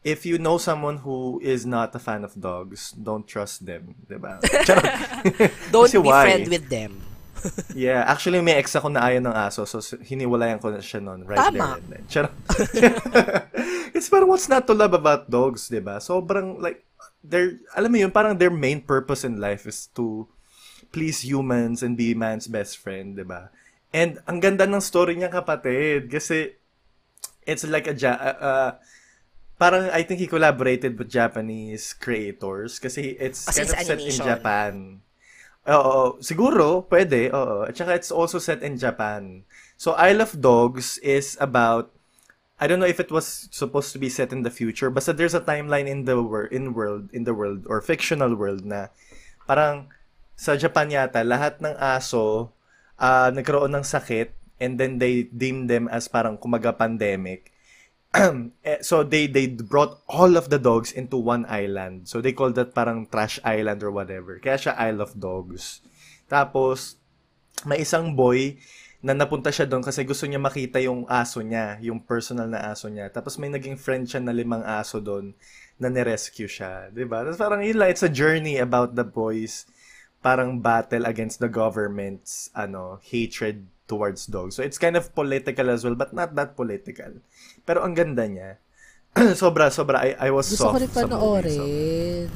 if 0.02 0.24
you 0.24 0.38
know 0.40 0.56
someone 0.56 1.04
who 1.04 1.40
is 1.44 1.66
not 1.68 1.94
a 1.94 2.00
fan 2.00 2.24
of 2.24 2.32
dogs, 2.40 2.92
don't 2.96 3.28
trust 3.28 3.66
them, 3.68 3.94
'di 4.08 4.16
ba? 4.16 4.40
Don't 5.74 5.92
be 5.92 6.00
why? 6.00 6.24
friend 6.24 6.48
with 6.48 6.66
them. 6.68 6.92
Yeah, 7.72 8.04
actually 8.04 8.44
may 8.44 8.60
ex 8.60 8.76
ako 8.76 8.92
na 8.92 9.00
ayaw 9.00 9.24
ng 9.24 9.32
aso, 9.32 9.64
so 9.64 9.80
hiniwalayan 9.80 10.60
ko 10.60 10.68
na 10.68 10.84
siya 10.84 11.00
noon 11.00 11.24
right 11.24 11.40
Tama. 11.40 11.56
there 11.56 11.72
and 11.80 11.88
then. 11.88 12.04
Charot. 12.04 12.32
It's 13.96 14.12
parang 14.12 14.28
what's 14.28 14.44
not 14.44 14.68
to 14.68 14.76
love 14.76 14.92
about 14.92 15.32
dogs, 15.32 15.72
'di 15.72 15.80
ba? 15.80 16.04
Sobrang 16.04 16.60
like 16.60 16.84
their 17.24 17.56
alam 17.72 17.92
mo 17.92 17.96
yun, 17.96 18.12
parang 18.12 18.36
their 18.36 18.52
main 18.52 18.84
purpose 18.84 19.24
in 19.24 19.40
life 19.40 19.64
is 19.64 19.88
to 19.96 20.28
please 20.92 21.24
humans 21.24 21.80
and 21.80 21.96
be 21.96 22.12
man's 22.12 22.44
best 22.44 22.76
friend, 22.76 23.16
'di 23.16 23.24
ba? 23.24 23.48
And 23.90 24.20
ang 24.28 24.44
ganda 24.44 24.68
ng 24.68 24.84
story 24.84 25.16
niya 25.16 25.32
kapatid 25.32 26.12
kasi 26.12 26.60
it's 27.48 27.64
like 27.64 27.88
a 27.88 27.96
uh, 27.96 28.70
parang 29.61 29.92
I 29.92 30.01
think 30.09 30.25
he 30.25 30.27
collaborated 30.27 30.96
with 30.96 31.12
Japanese 31.12 31.92
creators 31.92 32.81
kasi 32.81 33.12
it's 33.20 33.44
Kasi 33.44 33.68
kind 33.68 33.68
it's 33.68 33.77
of 33.77 33.85
set 33.85 34.01
in. 34.01 34.16
Japan. 34.16 34.73
Oo, 35.68 36.16
siguro, 36.25 36.88
pwede, 36.88 37.29
oo. 37.29 37.68
At 37.68 37.77
saka 37.77 37.92
it's 37.92 38.09
also 38.09 38.40
set 38.40 38.64
in 38.64 38.81
Japan. 38.81 39.44
So 39.77 39.92
Isle 40.01 40.25
of 40.25 40.40
Dogs 40.40 40.96
is 41.05 41.37
about 41.37 41.92
I 42.61 42.68
don't 42.68 42.81
know 42.81 42.88
if 42.88 43.01
it 43.01 43.09
was 43.12 43.49
supposed 43.53 43.92
to 43.96 44.01
be 44.01 44.12
set 44.12 44.33
in 44.37 44.44
the 44.44 44.53
future, 44.53 44.92
basta 44.92 45.16
there's 45.16 45.37
a 45.37 45.40
timeline 45.40 45.88
in 45.88 46.05
the 46.05 46.20
world 46.20 46.53
in 46.53 46.77
world 46.77 47.09
in 47.12 47.25
the 47.25 47.33
world 47.33 47.64
or 47.68 47.81
fictional 47.81 48.37
world 48.37 48.68
na 48.68 48.92
parang 49.49 49.88
sa 50.37 50.57
Japan 50.61 50.92
yata 50.92 51.25
lahat 51.25 51.61
ng 51.61 51.73
aso 51.77 52.53
ah, 53.01 53.29
nagkaroon 53.33 53.73
ng 53.77 53.85
sakit 53.85 54.33
and 54.61 54.77
then 54.77 55.01
they 55.01 55.25
deem 55.33 55.68
them 55.73 55.88
as 55.88 56.09
parang 56.09 56.37
kumaga 56.37 56.73
pandemic. 56.77 57.53
Eh, 58.66 58.83
so 58.83 59.07
they 59.07 59.31
they 59.31 59.46
brought 59.46 60.03
all 60.11 60.35
of 60.35 60.51
the 60.51 60.59
dogs 60.59 60.90
into 60.90 61.14
one 61.14 61.46
island. 61.46 62.11
So 62.11 62.18
they 62.18 62.35
called 62.35 62.59
that 62.59 62.75
parang 62.75 63.07
trash 63.07 63.38
island 63.46 63.87
or 63.87 63.94
whatever. 63.94 64.42
Kaya 64.42 64.59
siya 64.59 64.75
Isle 64.75 65.01
of 65.07 65.14
Dogs. 65.14 65.79
Tapos 66.27 66.99
may 67.62 67.87
isang 67.87 68.18
boy 68.18 68.59
na 69.01 69.14
napunta 69.14 69.49
siya 69.49 69.64
doon 69.64 69.81
kasi 69.87 70.05
gusto 70.05 70.27
niya 70.27 70.42
makita 70.42 70.83
yung 70.83 71.07
aso 71.09 71.40
niya, 71.40 71.79
yung 71.81 72.03
personal 72.03 72.51
na 72.51 72.75
aso 72.75 72.90
niya. 72.90 73.09
Tapos 73.14 73.38
may 73.38 73.49
naging 73.49 73.79
friend 73.79 74.11
siya 74.11 74.20
na 74.20 74.35
limang 74.35 74.66
aso 74.66 74.99
doon 74.99 75.33
na 75.81 75.88
nirescue 75.88 76.51
siya. 76.51 76.90
'di 76.90 77.07
ba? 77.07 77.23
Tapos 77.23 77.38
parang 77.38 77.62
yun 77.62 77.79
lang, 77.79 77.94
it's 77.94 78.05
a 78.05 78.11
journey 78.11 78.59
about 78.59 78.99
the 78.99 79.07
boys 79.07 79.70
parang 80.20 80.61
battle 80.61 81.09
against 81.09 81.40
the 81.40 81.49
government's 81.49 82.53
ano 82.53 83.01
hatred 83.01 83.64
towards 83.90 84.31
dogs. 84.31 84.55
So 84.55 84.62
it's 84.62 84.79
kind 84.79 84.94
of 84.94 85.11
political 85.11 85.66
as 85.66 85.83
well, 85.83 85.98
but 85.98 86.14
not 86.14 86.38
that 86.38 86.55
political. 86.55 87.18
Pero 87.66 87.83
ang 87.83 87.98
ganda 87.98 88.31
niya. 88.31 88.62
sobra, 89.42 89.74
sobra. 89.74 90.07
I, 90.07 90.14
I 90.14 90.31
was 90.31 90.46
Gusto 90.46 90.70
ko 90.70 90.79
soft 90.79 90.79
rin 90.79 90.87
movie. 90.87 90.94
So, 90.94 91.07
panoorin. 91.11 92.27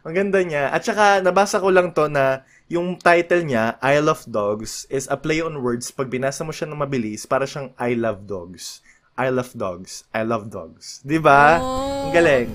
ang 0.00 0.14
ganda 0.16 0.40
niya. 0.40 0.70
At 0.72 0.86
saka, 0.86 1.20
nabasa 1.20 1.60
ko 1.60 1.68
lang 1.68 1.92
to 1.92 2.08
na 2.08 2.46
yung 2.70 2.96
title 2.96 3.44
niya, 3.44 3.76
Isle 3.82 4.08
of 4.14 4.22
Dogs, 4.30 4.86
is 4.88 5.10
a 5.10 5.18
play 5.18 5.42
on 5.42 5.60
words. 5.60 5.90
Pag 5.90 6.08
binasa 6.08 6.46
mo 6.46 6.54
siya 6.54 6.70
ng 6.70 6.78
mabilis, 6.78 7.26
para 7.26 7.44
siyang 7.44 7.74
I 7.76 7.98
love 7.98 8.24
dogs. 8.24 8.80
I 9.18 9.28
love 9.28 9.52
dogs. 9.52 10.08
I 10.16 10.24
love 10.24 10.48
dogs. 10.48 11.04
Di 11.04 11.20
ba? 11.20 11.60
Oh. 11.60 12.08
Ang 12.08 12.14
galing. 12.14 12.50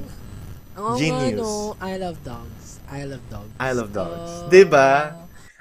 Nga, 0.74 0.92
Genius. 0.98 1.40
no? 1.44 1.78
I 1.78 1.94
love 2.02 2.18
dogs. 2.26 2.66
I 2.90 3.02
love 3.06 3.24
dogs. 3.30 3.54
I 3.62 3.70
love 3.76 3.92
dogs. 3.94 4.32
Oh. 4.42 4.50
Di 4.50 4.64
ba? 4.66 5.14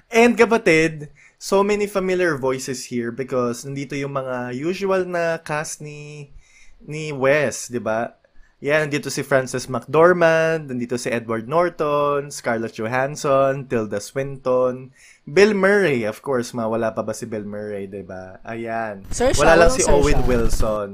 And 0.08 0.38
kapatid, 0.38 1.10
so 1.44 1.60
many 1.60 1.84
familiar 1.84 2.40
voices 2.40 2.88
here 2.88 3.12
because 3.12 3.68
nandito 3.68 3.92
yung 3.92 4.16
mga 4.16 4.56
usual 4.56 5.04
na 5.04 5.36
cast 5.36 5.84
ni 5.84 6.32
ni 6.80 7.12
Wes, 7.12 7.68
'di 7.68 7.84
ba? 7.84 8.16
Yan, 8.64 8.88
nandito 8.88 9.12
si 9.12 9.20
Frances 9.20 9.68
McDormand, 9.68 10.72
nandito 10.72 10.96
si 10.96 11.12
Edward 11.12 11.44
Norton, 11.44 12.32
Scarlett 12.32 12.72
Johansson, 12.80 13.68
Tilda 13.68 14.00
Swinton, 14.00 14.88
Bill 15.28 15.52
Murray, 15.52 16.08
of 16.08 16.24
course, 16.24 16.56
mawala 16.56 16.96
pa 16.96 17.04
ba 17.04 17.12
si 17.12 17.28
Bill 17.28 17.44
Murray, 17.44 17.84
'di 17.84 18.08
ba? 18.08 18.40
Ayan. 18.48 19.04
Search 19.12 19.36
Wala 19.36 19.68
lang 19.68 19.70
si 19.76 19.84
search 19.84 19.92
Owen 19.92 20.24
siya. 20.24 20.24
Wilson. 20.24 20.92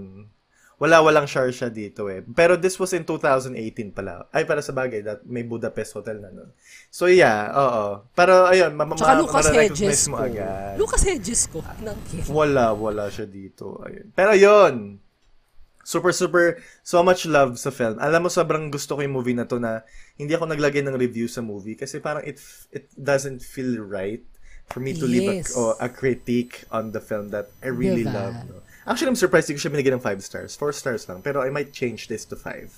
Wala, 0.81 1.05
walang 1.05 1.28
Sharsha 1.28 1.68
dito 1.68 2.09
eh. 2.09 2.24
Pero 2.24 2.57
this 2.57 2.74
was 2.74 2.91
in 2.91 3.05
2018 3.05 3.53
pala. 3.93 4.24
Ay, 4.33 4.43
para 4.43 4.64
sa 4.64 4.72
bagay, 4.72 5.05
that 5.05 5.20
may 5.22 5.45
Budapest 5.45 5.93
Hotel 5.93 6.16
na 6.16 6.33
nun. 6.33 6.49
So 6.89 7.05
yeah, 7.05 7.53
oo. 7.53 8.09
Pero 8.11 8.49
ayun, 8.49 8.72
ma- 8.72 8.89
ma- 8.89 8.97
Tsaka 8.97 9.20
Lucas 9.20 9.45
ma-recognize 9.45 9.76
Hedges 9.76 10.03
mo 10.09 10.16
ko. 10.16 10.24
agad. 10.24 10.74
Lucas 10.74 11.03
Hedges 11.05 11.43
ko. 11.47 11.59
Nang 11.85 12.01
Wala, 12.26 12.72
wala 12.72 13.07
siya 13.07 13.28
dito. 13.28 13.76
Ayun. 13.85 14.09
Pero 14.11 14.33
yun, 14.33 14.97
super, 15.83 16.12
super, 16.12 16.57
so 16.81 17.03
much 17.03 17.28
love 17.28 17.57
sa 17.57 17.68
film. 17.68 18.01
Alam 18.01 18.24
mo, 18.24 18.28
sobrang 18.28 18.72
gusto 18.72 18.97
ko 18.97 19.05
yung 19.05 19.12
movie 19.12 19.37
na 19.37 19.45
to 19.45 19.61
na 19.61 19.85
hindi 20.16 20.33
ako 20.33 20.49
naglagay 20.49 20.81
ng 20.81 20.97
review 20.97 21.28
sa 21.28 21.41
movie 21.41 21.76
kasi 21.76 22.01
parang 22.01 22.24
it 22.24 22.41
it 22.70 22.89
doesn't 22.95 23.41
feel 23.41 23.81
right 23.81 24.24
for 24.66 24.78
me 24.78 24.93
to 24.93 25.05
leave 25.05 25.26
a, 25.26 25.37
Yes. 25.43 25.53
oh, 25.53 25.76
a 25.76 25.91
critique 25.91 26.64
on 26.70 26.95
the 26.95 27.03
film 27.03 27.28
that 27.28 27.53
I 27.61 27.68
really 27.68 28.07
Diba? 28.07 28.16
love. 28.16 28.37
No? 28.47 28.57
Actually, 28.91 29.14
I'm 29.14 29.22
surprised 29.22 29.47
hindi 29.47 29.62
ko 29.62 29.70
siya 29.70 29.72
binigyan 29.78 30.03
ng 30.03 30.05
5 30.05 30.18
stars. 30.18 30.59
4 30.59 30.74
stars 30.74 31.07
lang. 31.07 31.22
Pero 31.22 31.47
I 31.47 31.55
might 31.55 31.70
change 31.70 32.11
this 32.11 32.26
to 32.26 32.34
5. 32.34 32.74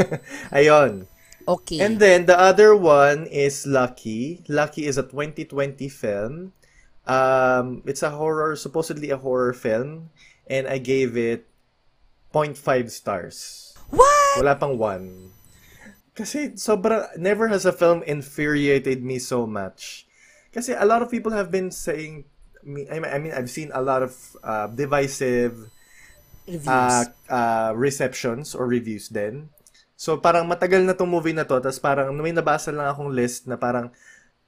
Ayun. 0.56 1.04
Okay. 1.44 1.84
And 1.84 2.00
then 2.00 2.24
the 2.24 2.38
other 2.38 2.72
one 2.72 3.28
is 3.28 3.68
Lucky. 3.68 4.40
Lucky 4.48 4.88
is 4.88 4.96
a 4.96 5.04
2020 5.04 5.84
film. 5.92 6.56
Um, 7.04 7.82
it's 7.84 8.00
a 8.00 8.16
horror, 8.16 8.56
supposedly 8.56 9.10
a 9.10 9.20
horror 9.20 9.52
film, 9.52 10.08
and 10.46 10.68
I 10.68 10.78
gave 10.78 11.16
it 11.16 11.48
0.5 12.32 12.56
stars. 12.88 13.74
What? 13.90 14.40
Wala 14.40 14.56
pang 14.56 14.78
1. 14.78 16.14
Kasi 16.14 16.54
sobra, 16.54 17.10
never 17.18 17.48
has 17.48 17.66
a 17.66 17.74
film 17.74 18.06
infuriated 18.06 19.02
me 19.02 19.18
so 19.18 19.44
much. 19.44 20.06
Kasi 20.54 20.72
a 20.72 20.86
lot 20.86 21.02
of 21.02 21.10
people 21.10 21.32
have 21.32 21.50
been 21.50 21.70
saying, 21.70 22.29
I 22.60 22.98
mean, 22.98 23.10
I 23.10 23.18
mean 23.18 23.32
I've 23.32 23.50
seen 23.50 23.70
a 23.72 23.82
lot 23.82 24.02
of 24.02 24.12
uh, 24.44 24.66
divisive 24.68 25.70
uh, 26.66 27.04
uh, 27.28 27.72
receptions 27.74 28.54
or 28.54 28.66
reviews 28.66 29.08
din. 29.08 29.48
So 30.00 30.16
parang 30.16 30.48
matagal 30.48 30.80
na 30.84 30.96
tong 30.96 31.12
movie 31.12 31.36
na 31.36 31.44
to, 31.44 31.60
tapos 31.60 31.80
parang 31.80 32.16
may 32.16 32.32
nabasa 32.32 32.72
lang 32.72 32.88
akong 32.88 33.12
list 33.12 33.44
na 33.44 33.60
parang 33.60 33.92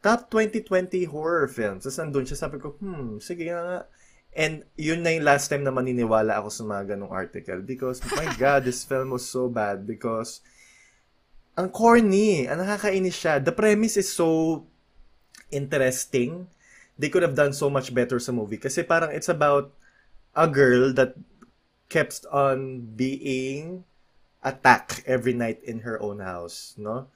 top 0.01 0.33
2020 0.33 1.07
horror 1.13 1.47
films. 1.47 1.85
Tapos 1.85 2.01
nandun 2.01 2.25
siya, 2.25 2.41
sabi 2.41 2.57
ko, 2.57 2.75
hmm, 2.81 3.21
sige 3.21 3.53
na 3.53 3.63
nga. 3.63 3.81
And 4.33 4.65
yun 4.81 5.05
na 5.05 5.13
yung 5.13 5.29
last 5.29 5.53
time 5.53 5.61
na 5.61 5.71
maniniwala 5.71 6.41
ako 6.41 6.49
sa 6.49 6.65
mga 6.65 6.97
ganong 6.97 7.13
article 7.13 7.61
because, 7.61 8.01
my 8.17 8.25
God, 8.41 8.65
this 8.65 8.83
film 8.83 9.13
was 9.13 9.29
so 9.29 9.53
bad 9.53 9.85
because 9.85 10.41
ang 11.53 11.69
corny, 11.69 12.49
ang 12.49 12.65
nakakainis 12.65 13.13
siya. 13.13 13.45
The 13.45 13.53
premise 13.53 14.01
is 14.01 14.09
so 14.09 14.65
interesting. 15.53 16.49
They 17.03 17.11
could 17.11 17.27
have 17.27 17.35
done 17.35 17.51
so 17.51 17.67
much 17.67 17.91
better 17.91 18.23
sa 18.23 18.31
movie 18.31 18.63
kasi 18.63 18.87
parang 18.87 19.11
it's 19.11 19.27
about 19.27 19.75
a 20.39 20.47
girl 20.47 20.95
that 20.95 21.19
kept 21.91 22.23
on 22.31 22.87
being 22.95 23.83
attacked 24.47 25.03
every 25.03 25.35
night 25.35 25.59
in 25.67 25.83
her 25.83 25.99
own 25.99 26.23
house, 26.23 26.79
no? 26.79 27.11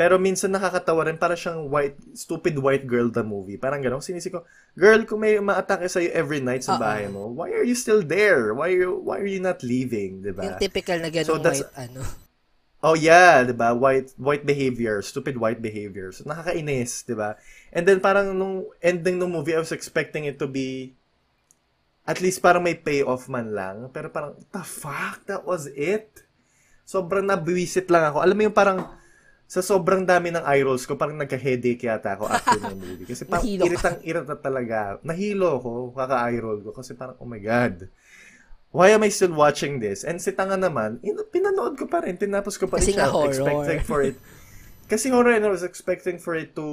Pero 0.00 0.16
minsan 0.16 0.56
nakakatawa 0.56 1.08
rin, 1.12 1.20
para 1.20 1.36
siyang 1.36 1.68
white, 1.68 1.98
stupid 2.16 2.56
white 2.56 2.88
girl 2.88 3.12
the 3.12 3.20
movie. 3.20 3.60
Parang 3.60 3.84
gano'n, 3.84 4.00
sinisi 4.00 4.32
ko, 4.32 4.48
girl, 4.72 5.04
kung 5.04 5.20
may 5.20 5.36
ma-atake 5.36 5.84
sa'yo 5.92 6.08
every 6.16 6.40
night 6.40 6.64
sa 6.64 6.80
bahay 6.80 7.04
mo, 7.12 7.28
why 7.28 7.52
are 7.52 7.66
you 7.66 7.76
still 7.76 8.00
there? 8.00 8.56
Why 8.56 8.72
are 8.72 8.80
you, 8.80 8.92
why 8.96 9.20
are 9.20 9.28
you 9.28 9.44
not 9.44 9.60
leaving, 9.60 10.24
di 10.24 10.32
yung 10.32 10.56
typical 10.56 11.04
na 11.04 11.12
ganong 11.12 11.28
So 11.28 11.36
white, 11.36 11.68
ano. 11.76 12.00
Oh 12.80 12.96
yeah, 12.96 13.44
'di 13.44 13.52
ba? 13.52 13.76
White 13.76 14.16
white 14.16 14.48
behavior, 14.48 15.04
stupid 15.04 15.36
white 15.36 15.60
behavior. 15.60 16.12
So 16.16 16.24
nakakainis, 16.24 17.04
'di 17.04 17.12
ba? 17.12 17.36
And 17.76 17.84
then 17.84 18.00
parang 18.00 18.32
nung 18.32 18.72
ending 18.80 19.20
ng 19.20 19.28
movie, 19.28 19.52
I 19.52 19.60
was 19.60 19.72
expecting 19.72 20.24
it 20.24 20.40
to 20.40 20.48
be 20.48 20.96
at 22.08 22.24
least 22.24 22.40
parang 22.40 22.64
may 22.64 22.74
payoff 22.74 23.28
man 23.28 23.52
lang, 23.52 23.92
pero 23.92 24.08
parang 24.08 24.34
the 24.50 24.64
fuck, 24.64 25.28
that 25.28 25.44
was 25.44 25.68
it. 25.76 26.24
Sobrang 26.88 27.28
nabwisit 27.28 27.86
lang 27.92 28.10
ako. 28.10 28.24
Alam 28.24 28.34
mo 28.34 28.42
yung 28.48 28.56
parang 28.56 28.82
sa 29.50 29.66
sobrang 29.66 30.06
dami 30.06 30.30
ng 30.30 30.46
eye 30.46 30.62
rolls 30.62 30.86
ko, 30.86 30.94
parang 30.94 31.18
nagka-headache 31.18 31.82
yata 31.82 32.14
ako 32.14 32.30
after 32.30 32.70
ng 32.70 32.78
movie. 32.78 33.06
Kasi 33.06 33.26
parang 33.26 33.46
iritang 33.50 33.98
irita 34.06 34.38
talaga. 34.38 35.02
Nahilo 35.02 35.58
ko, 35.58 35.70
kaka-eye 35.90 36.38
roll 36.38 36.62
ko. 36.62 36.70
Kasi 36.70 36.94
parang, 36.94 37.18
oh 37.18 37.26
my 37.26 37.42
God. 37.42 37.90
Why 38.70 38.94
am 38.94 39.02
I 39.02 39.10
still 39.10 39.34
watching 39.34 39.82
this? 39.82 40.06
And 40.06 40.22
si 40.22 40.30
Tanga 40.30 40.54
naman, 40.54 41.02
in- 41.02 41.18
pinanood 41.26 41.74
ko 41.74 41.90
pa 41.90 42.06
rin. 42.06 42.14
Tinapos 42.14 42.54
ko 42.54 42.70
pa 42.70 42.78
rin 42.78 42.86
Kasi 42.86 42.94
siya. 42.94 43.10
horror. 43.10 43.34
Expecting 43.34 43.80
for 43.82 44.00
it. 44.06 44.16
Kasi 44.86 45.10
horror 45.10 45.34
and 45.34 45.42
I 45.42 45.50
was 45.50 45.66
expecting 45.66 46.22
for 46.22 46.38
it 46.38 46.54
to 46.54 46.66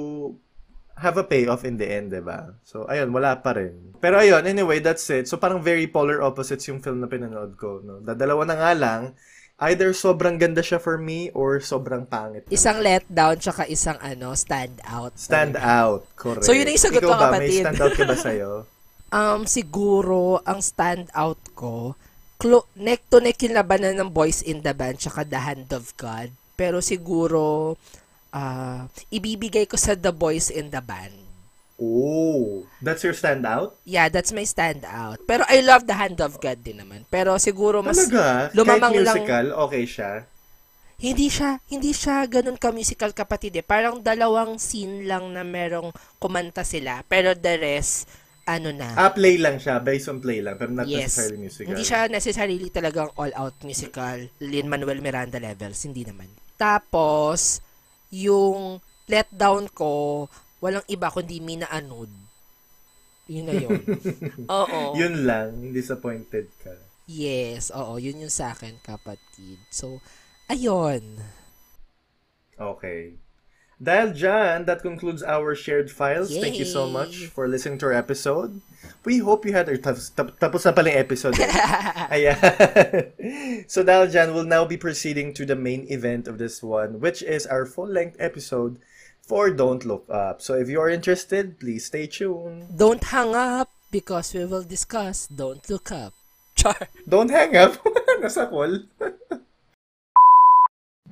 have 0.98 1.18
a 1.18 1.22
payoff 1.22 1.62
in 1.62 1.78
the 1.78 1.86
end, 1.86 2.10
di 2.10 2.18
ba? 2.18 2.54
So, 2.62 2.86
ayun, 2.86 3.10
wala 3.10 3.38
pa 3.38 3.54
rin. 3.54 3.94
Pero 3.98 4.18
ayun, 4.18 4.46
anyway, 4.46 4.78
that's 4.78 5.06
it. 5.10 5.26
So, 5.26 5.38
parang 5.38 5.62
very 5.62 5.86
polar 5.86 6.22
opposites 6.22 6.66
yung 6.66 6.78
film 6.78 6.98
na 6.98 7.06
pinanood 7.06 7.54
ko. 7.54 7.78
No? 7.82 8.02
Dadalawa 8.02 8.42
na 8.46 8.56
nga 8.58 8.72
lang, 8.74 9.02
either 9.62 9.90
sobrang 9.90 10.38
ganda 10.38 10.58
siya 10.58 10.78
for 10.78 10.98
me 10.98 11.30
or 11.34 11.58
sobrang 11.58 12.06
pangit. 12.06 12.46
Isang 12.50 12.82
letdown, 12.82 13.38
tsaka 13.38 13.66
isang, 13.66 13.98
ano, 13.98 14.34
stand 14.34 14.78
out. 14.86 15.14
Stand 15.18 15.54
out, 15.58 16.06
correct. 16.14 16.42
So, 16.46 16.54
yun 16.54 16.66
ang 16.66 16.78
sagot 16.78 17.02
Ikaw 17.02 17.10
ko, 17.10 17.14
ba, 17.14 17.26
may 17.30 17.46
kapatid. 17.46 17.62
stand 17.62 17.78
out 17.78 17.94
ka 17.94 18.04
ba 18.06 18.16
sa'yo? 18.18 18.50
Um, 19.08 19.44
siguro, 19.44 20.44
ang 20.44 20.60
stand 20.60 21.08
out 21.12 21.40
ko, 21.54 21.96
clo- 22.36 22.68
neck 22.74 23.08
to 23.08 23.18
neck 23.18 23.40
yung 23.40 23.56
labanan 23.56 23.96
ng 23.96 24.10
Boys 24.10 24.40
in 24.40 24.60
the 24.60 24.72
Band 24.72 25.00
tsaka 25.00 25.24
The 25.24 25.40
Hand 25.40 25.72
of 25.72 25.96
God. 25.96 26.28
Pero 26.54 26.78
siguro, 26.78 27.74
ah, 28.30 28.84
ibibigay 29.08 29.64
ko 29.64 29.74
sa 29.74 29.96
The 29.96 30.12
Boys 30.12 30.52
in 30.52 30.68
the 30.68 30.80
Band. 30.80 31.16
Oh, 31.78 32.66
that's 32.82 33.06
your 33.06 33.14
stand 33.14 33.46
out? 33.46 33.78
Yeah, 33.86 34.10
that's 34.10 34.34
my 34.34 34.42
stand 34.42 34.82
out. 34.82 35.22
Pero 35.24 35.46
I 35.46 35.62
love 35.62 35.86
The 35.86 35.94
Hand 35.94 36.18
of 36.18 36.36
God 36.36 36.58
din 36.60 36.82
naman. 36.82 37.06
Pero 37.06 37.38
siguro 37.38 37.80
mas 37.80 37.94
Talaga? 37.96 38.50
lumamang 38.50 38.92
Kahit 38.92 39.06
lang- 39.06 39.16
musical, 39.22 39.46
okay 39.62 39.84
siya? 39.86 40.12
hindi 40.98 41.30
siya 41.30 41.62
hindi 41.70 41.94
siya 41.94 42.26
ganun 42.26 42.58
ka 42.58 42.74
musical 42.74 43.14
kapatid 43.14 43.54
eh. 43.54 43.62
Parang 43.62 44.02
dalawang 44.02 44.58
scene 44.58 45.06
lang 45.06 45.30
na 45.30 45.46
merong 45.46 45.94
kumanta 46.18 46.66
sila, 46.66 47.06
pero 47.06 47.38
the 47.38 47.54
rest 47.54 48.10
ano 48.48 48.72
na. 48.72 48.96
Ah, 48.96 49.12
play 49.12 49.36
lang 49.36 49.60
siya. 49.60 49.76
Based 49.84 50.08
on 50.08 50.24
play 50.24 50.40
lang. 50.40 50.56
Pero 50.56 50.72
not 50.72 50.88
yes. 50.88 51.12
necessarily 51.12 51.38
musical. 51.44 51.68
Hindi 51.68 51.84
siya 51.84 52.00
necessarily 52.08 52.68
talagang 52.72 53.12
all-out 53.20 53.60
musical 53.60 54.16
Lin-Manuel 54.40 55.04
Miranda 55.04 55.36
levels, 55.36 55.84
hindi 55.84 56.08
naman. 56.08 56.32
Tapos 56.56 57.60
yung 58.08 58.80
letdown 59.04 59.68
ko, 59.68 60.26
walang 60.64 60.84
iba 60.88 61.12
kundi 61.12 61.44
Mina 61.44 61.68
Anud. 61.68 62.08
Yun 63.28 63.44
na 63.44 63.54
yun. 63.60 63.84
oo. 64.64 64.80
Yun 64.96 65.28
lang. 65.28 65.52
Disappointed 65.76 66.48
ka. 66.64 66.72
Yes, 67.04 67.68
oo. 67.68 68.00
Yun 68.00 68.24
yung 68.24 68.32
sa 68.32 68.56
akin, 68.56 68.80
kapatid. 68.80 69.60
So, 69.68 70.00
ayun. 70.48 71.20
Okay. 72.56 73.20
Dahil 73.78 74.10
dyan, 74.10 74.66
that 74.66 74.82
concludes 74.82 75.22
our 75.22 75.54
shared 75.54 75.86
files. 75.86 76.34
Thank 76.34 76.58
you 76.58 76.66
so 76.66 76.86
Yay! 76.86 76.92
much 76.92 77.14
for 77.30 77.46
listening 77.46 77.78
to 77.78 77.86
our 77.86 77.94
episode. 77.94 78.58
We 79.06 79.22
hope 79.22 79.46
you 79.46 79.54
had... 79.54 79.68
Or, 79.70 79.78
tapos, 79.78 80.10
tap- 80.10 80.34
tapos 80.42 80.66
na 80.66 80.74
pala 80.74 80.90
yung 80.90 80.98
episode. 80.98 81.38
eh. 81.38 81.46
So 83.70 83.86
dahil 83.86 84.10
dyan, 84.10 84.34
we'll 84.34 84.50
now 84.50 84.66
be 84.66 84.74
proceeding 84.76 85.30
to 85.38 85.46
the 85.46 85.54
main 85.54 85.86
event 85.94 86.26
of 86.26 86.42
this 86.42 86.58
one, 86.58 86.98
which 86.98 87.22
is 87.22 87.46
our 87.46 87.62
full-length 87.66 88.18
episode 88.18 88.82
for 89.22 89.48
Don't 89.54 89.86
Look 89.86 90.10
Up. 90.10 90.42
So 90.42 90.54
if 90.58 90.66
you 90.68 90.80
are 90.82 90.90
interested, 90.90 91.60
please 91.60 91.86
stay 91.86 92.08
tuned. 92.10 92.74
Don't 92.74 93.04
hang 93.04 93.30
up 93.34 93.70
because 93.94 94.34
we 94.34 94.44
will 94.44 94.66
discuss 94.66 95.28
Don't 95.30 95.62
Look 95.70 95.92
Up. 95.92 96.14
Char. 96.58 96.90
Don't 97.06 97.30
hang 97.30 97.54
up. 97.54 97.78
Nasa 98.18 98.50
call. 98.50 98.82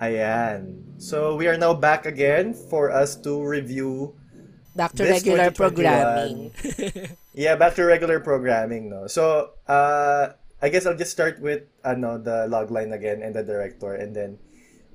Ayan. 0.00 0.82
So, 1.00 1.36
we 1.36 1.48
are 1.48 1.56
now 1.56 1.74
back 1.74 2.06
again 2.06 2.52
for 2.52 2.90
us 2.90 3.16
to 3.24 3.42
review 3.42 4.14
Back 4.76 4.92
to 5.00 5.04
regular 5.08 5.50
programming. 5.50 6.52
Yeah, 7.36 7.56
back 7.56 7.76
to 7.76 7.84
regular 7.84 8.20
programming, 8.20 8.88
no. 8.88 9.06
So, 9.08 9.52
uh, 9.68 10.32
I 10.60 10.68
guess 10.68 10.86
I'll 10.86 10.96
just 10.96 11.12
start 11.12 11.40
with 11.40 11.68
ano 11.84 12.16
the 12.16 12.48
logline 12.48 12.96
again 12.96 13.20
and 13.20 13.36
the 13.36 13.44
director, 13.44 13.92
and 13.92 14.16
then 14.16 14.40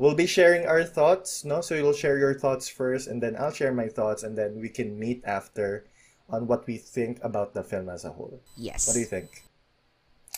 we'll 0.02 0.18
be 0.18 0.26
sharing 0.26 0.66
our 0.66 0.82
thoughts, 0.84 1.46
no. 1.46 1.62
So 1.62 1.78
you'll 1.78 1.94
share 1.94 2.18
your 2.18 2.34
thoughts 2.34 2.66
first, 2.66 3.06
and 3.06 3.22
then 3.22 3.38
I'll 3.38 3.54
share 3.54 3.74
my 3.74 3.90
thoughts, 3.90 4.26
and 4.26 4.34
then 4.34 4.58
we 4.58 4.70
can 4.70 4.98
meet 4.98 5.22
after 5.22 5.86
on 6.30 6.48
what 6.50 6.66
we 6.66 6.78
think 6.78 7.22
about 7.22 7.54
the 7.54 7.62
film 7.62 7.90
as 7.90 8.06
a 8.06 8.14
whole. 8.14 8.42
yes. 8.58 8.88
What 8.88 8.94
do 8.98 9.02
you 9.02 9.10
think? 9.10 9.46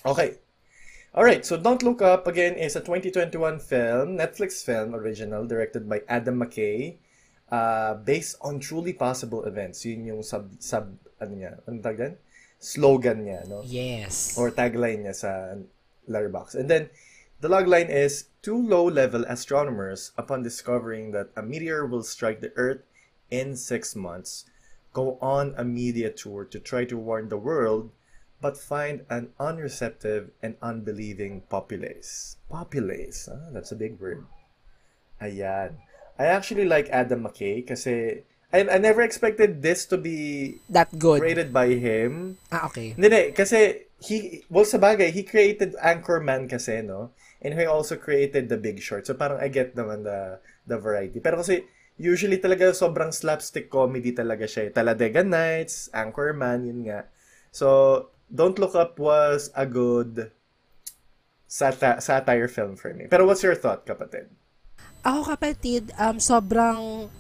Okay. 0.04 0.43
All 1.14 1.24
right, 1.24 1.46
so 1.46 1.58
Don't 1.58 1.84
Look 1.84 2.02
Up 2.02 2.26
again 2.26 2.58
is 2.58 2.76
a 2.76 2.82
2021 2.82 3.60
film, 3.60 4.18
Netflix 4.18 4.66
film 4.66 4.96
original 4.96 5.46
directed 5.46 5.88
by 5.88 6.02
Adam 6.10 6.42
McKay, 6.42 6.98
uh, 7.52 7.94
based 8.02 8.36
on 8.42 8.58
truly 8.60 8.94
possible 8.94 9.46
events. 9.46 9.86
Yun 9.86 10.10
yung 10.10 10.24
sub 10.26 10.50
sub 10.58 10.90
ano 11.22 11.38
niya, 11.38 11.62
ano 11.70 11.86
tawag 11.86 12.00
yan? 12.02 12.14
Slogan 12.58 13.30
niya, 13.30 13.46
no? 13.46 13.62
Yes. 13.62 14.34
Or 14.42 14.50
tagline 14.50 15.06
niya 15.06 15.14
sa 15.14 15.54
Letterboxd. 16.10 16.66
And 16.66 16.66
then 16.66 16.90
the 17.46 17.50
logline 17.50 17.94
is 17.94 18.34
two 18.42 18.58
low-level 18.58 19.22
astronomers 19.30 20.18
upon 20.18 20.42
discovering 20.42 21.14
that 21.14 21.30
a 21.38 21.46
meteor 21.46 21.86
will 21.86 22.02
strike 22.02 22.42
the 22.42 22.50
Earth 22.58 22.82
in 23.30 23.54
6 23.54 23.70
months 23.94 24.50
go 24.98 25.22
on 25.22 25.54
a 25.58 25.64
media 25.64 26.10
tour 26.10 26.42
to 26.46 26.58
try 26.58 26.86
to 26.86 26.98
warn 26.98 27.30
the 27.30 27.38
world 27.38 27.94
but 28.44 28.60
find 28.60 29.08
an 29.08 29.32
unreceptive 29.40 30.36
and 30.44 30.60
unbelieving 30.60 31.48
populace. 31.48 32.36
Populace, 32.52 33.32
ah, 33.32 33.48
that's 33.56 33.72
a 33.72 33.80
big 33.80 33.96
word. 34.04 34.28
Ayan. 35.24 35.80
I 36.20 36.28
actually 36.28 36.68
like 36.68 36.92
Adam 36.92 37.24
McKay 37.24 37.64
kasi 37.66 38.22
I, 38.54 38.60
I 38.70 38.78
never 38.78 39.02
expected 39.02 39.64
this 39.64 39.88
to 39.90 39.98
be 39.98 40.60
That 40.70 40.92
good. 41.00 41.24
created 41.24 41.50
by 41.56 41.74
him. 41.74 42.38
Ah, 42.52 42.68
okay. 42.70 42.94
Hindi, 42.94 43.08
hindi, 43.10 43.24
kasi 43.34 43.90
he, 44.04 44.44
well, 44.52 44.68
sa 44.68 44.78
bagay, 44.78 45.10
he 45.10 45.24
created 45.24 45.74
Anchorman 45.82 46.46
kasi, 46.46 46.84
no? 46.84 47.16
And 47.42 47.58
he 47.58 47.66
also 47.66 47.96
created 47.98 48.52
The 48.52 48.60
Big 48.60 48.78
Short. 48.84 49.08
So 49.08 49.16
parang 49.16 49.42
I 49.42 49.48
get 49.50 49.74
naman 49.74 50.04
the, 50.06 50.38
the 50.70 50.78
variety. 50.78 51.18
Pero 51.18 51.42
kasi, 51.42 51.66
usually 51.98 52.38
talaga 52.38 52.70
sobrang 52.78 53.10
slapstick 53.10 53.74
comedy 53.74 54.14
talaga 54.14 54.46
siya. 54.46 54.70
eh. 54.70 54.72
Talladega 54.76 55.26
Nights, 55.26 55.90
Anchorman, 55.90 56.70
yun 56.70 56.86
nga. 56.86 57.10
So, 57.50 58.10
Don't 58.28 58.58
Look 58.58 58.76
Up 58.76 59.00
was 59.00 59.50
a 59.56 59.66
good 59.66 60.32
sati- 61.48 62.02
satire 62.02 62.50
film 62.50 62.76
for 62.76 62.94
me. 62.94 63.06
Pero 63.10 63.26
what's 63.26 63.44
your 63.44 63.56
thought, 63.56 63.86
kapatid? 63.86 64.32
Ako 65.04 65.36
kapatid, 65.36 65.92
um, 66.00 66.18
sobrang 66.18 67.12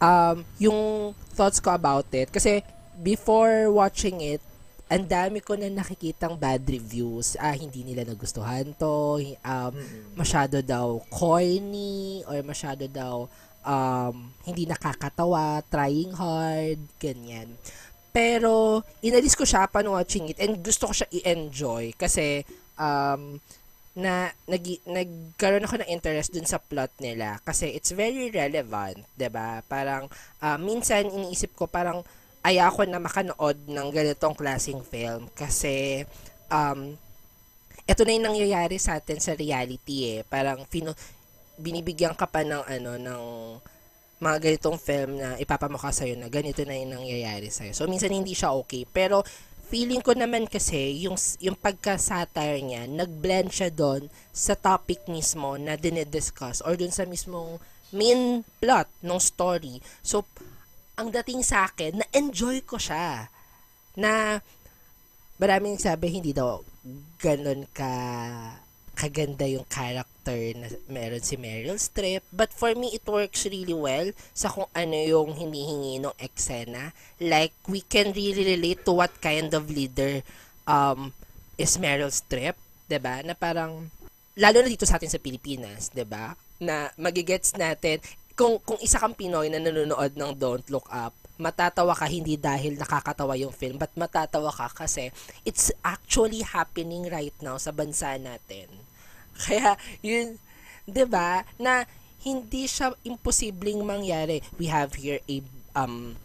um, 0.00 0.36
yung 0.58 1.12
thoughts 1.36 1.60
ko 1.60 1.76
about 1.76 2.08
it. 2.10 2.32
Kasi 2.32 2.64
before 2.98 3.70
watching 3.70 4.20
it, 4.24 4.40
ang 4.90 5.08
dami 5.08 5.40
ko 5.40 5.56
na 5.56 5.68
nakikitang 5.72 6.36
bad 6.36 6.60
reviews. 6.68 7.40
Ah, 7.40 7.56
hindi 7.56 7.82
nila 7.82 8.04
nagustuhan 8.04 8.76
to. 8.76 9.20
Um, 9.40 9.74
masyado 10.14 10.60
daw 10.60 11.00
corny 11.08 12.20
or 12.28 12.40
masyado 12.44 12.84
daw 12.88 13.26
um, 13.64 14.30
hindi 14.44 14.68
nakakatawa, 14.68 15.64
trying 15.72 16.12
hard, 16.12 16.78
ganyan. 17.00 17.56
Pero, 18.14 18.86
inalis 19.02 19.34
ko 19.34 19.42
siya 19.42 19.66
upon 19.66 19.90
watching 19.90 20.30
it 20.30 20.38
and 20.38 20.62
gusto 20.62 20.86
ko 20.86 20.94
siya 20.94 21.10
i-enjoy 21.10 21.98
kasi 21.98 22.46
um, 22.78 23.42
na 23.94 24.30
nag 24.50 24.62
nagkaroon 24.86 25.66
ako 25.66 25.82
ng 25.82 25.90
interest 25.90 26.34
dun 26.34 26.46
sa 26.46 26.58
plot 26.58 26.90
nila 26.98 27.38
kasi 27.46 27.70
it's 27.74 27.94
very 27.94 28.30
relevant, 28.30 29.02
'di 29.14 29.30
ba? 29.30 29.62
Parang 29.66 30.10
ah, 30.42 30.58
minsan 30.58 31.06
iniisip 31.06 31.54
ko 31.54 31.70
parang 31.70 32.02
ayoko 32.42 32.86
na 32.86 32.98
makanood 32.98 33.58
ng 33.70 33.88
ganitong 33.94 34.34
klaseng 34.34 34.82
film 34.82 35.30
kasi 35.34 36.02
um 36.50 36.98
ito 37.86 38.02
na 38.02 38.14
yung 38.16 38.26
nangyayari 38.32 38.78
sa 38.82 38.98
atin 38.98 39.20
sa 39.22 39.36
reality 39.38 40.18
eh. 40.18 40.20
Parang 40.24 40.64
pino, 40.66 40.96
binibigyan 41.60 42.16
ka 42.18 42.26
pa 42.26 42.42
ng 42.42 42.64
ano 42.66 42.96
ng 42.98 43.22
mga 44.24 44.40
ganitong 44.40 44.80
film 44.80 45.20
na 45.20 45.36
ipapamukha 45.36 45.92
sa'yo 45.92 46.16
na 46.16 46.32
ganito 46.32 46.64
na 46.64 46.72
yung 46.80 46.96
nangyayari 46.96 47.52
sa'yo. 47.52 47.76
So, 47.76 47.84
minsan 47.84 48.08
hindi 48.08 48.32
siya 48.32 48.56
okay. 48.56 48.88
Pero, 48.88 49.20
feeling 49.68 50.00
ko 50.00 50.16
naman 50.16 50.48
kasi, 50.48 51.04
yung, 51.04 51.20
yung 51.44 51.60
pagka-satire 51.60 52.64
niya, 52.64 52.88
nag-blend 52.88 53.52
siya 53.52 53.68
doon 53.68 54.08
sa 54.32 54.56
topic 54.56 55.04
mismo 55.12 55.60
na 55.60 55.76
dinidiscuss 55.76 56.64
or 56.64 56.72
doon 56.80 56.94
sa 56.94 57.04
mismong 57.04 57.60
main 57.92 58.40
plot 58.64 58.88
ng 59.04 59.20
story. 59.20 59.84
So, 60.00 60.24
ang 60.96 61.12
dating 61.12 61.44
sa 61.44 61.68
akin, 61.68 62.00
na-enjoy 62.00 62.64
ko 62.64 62.80
siya. 62.80 63.28
Na, 64.00 64.40
maraming 65.36 65.76
sabi, 65.76 66.08
hindi 66.16 66.32
daw 66.32 66.64
ganun 67.20 67.68
ka 67.72 67.90
kaganda 68.94 69.48
yung 69.48 69.66
character 69.66 70.13
na 70.32 70.72
meron 70.88 71.20
si 71.20 71.36
Meryl 71.36 71.76
Streep. 71.76 72.24
But 72.32 72.56
for 72.56 72.72
me, 72.72 72.96
it 72.96 73.04
works 73.04 73.44
really 73.44 73.76
well 73.76 74.10
sa 74.32 74.48
kung 74.48 74.68
ano 74.72 74.96
yung 74.96 75.36
hinihingi 75.36 76.00
ng 76.00 76.16
eksena. 76.16 76.96
Like, 77.20 77.52
we 77.68 77.84
can 77.84 78.16
really 78.16 78.56
relate 78.56 78.88
to 78.88 78.96
what 78.96 79.12
kind 79.20 79.52
of 79.52 79.68
leader 79.68 80.24
um, 80.64 81.12
is 81.60 81.76
Meryl 81.76 82.10
Streep. 82.10 82.56
ba 82.88 83.20
Na 83.20 83.36
parang, 83.36 83.92
lalo 84.38 84.56
na 84.64 84.68
dito 84.72 84.88
sa 84.88 84.96
atin 84.96 85.12
sa 85.12 85.20
Pilipinas, 85.20 85.92
ba 85.92 86.36
Na 86.62 86.88
magigets 86.96 87.52
natin, 87.56 88.00
kung, 88.34 88.58
kung 88.62 88.78
isa 88.82 88.98
kang 88.98 89.14
Pinoy 89.14 89.46
na 89.48 89.62
nanonood 89.62 90.12
ng 90.18 90.32
Don't 90.34 90.66
Look 90.70 90.90
Up, 90.90 91.14
matatawa 91.38 91.94
ka 91.98 92.06
hindi 92.06 92.38
dahil 92.38 92.78
nakakatawa 92.78 93.34
yung 93.34 93.50
film, 93.50 93.78
but 93.78 93.90
matatawa 93.98 94.54
ka 94.54 94.70
kasi 94.70 95.10
it's 95.42 95.74
actually 95.82 96.46
happening 96.46 97.10
right 97.10 97.34
now 97.42 97.58
sa 97.58 97.74
bansa 97.74 98.14
natin. 98.18 98.83
Kaya, 99.44 99.74
yun, 100.04 100.38
'di 100.84 101.04
ba 101.08 101.42
na 101.56 101.88
hindi 102.24 102.64
siya 102.64 102.96
imposibleng 103.04 103.84
mangyari. 103.84 104.40
We 104.56 104.72
have 104.72 104.96
here 104.96 105.20
a 105.28 105.44
um, 105.76 106.16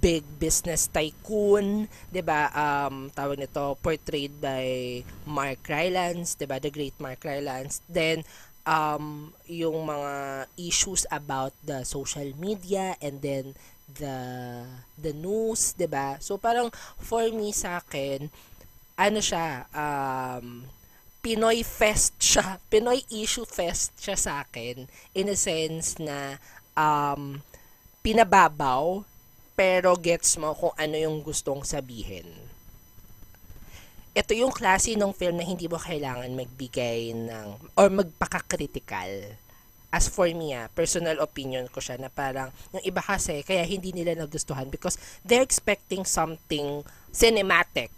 big 0.00 0.22
business 0.38 0.86
tycoon, 0.92 1.88
'di 2.12 2.22
ba? 2.22 2.52
Um 2.52 3.08
tawag 3.10 3.40
nito 3.40 3.74
portrayed 3.80 4.36
by 4.38 5.00
Mark 5.24 5.64
Rylance, 5.66 6.36
'di 6.36 6.46
ba? 6.46 6.60
The 6.60 6.70
great 6.70 6.96
Mark 7.00 7.24
Rylance. 7.24 7.80
Then 7.88 8.22
um 8.68 9.32
yung 9.48 9.86
mga 9.86 10.46
issues 10.60 11.08
about 11.08 11.54
the 11.64 11.86
social 11.86 12.26
media 12.36 12.98
and 13.00 13.22
then 13.24 13.56
the 13.88 14.18
the 15.00 15.16
news, 15.16 15.74
'di 15.74 15.88
ba? 15.88 16.20
So 16.20 16.36
parang 16.36 16.70
for 17.00 17.24
me 17.32 17.50
sa 17.50 17.80
akin 17.80 18.28
ano 18.96 19.20
siya 19.20 19.68
um 19.72 20.64
Pinoy 21.26 21.66
fest 21.66 22.14
siya. 22.22 22.62
Pinoy 22.70 23.02
issue 23.10 23.42
fest 23.42 23.98
siya 23.98 24.14
sa 24.14 24.32
akin 24.46 24.86
in 25.10 25.26
a 25.26 25.34
sense 25.34 25.98
na 25.98 26.38
um 26.78 27.42
pinababaw 28.06 29.02
pero 29.58 29.98
gets 29.98 30.38
mo 30.38 30.54
kung 30.54 30.70
ano 30.78 30.94
yung 30.94 31.26
gustong 31.26 31.66
sabihin. 31.66 32.30
Ito 34.14 34.38
yung 34.38 34.54
klase 34.54 34.94
ng 34.94 35.10
film 35.10 35.42
na 35.42 35.44
hindi 35.44 35.66
mo 35.66 35.82
kailangan 35.82 36.30
magbigay 36.30 37.10
ng 37.10 37.74
or 37.74 37.90
magpaka-critical. 37.90 39.34
As 39.90 40.06
for 40.06 40.30
me, 40.30 40.54
ah, 40.54 40.70
personal 40.70 41.18
opinion 41.18 41.66
ko 41.66 41.82
siya 41.82 41.98
na 41.98 42.06
parang 42.06 42.54
yung 42.70 42.86
iba 42.86 43.02
kasi 43.02 43.42
kaya 43.42 43.66
hindi 43.66 43.90
nila 43.90 44.14
nagustuhan 44.14 44.70
because 44.70 44.94
they're 45.26 45.42
expecting 45.42 46.06
something 46.06 46.86
cinematic, 47.10 47.90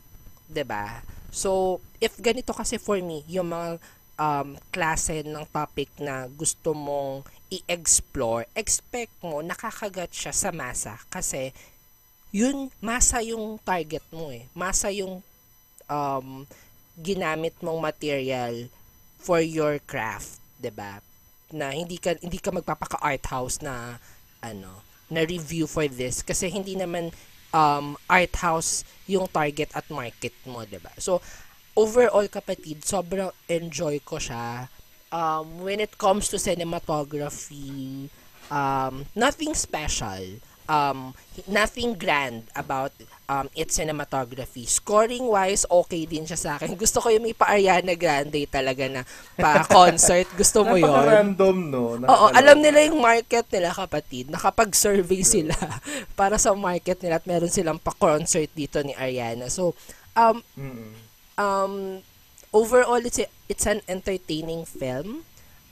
'di 0.48 0.64
ba? 0.64 1.04
So, 1.28 1.80
if 2.00 2.16
ganito 2.18 2.56
kasi 2.56 2.80
for 2.80 2.98
me, 3.00 3.24
yung 3.28 3.52
mga 3.52 3.78
um, 4.18 4.58
klase 4.74 5.22
ng 5.22 5.46
topic 5.48 5.88
na 6.00 6.26
gusto 6.28 6.74
mong 6.74 7.24
i-explore, 7.48 8.44
expect 8.52 9.14
mo 9.24 9.40
nakakagat 9.40 10.12
siya 10.12 10.32
sa 10.36 10.50
masa 10.52 11.00
kasi 11.08 11.52
yun, 12.28 12.68
masa 12.84 13.24
yung 13.24 13.56
target 13.64 14.04
mo 14.12 14.28
eh. 14.28 14.44
Masa 14.52 14.92
yung 14.92 15.24
um, 15.88 16.44
ginamit 17.00 17.56
mong 17.64 17.80
material 17.80 18.68
for 19.16 19.40
your 19.40 19.80
craft, 19.88 20.36
'di 20.60 20.68
ba? 20.74 21.00
Na 21.48 21.72
hindi 21.72 21.96
ka 21.96 22.20
hindi 22.20 22.36
ka 22.36 22.52
magpapaka 22.52 23.00
art 23.00 23.24
house 23.32 23.64
na 23.64 23.96
ano, 24.44 24.84
na 25.08 25.24
review 25.24 25.64
for 25.64 25.88
this 25.88 26.20
kasi 26.20 26.52
hindi 26.52 26.76
naman 26.76 27.10
um, 27.52 27.96
art 28.08 28.34
house 28.36 28.84
yung 29.08 29.28
target 29.28 29.72
at 29.72 29.88
market 29.88 30.34
mo, 30.44 30.64
ba? 30.80 30.92
So 30.98 31.20
overall 31.76 32.26
kapatid, 32.28 32.82
sobrang 32.84 33.32
enjoy 33.48 34.02
ko 34.02 34.18
siya. 34.18 34.68
Um, 35.08 35.64
when 35.64 35.80
it 35.80 35.96
comes 35.96 36.28
to 36.34 36.36
cinematography, 36.36 38.10
um, 38.52 39.08
nothing 39.16 39.54
special. 39.56 40.42
Um, 40.68 41.16
nothing 41.48 41.96
grand 41.96 42.44
about 42.52 42.92
um, 43.24 43.48
its 43.56 43.76
cinematography. 43.76 44.68
Scoring-wise, 44.68 45.64
okay 45.64 46.04
din 46.04 46.28
siya 46.28 46.36
sa 46.36 46.50
akin. 46.56 46.76
Gusto 46.84 47.00
ko 47.00 47.08
yung 47.08 47.24
may 47.24 47.32
pa-Ariana 47.32 47.96
Grande 47.96 48.44
talaga 48.44 48.84
na 48.84 49.00
pa-concert. 49.32 50.28
Gusto 50.36 50.68
mo 50.68 50.76
yun? 50.76 50.88
Napaka-random, 50.88 51.56
no? 51.68 51.80
Oo, 51.80 51.96
Nakakaloka. 52.04 52.36
alam 52.36 52.56
nila 52.60 52.78
yung 52.84 53.00
market 53.00 53.46
nila 53.48 53.70
kapatid. 53.72 54.28
Nakapag-survey 54.28 55.24
sila 55.24 55.56
para 56.20 56.36
sa 56.36 56.52
market 56.52 57.00
nila 57.00 57.16
at 57.16 57.24
meron 57.24 57.48
silang 57.48 57.80
pa-concert 57.80 58.52
dito 58.52 58.80
ni 58.84 58.92
Ariana. 58.92 59.48
So, 59.48 59.72
um, 60.12 60.44
um, 61.36 62.04
overall, 62.52 63.00
it's, 63.00 63.20
a- 63.20 63.32
it's 63.48 63.64
an 63.64 63.80
entertaining 63.88 64.64
film. 64.64 65.27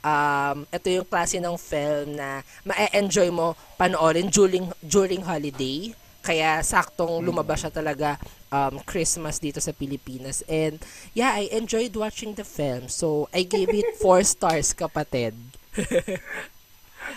Um, 0.07 0.70
ito 0.70 0.86
yung 0.86 1.09
klase 1.11 1.42
ng 1.42 1.59
film 1.59 2.14
na 2.14 2.46
ma-enjoy 2.62 3.34
mo 3.34 3.59
panoorin 3.74 4.30
during, 4.30 4.70
during 4.78 5.26
holiday. 5.26 5.90
Kaya 6.22 6.62
saktong 6.62 7.22
lumabas 7.22 7.66
siya 7.66 7.74
talaga 7.74 8.14
um, 8.54 8.78
Christmas 8.86 9.42
dito 9.42 9.59
sa 9.59 9.74
Pilipinas. 9.74 10.46
And 10.46 10.78
yeah, 11.11 11.34
I 11.34 11.50
enjoyed 11.50 11.94
watching 11.98 12.38
the 12.38 12.46
film. 12.46 12.86
So, 12.86 13.26
I 13.34 13.42
gave 13.42 13.70
it 13.74 13.98
four 14.02 14.22
stars, 14.22 14.70
kapatid. 14.70 15.34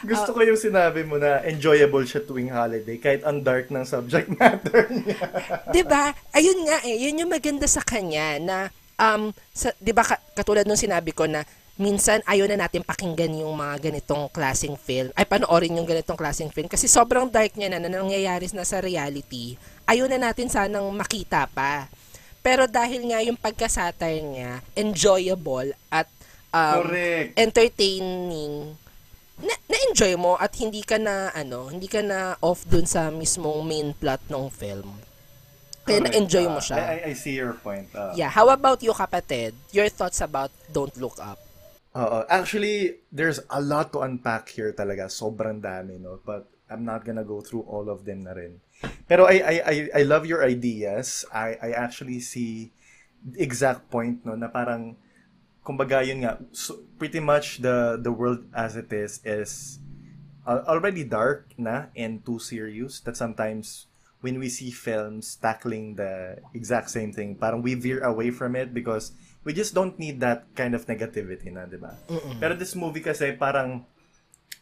Gusto 0.05 0.37
ko 0.37 0.45
yung 0.45 0.59
sinabi 0.59 1.01
mo 1.01 1.17
na 1.17 1.41
enjoyable 1.45 2.05
siya 2.05 2.21
tuwing 2.21 2.53
holiday 2.53 2.97
kahit 3.01 3.25
ang 3.25 3.41
dark 3.41 3.73
ng 3.73 3.81
subject 3.85 4.29
matter 4.39 4.85
niya. 4.93 5.17
'Di 5.73 5.81
ba? 5.81 6.13
Ayun 6.37 6.69
nga 6.69 6.77
eh, 6.85 7.09
yun 7.09 7.25
yung 7.25 7.31
maganda 7.33 7.65
sa 7.65 7.81
kanya 7.81 8.37
na 8.37 8.57
um 9.01 9.33
sa 9.49 9.73
'di 9.81 9.89
ba 9.89 10.05
ka- 10.05 10.21
katulad 10.37 10.69
nung 10.69 10.79
sinabi 10.79 11.09
ko 11.09 11.25
na 11.25 11.41
minsan 11.79 12.19
ayaw 12.27 12.43
na 12.45 12.59
natin 12.59 12.83
pakinggan 12.83 13.39
yung 13.39 13.55
mga 13.55 13.89
ganitong 13.89 14.27
klaseng 14.27 14.75
film. 14.75 15.15
Ay 15.15 15.23
panoorin 15.23 15.79
yung 15.79 15.87
ganitong 15.87 16.19
klaseng 16.19 16.51
film 16.51 16.67
kasi 16.67 16.85
sobrang 16.85 17.25
dark 17.25 17.55
niya 17.55 17.71
na, 17.71 17.79
na 17.79 17.87
nangyayari 17.89 18.51
na 18.51 18.67
sa 18.67 18.83
reality. 18.83 19.55
Ayaw 19.87 20.05
na 20.05 20.19
natin 20.19 20.51
sanang 20.51 20.85
makita 20.91 21.47
pa. 21.47 21.87
Pero 22.39 22.67
dahil 22.67 23.07
nga 23.07 23.19
yung 23.19 23.35
pagka-satire 23.35 24.19
niya, 24.21 24.59
enjoyable 24.71 25.71
at 25.87 26.07
um, 26.51 26.83
Correct. 26.83 27.35
entertaining, 27.35 28.75
na, 29.39 29.55
na-enjoy 29.67 30.15
mo 30.15 30.35
at 30.35 30.51
hindi 30.55 30.83
ka 30.83 30.95
na, 30.95 31.31
ano, 31.31 31.67
hindi 31.67 31.87
ka 31.87 31.99
na 31.99 32.35
off 32.39 32.63
dun 32.63 32.83
sa 32.83 33.07
mismong 33.07 33.63
main 33.63 33.91
plot 33.91 34.23
ng 34.27 34.47
film. 34.51 34.87
Kaya 35.83 35.99
Correct. 35.99 36.11
na-enjoy 36.11 36.45
mo 36.47 36.59
Ah, 36.59 36.63
siya. 36.63 36.75
I, 36.79 37.11
I 37.11 37.13
see 37.15 37.35
your 37.35 37.55
point. 37.55 37.87
ah. 37.91 38.11
Yeah, 38.15 38.27
how 38.29 38.47
about 38.47 38.79
you, 38.79 38.91
kapatid? 38.91 39.55
Your 39.71 39.87
thoughts 39.87 40.19
about 40.19 40.51
Don't 40.69 40.95
Look 40.95 41.19
Up? 41.19 41.39
Oo. 41.99 42.23
Actually, 42.31 43.03
there's 43.11 43.43
a 43.51 43.59
lot 43.59 43.91
to 43.91 43.99
unpack 44.07 44.47
here 44.47 44.71
talaga. 44.71 45.11
Sobrang 45.11 45.59
dami, 45.59 45.99
no? 45.99 46.23
But 46.23 46.47
I'm 46.71 46.87
not 46.87 47.03
gonna 47.03 47.27
go 47.27 47.43
through 47.43 47.67
all 47.67 47.91
of 47.91 48.07
them 48.07 48.23
na 48.23 48.31
rin. 48.31 48.63
Pero 49.11 49.27
I, 49.27 49.43
I, 49.43 49.55
I, 49.59 49.75
I 49.99 50.01
love 50.07 50.23
your 50.23 50.39
ideas. 50.47 51.27
I, 51.33 51.59
I 51.59 51.69
actually 51.75 52.23
see 52.23 52.71
exact 53.35 53.91
point, 53.91 54.23
no? 54.23 54.39
Na 54.39 54.47
parang, 54.47 54.95
kumbaga 55.67 55.99
yun 55.99 56.23
nga, 56.23 56.39
so, 56.55 56.79
pretty 56.95 57.19
much 57.19 57.59
the, 57.59 57.99
the 57.99 58.15
world 58.15 58.47
as 58.55 58.79
it 58.79 58.93
is, 58.95 59.19
is 59.27 59.79
al- 60.47 60.63
already 60.71 61.03
dark 61.03 61.51
na 61.57 61.91
and 61.99 62.23
too 62.23 62.39
serious 62.39 63.03
that 63.03 63.17
sometimes 63.17 63.87
when 64.21 64.39
we 64.39 64.47
see 64.47 64.71
films 64.71 65.35
tackling 65.35 65.95
the 65.95 66.39
exact 66.53 66.91
same 66.91 67.11
thing, 67.11 67.35
parang 67.35 67.61
we 67.61 67.75
veer 67.75 67.99
away 68.03 68.31
from 68.31 68.55
it 68.55 68.73
because 68.73 69.11
we 69.43 69.55
just 69.55 69.71
don't 69.73 69.95
need 69.97 70.19
that 70.19 70.45
kind 70.55 70.75
of 70.75 70.83
negativity 70.85 71.47
na, 71.51 71.63
di 71.65 71.79
ba? 71.79 71.95
Pero 72.39 72.55
this 72.55 72.75
movie 72.75 73.03
kasi 73.03 73.31
parang 73.35 73.87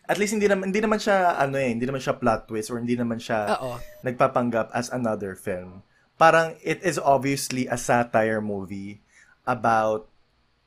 at 0.07 0.15
least 0.15 0.32
hindi 0.32 0.47
naman 0.47 0.71
hindi 0.71 0.80
naman 0.80 1.01
siya 1.01 1.36
ano 1.36 1.59
eh, 1.59 1.73
hindi 1.73 1.84
naman 1.84 1.99
siya 1.99 2.15
plot 2.15 2.47
twist 2.47 2.71
or 2.71 2.80
hindi 2.80 2.95
naman 2.95 3.19
siya 3.19 3.59
Oo. 3.59 3.75
nagpapanggap 4.07 4.71
as 4.71 4.88
another 4.93 5.36
film. 5.36 5.84
Parang 6.17 6.55
it 6.63 6.82
is 6.82 6.97
obviously 6.97 7.67
a 7.67 7.78
satire 7.78 8.41
movie 8.41 9.03
about 9.45 10.07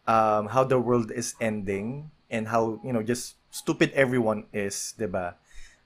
um, 0.07 0.53
how 0.53 0.63
the 0.63 0.79
world 0.79 1.11
is 1.11 1.35
ending 1.41 2.13
and 2.31 2.49
how, 2.53 2.79
you 2.85 2.93
know, 2.93 3.03
just 3.03 3.35
stupid 3.51 3.91
everyone 3.97 4.47
is, 4.53 4.95
'di 4.95 5.09
ba? 5.11 5.35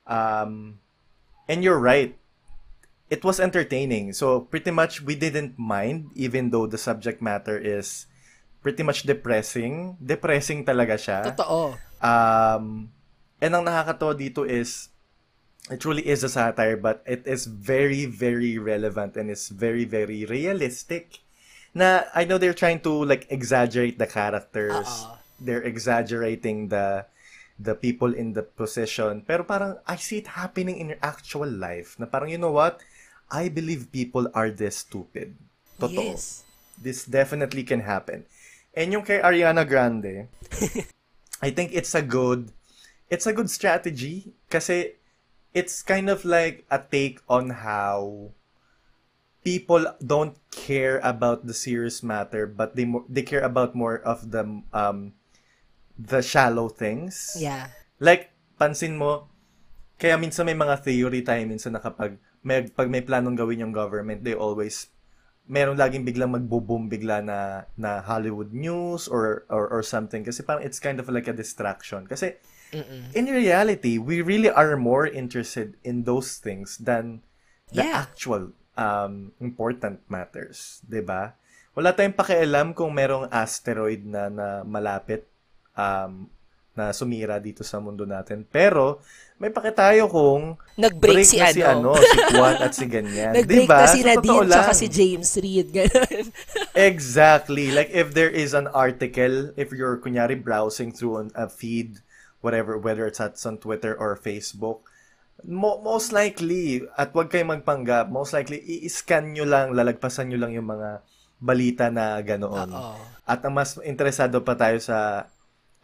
Um, 0.04 0.82
and 1.48 1.64
you're 1.64 1.80
right. 1.80 2.16
It 3.08 3.22
was 3.22 3.38
entertaining. 3.38 4.12
So 4.16 4.48
pretty 4.48 4.72
much 4.72 5.04
we 5.04 5.14
didn't 5.14 5.56
mind 5.60 6.10
even 6.16 6.50
though 6.50 6.66
the 6.66 6.80
subject 6.80 7.22
matter 7.22 7.54
is 7.56 8.10
pretty 8.64 8.80
much 8.80 9.04
depressing. 9.04 10.00
Depressing 10.00 10.64
talaga 10.64 10.96
siya. 10.96 11.20
Totoo. 11.28 11.76
Um, 12.00 12.88
and 13.44 13.52
ang 13.52 13.68
nakakatawa 13.68 14.16
dito 14.16 14.48
is, 14.48 14.88
it 15.68 15.84
truly 15.84 16.00
is 16.00 16.24
a 16.24 16.32
satire, 16.32 16.80
but 16.80 17.04
it 17.04 17.28
is 17.28 17.44
very, 17.44 18.08
very 18.08 18.56
relevant 18.56 19.20
and 19.20 19.28
it's 19.28 19.52
very, 19.52 19.84
very 19.84 20.24
realistic. 20.24 21.20
Na, 21.76 22.08
I 22.16 22.24
know 22.24 22.40
they're 22.40 22.56
trying 22.56 22.80
to, 22.88 23.04
like, 23.04 23.28
exaggerate 23.28 24.00
the 24.00 24.08
characters. 24.08 24.88
Oo. 24.88 25.20
They're 25.36 25.66
exaggerating 25.66 26.72
the 26.72 27.04
the 27.54 27.74
people 27.74 28.10
in 28.16 28.34
the 28.34 28.42
position. 28.42 29.22
Pero 29.22 29.44
parang, 29.44 29.78
I 29.86 29.94
see 30.00 30.18
it 30.24 30.34
happening 30.34 30.80
in 30.80 30.90
your 30.94 31.02
actual 31.02 31.46
life. 31.46 32.00
Na 32.00 32.06
parang, 32.06 32.32
you 32.32 32.38
know 32.38 32.50
what? 32.50 32.80
I 33.30 33.50
believe 33.50 33.92
people 33.92 34.30
are 34.32 34.48
this 34.50 34.82
stupid. 34.86 35.36
Totoo 35.78 36.14
Yes. 36.14 36.46
this 36.80 37.06
definitely 37.06 37.62
can 37.62 37.86
happen. 37.86 38.26
And 38.74 38.90
yung 38.92 39.06
kay 39.06 39.22
Ariana 39.22 39.66
Grande, 39.66 40.28
I 41.42 41.50
think 41.50 41.70
it's 41.72 41.94
a 41.94 42.02
good 42.02 42.50
it's 43.08 43.26
a 43.26 43.32
good 43.32 43.50
strategy 43.50 44.34
kasi 44.50 44.98
it's 45.54 45.82
kind 45.82 46.10
of 46.10 46.26
like 46.26 46.66
a 46.70 46.82
take 46.82 47.22
on 47.30 47.62
how 47.62 48.30
people 49.46 49.86
don't 50.02 50.34
care 50.50 50.98
about 51.04 51.46
the 51.46 51.54
serious 51.54 52.02
matter 52.02 52.48
but 52.48 52.74
they 52.74 52.88
mo- 52.88 53.06
they 53.06 53.22
care 53.22 53.44
about 53.44 53.76
more 53.76 54.00
of 54.02 54.32
the 54.32 54.42
um 54.72 55.14
the 55.98 56.22
shallow 56.22 56.68
things. 56.68 57.36
Yeah. 57.38 57.70
Like, 58.02 58.34
pansin 58.58 58.98
mo, 58.98 59.30
kaya 59.98 60.18
minsan 60.18 60.46
may 60.46 60.58
mga 60.58 60.82
theory 60.82 61.22
tayo 61.22 61.42
minsan 61.46 61.74
na 61.74 61.82
kapag 61.82 62.18
may, 62.42 62.66
pag 62.68 62.90
may 62.90 63.00
planong 63.00 63.38
gawin 63.38 63.62
yung 63.62 63.74
government, 63.74 64.26
they 64.26 64.34
always, 64.34 64.90
meron 65.45 65.76
laging 65.76 66.09
biglang 66.09 66.32
magbo-boom 66.32 66.88
bigla 66.88 67.20
na, 67.20 67.68
na 67.76 68.01
Hollywood 68.01 68.53
news 68.53 69.09
or, 69.09 69.45
or, 69.53 69.68
or 69.68 69.82
something. 69.84 70.24
Kasi 70.24 70.40
parang 70.40 70.64
it's 70.64 70.80
kind 70.80 70.97
of 70.97 71.09
like 71.12 71.28
a 71.28 71.36
distraction. 71.36 72.09
Kasi, 72.09 72.40
in 73.14 73.26
reality, 73.28 74.01
we 74.01 74.18
really 74.18 74.51
are 74.51 74.74
more 74.74 75.07
interested 75.07 75.76
in 75.84 76.03
those 76.09 76.40
things 76.40 76.80
than 76.80 77.20
the 77.70 77.84
Yeah. 77.84 78.03
actual 78.09 78.51
um, 78.74 79.30
important 79.38 80.03
matters. 80.11 80.82
'di 80.82 81.05
ba? 81.07 81.38
Wala 81.74 81.95
tayong 81.95 82.14
pakialam 82.14 82.74
kung 82.74 82.90
merong 82.95 83.30
asteroid 83.30 84.03
na, 84.07 84.26
na 84.30 84.47
malapit 84.66 85.26
um, 85.74 86.26
na 86.74 86.90
sumira 86.90 87.38
dito 87.38 87.62
sa 87.62 87.78
mundo 87.78 88.03
natin. 88.07 88.42
Pero, 88.47 88.99
may 89.35 89.51
paki 89.51 89.74
tayo 89.74 90.07
kung 90.07 90.55
Nag-break 90.78 91.26
si 91.26 91.43
na 91.43 91.51
si 91.51 91.61
ano. 91.62 91.95
ano, 91.95 92.01
si 92.01 92.18
Juan 92.35 92.57
at 92.62 92.72
si 92.72 92.87
ganyan. 92.87 93.35
Nag-break 93.35 93.66
diba? 93.66 93.78
na 93.82 93.87
si 93.91 94.01
Nadine 94.07 94.47
tsaka 94.47 94.72
lang. 94.72 94.78
si 94.78 94.87
James 94.87 95.30
Reid. 95.39 95.68
Ganun. 95.74 96.26
Exactly. 96.74 97.74
Like 97.74 97.91
if 97.91 98.14
there 98.14 98.30
is 98.30 98.55
an 98.55 98.70
article, 98.70 99.51
if 99.59 99.74
you're 99.74 99.99
kunyari 99.99 100.39
browsing 100.39 100.95
through 100.95 101.18
an, 101.18 101.28
a 101.35 101.51
feed, 101.51 101.99
whatever, 102.43 102.78
whether 102.78 103.07
it's 103.11 103.18
at 103.18 103.35
on 103.43 103.59
Twitter 103.59 103.95
or 103.95 104.14
Facebook, 104.14 104.87
mo- 105.43 105.82
most 105.82 106.14
likely, 106.14 106.87
at 106.95 107.11
wag 107.14 107.30
kayong 107.30 107.59
magpanggap, 107.61 108.09
most 108.11 108.32
likely, 108.32 108.62
i-scan 108.82 109.35
nyo 109.35 109.45
lang, 109.45 109.74
lalagpasan 109.74 110.30
nyo 110.30 110.39
lang 110.39 110.55
yung 110.55 110.70
mga 110.70 111.03
balita 111.43 111.91
na 111.91 112.22
ganoon. 112.22 112.70
Oo. 112.70 112.97
At 113.26 113.43
ang 113.43 113.57
mas 113.57 113.76
interesado 113.82 114.41
pa 114.45 114.55
tayo 114.55 114.78
sa 114.78 115.26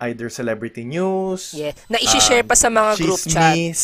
either 0.00 0.28
celebrity 0.28 0.82
news, 0.82 1.52
Yeah. 1.52 1.76
Na 1.86 1.96
isi-share 1.96 2.42
pa 2.42 2.56
sa 2.56 2.68
mga 2.68 2.96
group 2.98 3.20
chat. 3.20 3.52
chismis. 3.54 3.82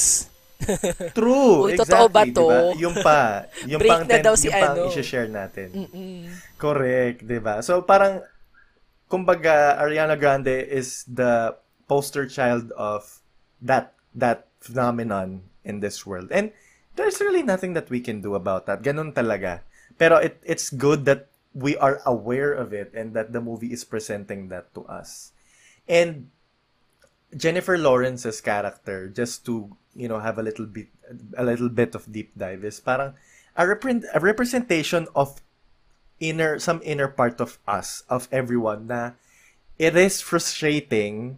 True, 1.12 1.68
Uy, 1.68 1.76
exactly. 1.76 1.84
totoo 1.84 2.06
ba 2.08 2.22
to? 2.24 2.32
diba? 2.48 2.60
Yung 2.80 2.96
pa, 2.96 3.20
yung 3.68 3.76
Break 3.76 3.90
pang, 3.92 4.02
na 4.08 4.16
daw 4.24 4.32
si 4.32 4.48
yung 4.48 4.56
pang 4.56 4.72
ano. 4.72 4.88
i-share 4.88 5.28
natin. 5.28 5.68
Mm-mm. 5.68 6.32
Correct, 6.56 7.20
'di 7.20 7.38
ba? 7.38 7.60
So 7.60 7.84
parang 7.84 8.24
kumbaga 9.06 9.76
Ariana 9.76 10.16
Grande 10.16 10.64
is 10.64 11.04
the 11.04 11.54
poster 11.84 12.24
child 12.24 12.72
of 12.74 13.20
that 13.60 13.92
that 14.16 14.48
phenomenon 14.58 15.44
in 15.60 15.84
this 15.84 16.08
world. 16.08 16.32
And 16.32 16.50
there's 16.96 17.20
really 17.20 17.44
nothing 17.44 17.76
that 17.76 17.92
we 17.92 18.00
can 18.00 18.24
do 18.24 18.32
about 18.34 18.64
that. 18.66 18.80
Ganun 18.80 19.12
talaga. 19.12 19.60
Pero 20.00 20.16
it 20.16 20.40
it's 20.40 20.72
good 20.72 21.04
that 21.04 21.28
we 21.52 21.76
are 21.76 22.00
aware 22.04 22.52
of 22.52 22.72
it 22.72 22.96
and 22.96 23.12
that 23.12 23.32
the 23.32 23.40
movie 23.40 23.72
is 23.72 23.84
presenting 23.84 24.48
that 24.48 24.72
to 24.72 24.88
us. 24.88 25.35
And 25.86 26.30
Jennifer 27.34 27.78
Lawrence's 27.78 28.40
character, 28.40 29.08
just 29.08 29.46
to 29.46 29.74
you 29.94 30.08
know 30.08 30.18
have 30.20 30.38
a 30.38 30.44
little 30.44 30.66
bit 30.66 30.88
a 31.38 31.44
little 31.44 31.68
bit 31.68 31.94
of 31.94 32.10
deep 32.10 32.34
dive, 32.36 32.64
is 32.64 32.80
parang 32.80 33.14
a, 33.56 33.64
repre- 33.64 34.04
a 34.12 34.20
representation 34.20 35.06
of 35.14 35.40
inner 36.20 36.58
some 36.58 36.80
inner 36.84 37.08
part 37.08 37.40
of 37.40 37.58
us 37.68 38.02
of 38.08 38.24
everyone 38.32 38.88
na 38.88 39.12
it 39.76 39.92
is 39.92 40.24
frustrating 40.24 41.36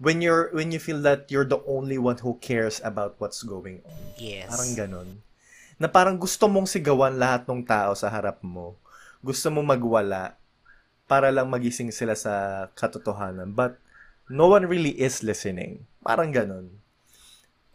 when 0.00 0.20
you're 0.20 0.48
when 0.52 0.72
you 0.72 0.80
feel 0.80 1.00
that 1.04 1.28
you're 1.28 1.48
the 1.48 1.60
only 1.68 2.00
one 2.00 2.16
who 2.20 2.36
cares 2.40 2.80
about 2.84 3.16
what's 3.18 3.42
going 3.42 3.80
on. 3.84 4.00
Yes. 4.16 4.48
Parang 4.52 4.72
ganun. 4.76 5.08
Na 5.76 5.88
parang 5.88 6.16
gusto 6.16 6.48
mong 6.48 6.68
sigawan 6.68 7.20
lahat 7.20 7.44
ng 7.48 7.64
tao 7.64 7.92
sa 7.92 8.08
harap 8.08 8.40
mo. 8.40 8.76
Gusto 9.20 9.52
mong 9.52 9.76
magwala 9.76 10.36
para 11.06 11.30
lang 11.30 11.50
magising 11.50 11.94
sila 11.94 12.14
sa 12.18 12.66
katotohanan. 12.74 13.54
But 13.54 13.78
no 14.30 14.50
one 14.50 14.66
really 14.66 14.94
is 14.98 15.22
listening. 15.22 15.86
Parang 16.02 16.34
ganun. 16.34 16.82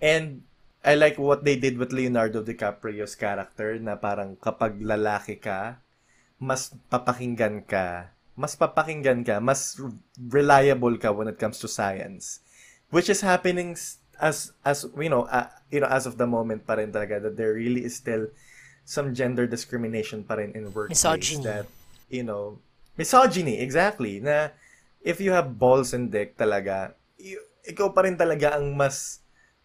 And 0.04 0.44
I 0.84 0.96
like 0.96 1.22
what 1.22 1.46
they 1.46 1.56
did 1.56 1.78
with 1.78 1.94
Leonardo 1.94 2.44
DiCaprio's 2.44 3.16
character 3.16 3.78
na 3.78 3.96
parang 3.96 4.36
kapag 4.36 4.82
lalaki 4.82 5.38
ka, 5.38 5.80
mas 6.42 6.74
papakinggan 6.90 7.64
ka, 7.70 8.10
mas 8.34 8.58
papakinggan 8.58 9.22
ka, 9.22 9.38
mas 9.38 9.78
reliable 10.18 10.98
ka 10.98 11.14
when 11.14 11.30
it 11.30 11.38
comes 11.38 11.62
to 11.62 11.70
science. 11.70 12.42
Which 12.90 13.08
is 13.08 13.22
happening 13.22 13.78
as 14.20 14.52
as 14.66 14.90
you 14.98 15.08
know, 15.08 15.30
uh, 15.30 15.54
you 15.70 15.80
know 15.80 15.88
as 15.88 16.10
of 16.10 16.18
the 16.18 16.26
moment 16.26 16.66
pa 16.66 16.82
rin 16.82 16.92
talaga 16.92 17.22
that 17.30 17.38
there 17.38 17.54
really 17.54 17.86
is 17.86 17.96
still 17.96 18.28
some 18.84 19.14
gender 19.14 19.46
discrimination 19.46 20.26
pa 20.26 20.42
rin 20.42 20.52
in 20.58 20.74
workplace 20.74 20.98
Misogyny. 20.98 21.46
that 21.46 21.70
you 22.10 22.26
know, 22.26 22.58
misogyny 22.96 23.60
exactly 23.60 24.20
na 24.20 24.52
if 25.02 25.18
you 25.20 25.32
have 25.32 25.58
balls 25.58 25.94
and 25.94 26.12
dick 26.12 26.38
talaga, 26.38 26.94
y- 27.18 27.40
ikaw 27.66 27.94
pa 27.94 28.06
rin 28.06 28.18
talaga 28.18 28.58
ang 28.58 28.74
mas 28.76 29.22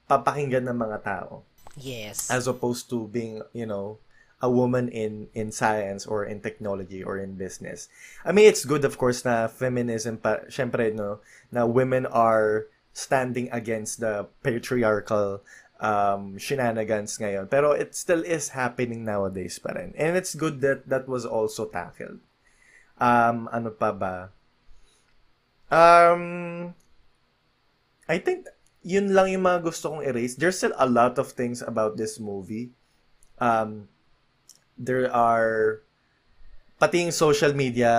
papakinggan 0.07 0.65
ng 0.69 0.79
mga 0.79 0.99
tao 1.03 1.43
Yes. 1.77 2.33
as 2.33 2.49
opposed 2.49 2.89
to 2.89 3.05
being, 3.13 3.43
you 3.53 3.67
know, 3.69 4.01
a 4.41 4.49
woman 4.49 4.89
in 4.93 5.29
in 5.33 5.49
science 5.49 6.05
or 6.05 6.25
in 6.25 6.45
technology 6.45 7.01
or 7.01 7.17
in 7.17 7.41
business. 7.41 7.89
I 8.25 8.33
mean, 8.37 8.49
it's 8.49 8.65
good 8.69 8.85
of 8.85 9.01
course 9.01 9.25
na 9.25 9.49
feminism 9.49 10.21
pa 10.21 10.45
syempre 10.53 10.93
no 10.93 11.25
na 11.49 11.65
women 11.65 12.05
are 12.05 12.69
standing 12.97 13.49
against 13.53 14.01
the 14.01 14.29
patriarchal 14.45 15.41
um, 15.81 16.37
shenanigans 16.41 17.17
ngayon. 17.21 17.49
Pero 17.49 17.73
it 17.73 17.93
still 17.97 18.25
is 18.25 18.57
happening 18.57 19.05
nowadays 19.05 19.57
pa 19.61 19.73
rin. 19.77 19.93
And 19.97 20.17
it's 20.17 20.33
good 20.37 20.61
that 20.65 20.89
that 20.89 21.09
was 21.09 21.25
also 21.25 21.69
tackled. 21.69 22.21
Um, 22.97 23.49
ano 23.53 23.71
pa 23.71 23.93
ba? 23.93 24.17
Um, 25.69 26.73
I 28.09 28.19
think 28.19 28.47
yun 28.87 29.13
lang 29.13 29.35
yung 29.35 29.43
mga 29.43 29.67
gusto 29.67 29.91
kong 29.91 30.07
erase. 30.07 30.39
There's 30.39 30.57
still 30.57 30.77
a 30.79 30.87
lot 30.87 31.19
of 31.19 31.35
things 31.35 31.61
about 31.61 31.99
this 31.99 32.23
movie. 32.23 32.71
Um, 33.43 33.91
there 34.79 35.11
are 35.11 35.83
pati 36.79 37.09
yung 37.09 37.13
social 37.13 37.53
media 37.53 37.93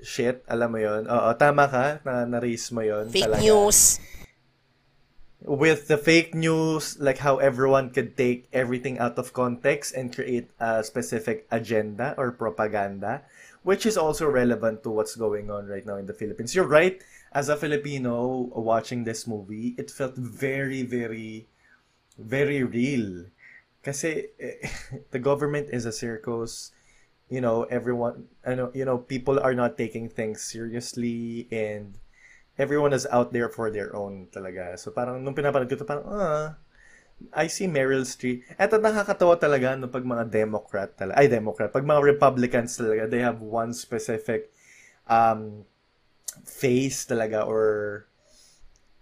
shit, 0.00 0.44
alam 0.46 0.70
mo 0.72 0.78
yon 0.78 1.08
Oo, 1.08 1.32
tama 1.34 1.66
ka 1.66 2.00
na 2.04 2.28
na-raise 2.28 2.68
mo 2.70 2.84
yon 2.84 3.08
Fake 3.08 3.26
talaga. 3.26 3.42
news. 3.42 3.98
With 5.46 5.86
the 5.86 5.96
fake 5.96 6.34
news, 6.34 6.98
like 6.98 7.22
how 7.22 7.38
everyone 7.38 7.94
could 7.94 8.18
take 8.18 8.50
everything 8.50 8.98
out 8.98 9.14
of 9.14 9.30
context 9.30 9.94
and 9.94 10.10
create 10.10 10.50
a 10.58 10.82
specific 10.82 11.46
agenda 11.54 12.18
or 12.18 12.34
propaganda, 12.34 13.22
which 13.66 13.82
is 13.82 13.98
also 13.98 14.30
relevant 14.30 14.86
to 14.86 14.94
what's 14.94 15.18
going 15.18 15.50
on 15.50 15.66
right 15.66 15.82
now 15.82 15.98
in 15.98 16.06
the 16.06 16.14
Philippines. 16.14 16.54
You're 16.54 16.70
right. 16.70 17.02
As 17.34 17.50
a 17.50 17.58
Filipino 17.58 18.46
watching 18.54 19.02
this 19.02 19.26
movie, 19.26 19.74
it 19.74 19.90
felt 19.90 20.14
very, 20.14 20.86
very, 20.86 21.50
very 22.14 22.62
real. 22.62 23.26
Kasi 23.82 24.30
eh, 24.38 24.62
the 25.10 25.18
government 25.18 25.66
is 25.74 25.82
a 25.82 25.90
circus. 25.90 26.70
You 27.26 27.42
know, 27.42 27.66
everyone, 27.66 28.30
I 28.46 28.54
know, 28.54 28.70
you 28.70 28.86
know, 28.86 29.02
people 29.02 29.42
are 29.42 29.54
not 29.54 29.74
taking 29.74 30.06
things 30.14 30.46
seriously 30.46 31.50
and 31.50 31.98
everyone 32.54 32.94
is 32.94 33.02
out 33.10 33.34
there 33.34 33.50
for 33.50 33.74
their 33.74 33.90
own 33.98 34.30
talaga. 34.30 34.78
So 34.78 34.94
parang 34.94 35.26
nung 35.26 35.34
pinapanood 35.34 35.66
ko 35.66 35.74
ito, 35.74 35.82
parang, 35.82 36.06
ah, 36.06 36.54
I 37.32 37.48
see 37.48 37.64
Meryl 37.64 38.04
Streep. 38.04 38.44
Eto 38.60 38.76
nakakatawa 38.76 39.40
talaga 39.40 39.72
no 39.72 39.88
pag 39.88 40.04
mga 40.04 40.28
Democrat 40.28 40.92
talaga. 40.92 41.16
Ay, 41.16 41.28
Democrat. 41.32 41.72
Pag 41.72 41.88
mga 41.88 42.04
Republicans 42.04 42.76
talaga, 42.76 43.08
they 43.08 43.24
have 43.24 43.40
one 43.40 43.72
specific 43.72 44.52
um, 45.08 45.64
face 46.44 47.08
talaga 47.08 47.48
or 47.48 48.04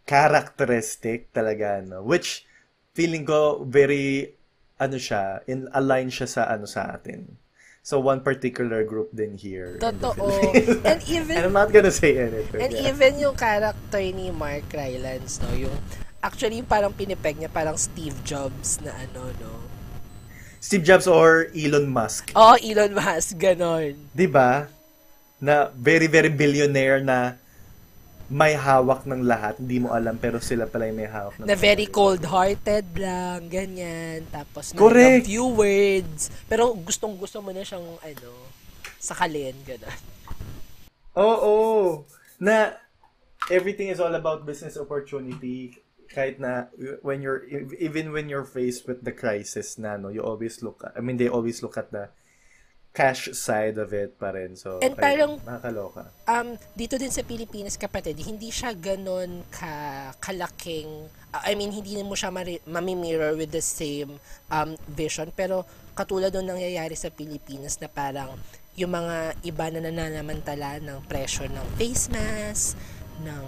characteristic 0.07 1.33
talaga, 1.33 1.83
no? 1.83 2.05
Which, 2.05 2.47
feeling 2.93 3.27
ko, 3.27 3.65
very, 3.67 4.37
ano 4.79 4.97
siya, 5.01 5.43
in 5.49 5.67
align 5.73 6.13
siya 6.13 6.29
sa, 6.29 6.43
ano, 6.47 6.69
sa 6.69 6.95
atin. 6.95 7.41
So, 7.85 8.01
one 8.01 8.25
particular 8.25 8.81
group 8.85 9.13
din 9.13 9.37
here. 9.37 9.77
Totoo. 9.77 10.33
And 10.89 11.01
even 11.05 11.35
And 11.37 11.53
I'm 11.53 11.57
not 11.57 11.69
gonna 11.69 11.93
say 11.93 12.17
anything. 12.17 12.63
And 12.65 12.73
yeah. 12.73 12.89
even 12.89 13.21
yung 13.21 13.37
character 13.37 14.01
ni 14.01 14.33
Mark 14.33 14.65
Rylance, 14.73 15.37
no, 15.45 15.53
yung 15.53 15.77
actually 16.25 16.65
yung 16.65 16.71
parang 16.71 16.97
pinipeg 16.97 17.37
niya 17.37 17.53
parang 17.53 17.77
Steve 17.77 18.17
Jobs 18.25 18.81
na 18.81 18.97
ano, 18.97 19.29
no. 19.37 19.53
Steve 20.65 20.81
Jobs 20.81 21.05
or 21.05 21.53
Elon 21.53 21.85
Musk. 21.93 22.33
Oh, 22.33 22.57
Elon 22.57 22.97
Musk, 22.97 23.37
ganon. 23.37 23.93
'Di 24.17 24.25
ba? 24.25 24.73
Na 25.37 25.69
very 25.77 26.09
very 26.09 26.33
billionaire 26.33 27.05
na 27.05 27.37
may 28.33 28.57
hawak 28.57 29.05
ng 29.05 29.21
lahat, 29.29 29.61
hindi 29.61 29.85
mo 29.85 29.93
alam 29.93 30.17
pero 30.17 30.41
sila 30.41 30.65
pala 30.65 30.89
yung 30.89 30.97
may 30.97 31.05
hawak 31.05 31.37
ng 31.37 31.45
Na 31.45 31.53
very 31.53 31.85
cold-hearted 31.85 32.97
lang, 32.97 33.53
ganyan. 33.53 34.25
Tapos 34.33 34.73
Correct. 34.73 35.29
few 35.29 35.45
words. 35.53 36.33
Pero 36.49 36.73
gustong 36.73 37.21
gusto 37.21 37.45
mo 37.45 37.53
na 37.53 37.61
siyang, 37.61 37.85
ano, 37.85 38.33
sakalin, 38.97 39.53
ganon. 39.69 40.01
Oo. 41.21 41.55
Na 42.41 42.73
everything 43.53 43.93
is 43.93 44.01
all 44.01 44.17
about 44.17 44.49
business 44.49 44.81
opportunity 44.81 45.84
kahit 46.15 46.39
na 46.39 46.71
when 47.03 47.19
you're 47.19 47.43
even 47.75 48.15
when 48.15 48.31
you're 48.31 48.47
faced 48.47 48.87
with 48.87 49.03
the 49.03 49.11
crisis 49.11 49.75
na 49.75 49.99
no 49.99 50.15
you 50.15 50.23
always 50.23 50.63
look 50.63 50.87
at, 50.87 50.95
I 50.95 51.03
mean 51.03 51.19
they 51.19 51.27
always 51.27 51.59
look 51.59 51.75
at 51.75 51.91
the 51.91 52.15
cash 52.95 53.27
side 53.35 53.75
of 53.75 53.91
it 53.91 54.15
pa 54.23 54.31
rin. 54.31 54.55
So 54.55 54.79
And 54.79 54.95
parang- 54.95 55.43
nakakaloka. 55.43 56.15
Um, 56.31 56.55
dito 56.79 56.95
din 56.95 57.11
sa 57.11 57.27
Pilipinas, 57.27 57.75
kapatid, 57.75 58.15
hindi 58.23 58.55
siya 58.55 58.71
ganon 58.71 59.43
ka 59.51 60.15
kalaking, 60.23 61.11
uh, 61.35 61.43
I 61.43 61.59
mean, 61.59 61.75
hindi 61.75 61.99
mo 62.07 62.15
siya 62.15 62.31
mari- 62.31 62.63
mamimirror 62.63 63.35
with 63.35 63.51
the 63.51 63.59
same 63.61 64.23
um, 64.47 64.79
vision, 64.87 65.35
pero 65.35 65.67
katulad 65.99 66.31
nung 66.39 66.55
nangyayari 66.55 66.95
sa 66.95 67.11
Pilipinas 67.11 67.83
na 67.83 67.91
parang 67.91 68.39
yung 68.79 68.95
mga 68.95 69.43
iba 69.43 69.67
na 69.75 69.91
nananamantala 69.91 70.79
ng 70.79 71.03
presyo 71.11 71.51
ng 71.51 71.67
face 71.75 72.07
mask, 72.15 72.79
ng 73.27 73.43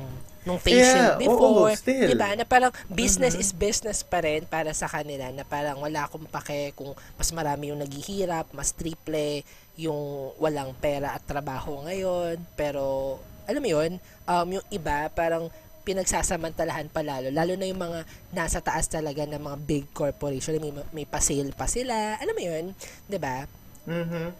nung 0.47 0.62
Yeah, 0.70 0.70
facial 0.70 1.11
oo, 1.26 1.66
before, 1.66 1.74
still. 1.74 2.07
'di 2.07 2.14
ba? 2.14 2.32
Na 2.38 2.47
parang 2.47 2.70
business 2.86 3.34
is 3.34 3.51
business 3.51 4.07
pa 4.07 4.22
rin 4.22 4.47
para 4.47 4.70
sa 4.70 4.86
kanila 4.86 5.26
na 5.34 5.42
parang 5.42 5.82
wala 5.82 6.07
akong 6.07 6.24
pake 6.30 6.70
kung 6.78 6.94
mas 7.18 7.30
marami 7.34 7.74
yung 7.74 7.82
naghihirap, 7.82 8.47
mas 8.55 8.70
triple 8.70 9.42
yung 9.76 10.32
walang 10.38 10.72
pera 10.78 11.12
at 11.18 11.22
trabaho 11.26 11.82
ngayon. 11.84 12.38
Pero 12.55 13.18
alam 13.51 13.61
mo 13.61 13.68
'yun, 13.68 13.99
um 14.30 14.47
yung 14.49 14.66
iba 14.70 15.11
parang 15.12 15.51
pinagsasamantalahan 15.86 16.90
pa 16.90 17.03
lalo, 17.03 17.30
lalo 17.30 17.55
na 17.55 17.66
yung 17.70 17.78
mga 17.78 18.01
nasa 18.34 18.59
taas 18.59 18.90
talaga 18.90 19.22
ng 19.22 19.38
mga 19.38 19.59
big 19.70 19.86
corporation, 19.94 20.59
may, 20.59 20.74
may 20.90 21.07
pa-sale 21.07 21.55
pa 21.55 21.66
sila. 21.70 22.18
Alam 22.22 22.34
mo 22.34 22.42
'yun, 22.42 22.64
'di 23.07 23.18
ba? 23.18 23.47
mhm 23.86 24.34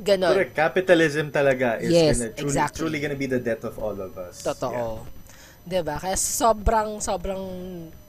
Ganon. 0.00 0.32
correct 0.32 0.54
capitalism 0.56 1.28
talaga 1.28 1.76
is 1.80 1.92
Yes, 1.92 2.16
gonna, 2.16 2.28
truly, 2.32 2.48
exactly. 2.48 2.78
truly 2.78 2.98
gonna 3.00 3.18
be 3.18 3.28
the 3.28 3.38
death 3.40 3.64
of 3.64 3.76
all 3.78 3.96
of 4.00 4.16
us 4.16 4.40
Totoo. 4.44 5.04
'Di 5.62 5.80
ba? 5.86 5.98
Kaya 5.98 6.18
sobrang 6.18 6.98
sobrang 6.98 7.44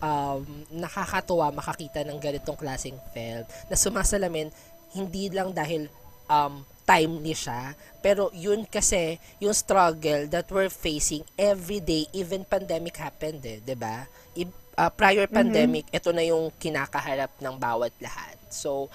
um, 0.01 0.43
nakakatuwa 0.73 1.53
makakita 1.53 2.01
ng 2.01 2.17
ganitong 2.17 2.57
klaseng 2.57 2.97
film 3.13 3.45
na 3.69 3.75
sumasalamin 3.77 4.49
hindi 4.93 5.29
lang 5.29 5.53
dahil 5.53 5.89
um, 6.29 6.65
timely 6.83 7.33
siya, 7.33 7.73
pero 8.03 8.29
yun 8.35 8.67
kasi 8.67 9.17
yung 9.39 9.55
struggle 9.55 10.27
that 10.27 10.49
we're 10.51 10.69
facing 10.69 11.23
every 11.39 11.79
day 11.79 12.05
even 12.11 12.43
pandemic 12.43 12.97
happened 12.99 13.41
eh, 13.45 13.61
'di 13.61 13.75
ba? 13.77 14.05
I- 14.35 14.61
uh, 14.77 14.91
prior 14.91 15.29
pandemic, 15.29 15.87
ito 15.93 16.09
na 16.11 16.25
yung 16.25 16.49
kinakaharap 16.57 17.31
ng 17.39 17.55
bawat 17.55 17.93
lahat. 18.01 18.35
So 18.49 18.89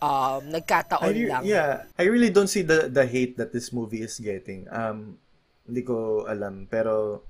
um, 0.00 0.42
I 0.46 0.52
nagkataon 0.60 1.12
re- 1.12 1.30
lang. 1.30 1.42
yeah, 1.44 1.84
I 1.98 2.06
really 2.08 2.30
don't 2.30 2.50
see 2.50 2.62
the 2.62 2.88
the 2.88 3.04
hate 3.04 3.36
that 3.36 3.52
this 3.52 3.74
movie 3.74 4.02
is 4.02 4.16
getting. 4.22 4.70
Um, 4.70 5.18
hindi 5.66 5.82
ko 5.82 6.24
alam, 6.30 6.70
pero 6.70 7.26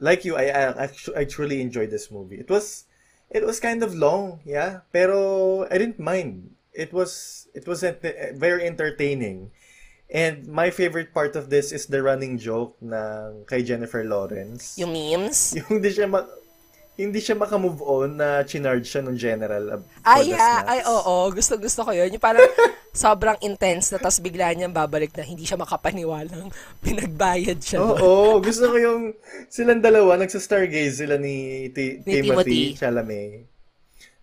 like 0.00 0.24
you, 0.24 0.36
I 0.36 0.86
I, 0.86 0.88
I 1.16 1.24
truly 1.24 1.60
enjoyed 1.60 1.90
this 1.90 2.10
movie. 2.10 2.36
It 2.36 2.50
was 2.50 2.84
it 3.30 3.44
was 3.44 3.60
kind 3.60 3.82
of 3.82 3.94
long, 3.94 4.40
yeah, 4.44 4.86
pero 4.92 5.66
I 5.70 5.78
didn't 5.78 6.00
mind. 6.00 6.54
It 6.72 6.92
was 6.92 7.46
it 7.54 7.66
was 7.66 7.82
ent- 7.82 8.04
very 8.36 8.66
entertaining. 8.66 9.50
And 10.06 10.46
my 10.46 10.70
favorite 10.70 11.10
part 11.12 11.34
of 11.34 11.50
this 11.50 11.72
is 11.72 11.86
the 11.90 11.98
running 11.98 12.38
joke 12.38 12.78
ng 12.78 13.42
kay 13.50 13.66
Jennifer 13.66 14.06
Lawrence. 14.06 14.78
Yung 14.78 14.94
memes. 14.94 15.50
Yung 15.58 15.66
hindi 15.82 15.90
siya 15.90 16.06
ma- 16.06 16.30
hindi 16.96 17.20
siya 17.20 17.36
makamove 17.36 17.84
on 17.84 18.16
na 18.16 18.40
chinarge 18.48 18.88
siya 18.88 19.04
nung 19.04 19.20
general 19.20 19.76
uh, 19.76 19.80
Ay, 20.00 20.32
ah, 20.32 20.64
snacks. 20.64 20.68
ay, 20.72 20.80
oo. 20.88 21.14
Gusto, 21.28 21.52
gusto 21.60 21.80
ko 21.84 21.92
yun. 21.92 22.08
Yung 22.08 22.24
parang 22.24 22.48
sobrang 22.96 23.36
intense 23.44 23.92
na 23.92 24.00
tapos 24.00 24.24
bigla 24.24 24.56
niyang 24.56 24.72
babalik 24.72 25.12
na 25.12 25.20
hindi 25.20 25.44
siya 25.44 25.60
makapaniwalang 25.60 26.48
pinagbayad 26.86 27.60
siya. 27.60 27.84
Oo, 27.84 28.40
gusto 28.40 28.72
ko 28.72 28.76
yung 28.80 29.12
silang 29.52 29.84
dalawa, 29.84 30.16
nagsa-stargaze 30.16 31.04
sila 31.04 31.20
ni, 31.20 31.68
Ti- 31.76 32.00
Ni 32.08 32.24
Timothy, 32.24 32.72
Timothy. 32.72 32.80
Chalamet. 32.80 33.44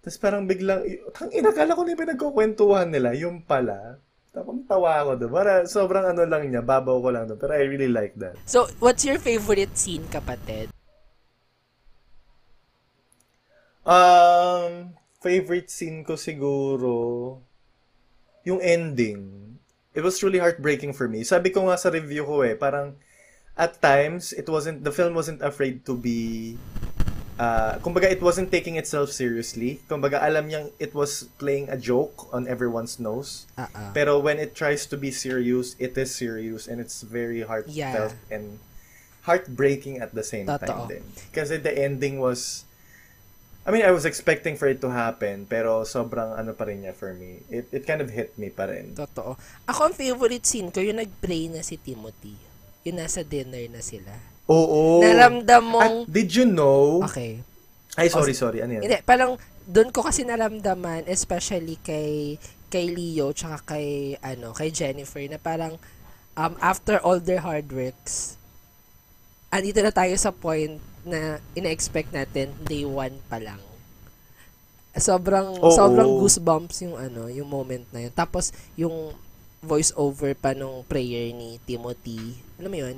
Tapos 0.02 0.18
parang 0.20 0.44
biglang, 0.50 0.82
tang 1.14 1.32
inakala 1.32 1.78
ko 1.78 1.86
na 1.86 1.94
yung 1.94 2.04
pinagkukwentuhan 2.10 2.90
nila, 2.90 3.14
yung 3.14 3.46
pala. 3.46 4.02
Tapos 4.34 4.66
tawa 4.66 4.98
ako 5.06 5.12
doon. 5.22 5.32
Para 5.32 5.52
sobrang 5.70 6.10
ano 6.10 6.26
lang 6.26 6.50
niya, 6.50 6.66
babaw 6.66 6.98
ko 6.98 7.14
lang 7.14 7.30
doon. 7.30 7.38
Pero 7.38 7.54
I 7.54 7.70
really 7.70 7.88
like 7.94 8.18
that. 8.18 8.34
So, 8.50 8.66
what's 8.82 9.06
your 9.06 9.22
favorite 9.22 9.78
scene, 9.78 10.10
kapatid? 10.10 10.73
Um, 13.84 14.96
favorite 15.20 15.70
scene 15.70 16.04
ko 16.04 16.14
siguro, 16.16 17.40
yung 18.44 18.60
ending. 18.62 19.56
It 19.94 20.02
was 20.02 20.18
truly 20.18 20.40
heartbreaking 20.40 20.94
for 20.94 21.08
me. 21.08 21.24
Sabi 21.24 21.52
ko 21.52 21.68
nga 21.70 21.78
sa 21.78 21.90
review 21.90 22.26
ko 22.26 22.42
eh, 22.42 22.56
parang 22.56 22.96
at 23.56 23.78
times, 23.82 24.34
it 24.34 24.50
wasn't, 24.50 24.84
the 24.84 24.92
film 24.92 25.14
wasn't 25.14 25.42
afraid 25.44 25.86
to 25.86 25.94
be, 25.96 26.58
uh, 27.38 27.78
kumbaga 27.80 28.10
it 28.10 28.22
wasn't 28.22 28.50
taking 28.50 28.76
itself 28.76 29.12
seriously. 29.12 29.80
Kumbaga 29.88 30.24
alam 30.24 30.50
niyang 30.50 30.72
it 30.80 30.96
was 30.96 31.30
playing 31.38 31.70
a 31.70 31.78
joke 31.78 32.34
on 32.34 32.48
everyone's 32.48 33.00
nose. 33.00 33.46
Uh-uh. 33.58 33.94
Pero 33.94 34.18
when 34.18 34.40
it 34.40 34.56
tries 34.56 34.88
to 34.88 34.98
be 34.98 35.12
serious, 35.12 35.76
it 35.78 35.96
is 35.98 36.10
serious 36.16 36.68
and 36.68 36.82
it's 36.82 37.04
very 37.04 37.42
heartfelt 37.46 37.76
Yeah. 37.76 38.10
and 38.34 38.58
heartbreaking 39.24 40.00
at 40.02 40.16
the 40.16 40.24
same 40.24 40.48
time 40.48 40.60
Totoo. 40.68 40.88
din. 40.90 41.04
Kasi 41.32 41.58
the 41.62 41.72
ending 41.72 42.18
was 42.20 42.66
I 43.64 43.72
mean, 43.72 43.88
I 43.88 43.96
was 43.96 44.04
expecting 44.04 44.60
for 44.60 44.68
it 44.68 44.84
to 44.84 44.92
happen, 44.92 45.48
pero 45.48 45.88
sobrang 45.88 46.36
ano 46.36 46.52
pa 46.52 46.68
rin 46.68 46.84
niya 46.84 46.92
for 46.92 47.16
me. 47.16 47.40
It 47.48 47.72
it 47.72 47.88
kind 47.88 48.04
of 48.04 48.12
hit 48.12 48.36
me 48.36 48.52
pa 48.52 48.68
rin. 48.68 48.92
Totoo. 48.92 49.40
Ako, 49.72 49.80
ang 49.88 49.96
favorite 49.96 50.44
scene 50.44 50.68
ko, 50.68 50.84
yung 50.84 51.00
nag-pray 51.00 51.48
na 51.48 51.64
si 51.64 51.80
Timothy. 51.80 52.36
Yung 52.84 53.00
nasa 53.00 53.24
dinner 53.24 53.64
na 53.72 53.80
sila. 53.80 54.12
Oo. 54.52 55.00
Naramdam 55.00 55.64
mong... 55.64 55.96
At 56.04 56.12
did 56.12 56.36
you 56.36 56.44
know, 56.44 57.00
Okay. 57.08 57.40
Ay, 57.96 58.12
sorry, 58.12 58.36
sorry. 58.36 58.60
Ano 58.60 58.76
yan? 58.76 58.84
Hindi, 58.84 59.00
parang 59.06 59.40
doon 59.64 59.96
ko 59.96 60.04
kasi 60.04 60.28
naramdaman, 60.28 61.08
especially 61.08 61.80
kay 61.80 62.36
kay 62.68 62.90
Leo 62.90 63.32
tsaka 63.32 63.78
kay 63.78 64.18
ano, 64.20 64.52
kay 64.52 64.74
Jennifer 64.74 65.22
na 65.30 65.38
parang 65.38 65.78
um, 66.34 66.54
after 66.60 66.98
all 67.06 67.22
their 67.22 67.40
hard 67.40 67.70
works, 67.70 68.36
andito 69.54 69.80
na 69.86 69.94
tayo 69.94 70.18
sa 70.18 70.34
point 70.34 70.82
na 71.04 71.40
ina-expect 71.56 72.12
natin 72.16 72.52
day 72.64 72.88
one 72.88 73.20
pa 73.28 73.40
lang. 73.40 73.60
Sobrang 74.94 75.58
Oo. 75.58 75.74
sobrang 75.74 76.22
goosebumps 76.22 76.86
yung 76.86 76.96
ano, 76.96 77.28
yung 77.28 77.50
moment 77.50 77.84
na 77.90 78.08
yun. 78.08 78.14
Tapos 78.14 78.54
yung 78.78 79.16
voice 79.64 79.96
over 79.96 80.36
pa 80.36 80.52
nung 80.52 80.84
prayer 80.86 81.32
ni 81.32 81.58
Timothy. 81.64 82.38
Alam 82.60 82.72
mo 82.72 82.78
yun? 82.78 82.98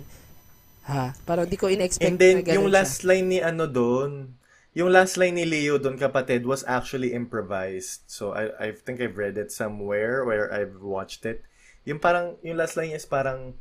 Ha? 0.85 1.13
Parang 1.25 1.45
di 1.49 1.57
ko 1.57 1.69
ina-expect 1.69 2.05
And 2.05 2.17
then, 2.17 2.41
na 2.45 2.57
yung 2.57 2.69
siya. 2.69 2.77
last 2.81 3.05
line 3.05 3.25
ni 3.29 3.39
ano 3.41 3.65
doon, 3.65 4.33
yung 4.75 4.91
last 4.91 5.15
line 5.15 5.39
ni 5.39 5.47
Leo 5.47 5.79
doon, 5.79 5.95
kapatid, 5.95 6.43
was 6.43 6.67
actually 6.67 7.15
improvised. 7.15 8.03
So, 8.11 8.35
I, 8.35 8.51
I 8.59 8.67
think 8.75 8.99
I've 8.99 9.15
read 9.15 9.39
it 9.39 9.49
somewhere 9.49 10.27
where 10.27 10.51
I've 10.51 10.83
watched 10.83 11.23
it. 11.23 11.47
Yung 11.87 11.97
parang, 11.97 12.35
yung 12.43 12.59
last 12.59 12.75
line 12.75 12.91
is 12.91 13.07
parang, 13.07 13.55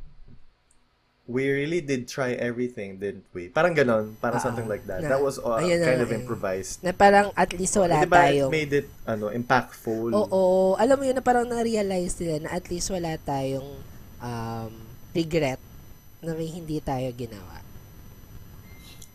we 1.25 1.49
really 1.49 1.81
did 1.81 2.05
try 2.05 2.37
everything, 2.37 3.01
didn't 3.01 3.25
we? 3.33 3.49
Parang 3.49 3.73
ganon, 3.73 4.13
parang 4.21 4.37
Ah, 4.37 4.45
something 4.45 4.69
like 4.69 4.85
that. 4.85 5.01
na- 5.01 5.09
that 5.17 5.21
was 5.21 5.41
uh, 5.41 5.57
ayun 5.57 5.81
na 5.81 5.85
kind 5.89 5.99
nga 6.01 6.05
of 6.05 6.13
improvised. 6.13 6.85
Na 6.85 6.93
parang 6.93 7.33
at 7.33 7.49
least 7.57 7.73
wala 7.81 7.97
Di 7.97 8.05
ba, 8.05 8.29
tayong... 8.29 8.49
it 8.49 8.53
made 8.53 8.73
it, 8.85 8.87
ano, 9.09 9.33
impactful. 9.33 10.13
Oo, 10.13 10.77
alam 10.77 10.95
mo 11.01 11.03
yun 11.03 11.17
na 11.17 11.25
parang 11.25 11.49
na-realize 11.49 12.13
nila 12.21 12.45
na 12.45 12.49
at 12.53 12.69
least 12.69 12.93
wala 12.93 13.17
tayong 13.17 13.65
um, 14.21 14.71
regret 15.17 15.57
na 16.21 16.37
may 16.37 16.45
hindi 16.45 16.77
tayo 16.77 17.09
ginawa. 17.17 17.57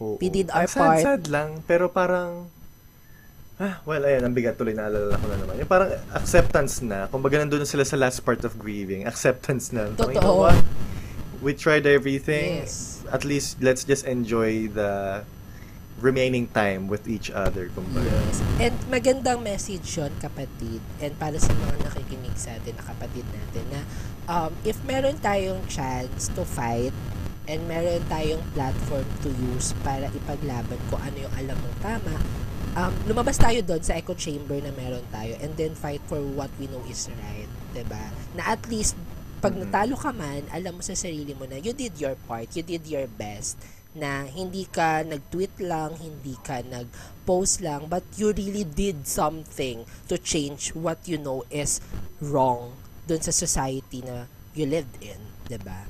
Oo. 0.02 0.18
We 0.18 0.34
did 0.34 0.50
our 0.50 0.66
sad, 0.66 0.82
part. 0.82 1.02
sad 1.06 1.22
lang, 1.30 1.62
pero 1.62 1.86
parang, 1.94 2.50
ah, 3.62 3.78
well, 3.86 4.02
ayan, 4.02 4.26
ang 4.26 4.34
bigat 4.34 4.58
tuloy, 4.58 4.74
naalala 4.74 5.14
ko 5.14 5.26
na 5.30 5.36
naman. 5.38 5.62
Yung 5.62 5.70
parang 5.70 5.94
acceptance 6.11 6.82
na, 6.82 7.06
kumbaga 7.06 7.38
nandun 7.38 7.62
na 7.62 7.68
sila 7.70 7.86
sa 7.86 7.94
last 7.94 8.18
part 8.26 8.42
of 8.42 8.58
grieving, 8.58 9.06
acceptance 9.06 9.70
na. 9.70 9.94
Totoo. 9.94 10.50
what? 10.50 10.58
We 11.41 11.57
tried 11.57 11.88
everything. 11.88 12.64
Yes. 12.64 13.05
At 13.09 13.24
least, 13.24 13.61
let's 13.64 13.84
just 13.84 14.05
enjoy 14.05 14.68
the 14.68 15.24
remaining 16.01 16.49
time 16.53 16.88
with 16.88 17.09
each 17.09 17.28
other, 17.32 17.68
kumbaga. 17.72 18.09
Yes. 18.09 18.36
And 18.61 18.74
magandang 18.88 19.45
message 19.45 19.84
yun, 19.97 20.12
kapatid. 20.20 20.80
And 21.01 21.12
para 21.20 21.36
sa 21.41 21.53
mga 21.53 21.76
nakikinig 21.84 22.36
sa 22.36 22.57
atin 22.57 22.76
na 22.76 22.84
kapatid 22.84 23.24
natin 23.32 23.64
na 23.72 23.80
um, 24.28 24.53
if 24.64 24.80
meron 24.84 25.16
tayong 25.20 25.61
chance 25.68 26.32
to 26.32 26.45
fight 26.45 26.93
and 27.49 27.64
meron 27.68 28.01
tayong 28.09 28.41
platform 28.57 29.05
to 29.24 29.28
use 29.53 29.72
para 29.84 30.09
ipaglaban 30.12 30.78
kung 30.88 31.01
ano 31.05 31.16
yung 31.28 31.34
alam 31.36 31.57
mong 31.57 31.76
tama, 31.84 32.14
um, 32.78 32.93
lumabas 33.09 33.36
tayo 33.36 33.61
doon 33.64 33.82
sa 33.82 33.97
echo 33.99 34.14
chamber 34.14 34.57
na 34.62 34.72
meron 34.76 35.05
tayo 35.11 35.34
and 35.43 35.57
then 35.57 35.74
fight 35.76 36.01
for 36.07 36.20
what 36.36 36.51
we 36.61 36.70
know 36.70 36.82
is 36.88 37.11
right. 37.20 37.51
ba 37.86 38.03
Na 38.36 38.55
at 38.55 38.62
least, 38.70 38.95
pag 39.41 39.57
natalo 39.57 39.97
ka 39.97 40.12
man, 40.12 40.45
alam 40.53 40.76
mo 40.76 40.82
sa 40.84 40.93
sarili 40.93 41.32
mo 41.32 41.49
na 41.49 41.57
you 41.57 41.72
did 41.72 41.97
your 41.97 42.12
part, 42.28 42.53
you 42.53 42.61
did 42.61 42.84
your 42.84 43.09
best 43.16 43.57
na 43.97 44.28
hindi 44.28 44.68
ka 44.70 45.03
nag-tweet 45.03 45.59
lang, 45.64 45.97
hindi 45.99 46.38
ka 46.45 46.62
nag-post 46.62 47.59
lang, 47.64 47.91
but 47.91 48.05
you 48.14 48.30
really 48.36 48.62
did 48.62 49.09
something 49.09 49.82
to 50.07 50.14
change 50.20 50.70
what 50.76 51.01
you 51.09 51.18
know 51.18 51.43
is 51.51 51.82
wrong 52.22 52.76
dun 53.09 53.18
sa 53.18 53.34
society 53.34 54.05
na 54.05 54.30
you 54.55 54.68
lived 54.68 54.95
in, 55.03 55.18
'di 55.49 55.59
ba? 55.64 55.88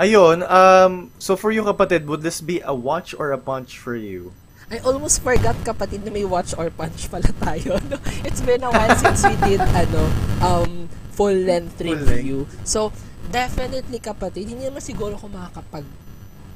Ayun, 0.00 0.40
um, 0.48 1.12
so 1.20 1.36
for 1.36 1.52
you 1.52 1.62
kapatid, 1.62 2.08
would 2.08 2.24
this 2.24 2.40
be 2.40 2.64
a 2.64 2.72
watch 2.72 3.12
or 3.14 3.30
a 3.30 3.38
punch 3.38 3.76
for 3.76 3.94
you? 3.94 4.32
I 4.72 4.80
almost 4.88 5.20
forgot 5.20 5.52
kapatid 5.68 6.00
na 6.00 6.10
may 6.10 6.24
watch 6.24 6.56
or 6.56 6.72
punch 6.72 7.12
pala 7.12 7.28
tayo. 7.44 7.76
No? 7.92 8.00
It's 8.24 8.40
been 8.40 8.64
a 8.64 8.72
while 8.72 8.96
since 8.96 9.20
we 9.28 9.36
did 9.44 9.60
ano 9.60 10.02
um 10.40 10.81
full 11.22 11.38
length 11.46 11.78
Full 11.78 11.94
review. 11.94 12.50
So 12.66 12.90
definitely 13.30 14.02
kapatid, 14.02 14.50
hindi 14.50 14.66
naman 14.66 14.82
siguro 14.82 15.14
ako 15.14 15.30
makakapag 15.30 15.86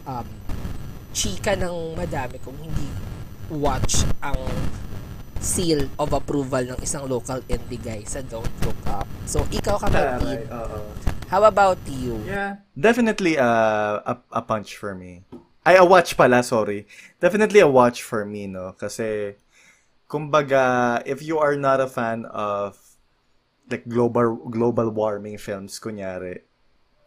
um 0.07 0.27
chika 1.14 1.55
ng 1.55 1.95
madami 1.95 2.43
kung 2.43 2.59
hindi 2.59 2.91
watch 3.49 4.03
ang 4.21 4.37
seal 5.39 5.87
of 6.03 6.11
approval 6.11 6.75
ng 6.75 6.79
isang 6.83 7.07
local 7.07 7.39
indie 7.47 7.79
guy 7.79 8.03
sa 8.03 8.21
Don't 8.27 8.51
Look 8.67 8.77
Up. 8.91 9.07
So 9.25 9.47
ikaw 9.55 9.79
kapatid, 9.79 10.51
oo. 10.51 10.81
how 11.31 11.47
about 11.47 11.79
you? 11.87 12.19
Yeah. 12.27 12.61
Definitely 12.75 13.39
uh, 13.39 14.03
a, 14.03 14.14
a 14.33 14.43
punch 14.43 14.77
for 14.77 14.99
me. 14.99 15.23
Ay, 15.67 15.75
a 15.75 15.85
watch 15.85 16.14
pala, 16.14 16.47
sorry. 16.47 16.87
Definitely 17.19 17.59
a 17.59 17.67
watch 17.67 18.07
for 18.07 18.23
me, 18.23 18.47
no? 18.47 18.79
Kasi, 18.79 19.35
kumbaga, 20.07 21.03
if 21.03 21.19
you 21.27 21.43
are 21.43 21.59
not 21.59 21.83
a 21.83 21.91
fan 21.91 22.23
of 22.31 22.79
like 23.71 23.89
global 23.89 24.37
global 24.51 24.91
warming 24.91 25.39
films, 25.39 25.79
kunyari, 25.81 26.41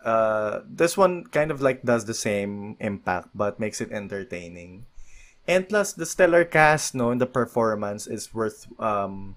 uh, 0.04 0.62
this 0.68 0.98
one 0.98 1.26
kind 1.28 1.52
of 1.52 1.62
like 1.62 1.84
does 1.84 2.06
the 2.06 2.14
same 2.14 2.76
impact 2.80 3.30
but 3.36 3.60
makes 3.60 3.82
it 3.82 3.92
entertaining. 3.92 4.86
And 5.48 5.68
plus, 5.68 5.94
the 5.94 6.06
stellar 6.06 6.46
cast, 6.46 6.94
no, 6.94 7.10
and 7.10 7.20
the 7.20 7.26
performance 7.26 8.06
is 8.06 8.34
worth 8.34 8.70
um 8.78 9.36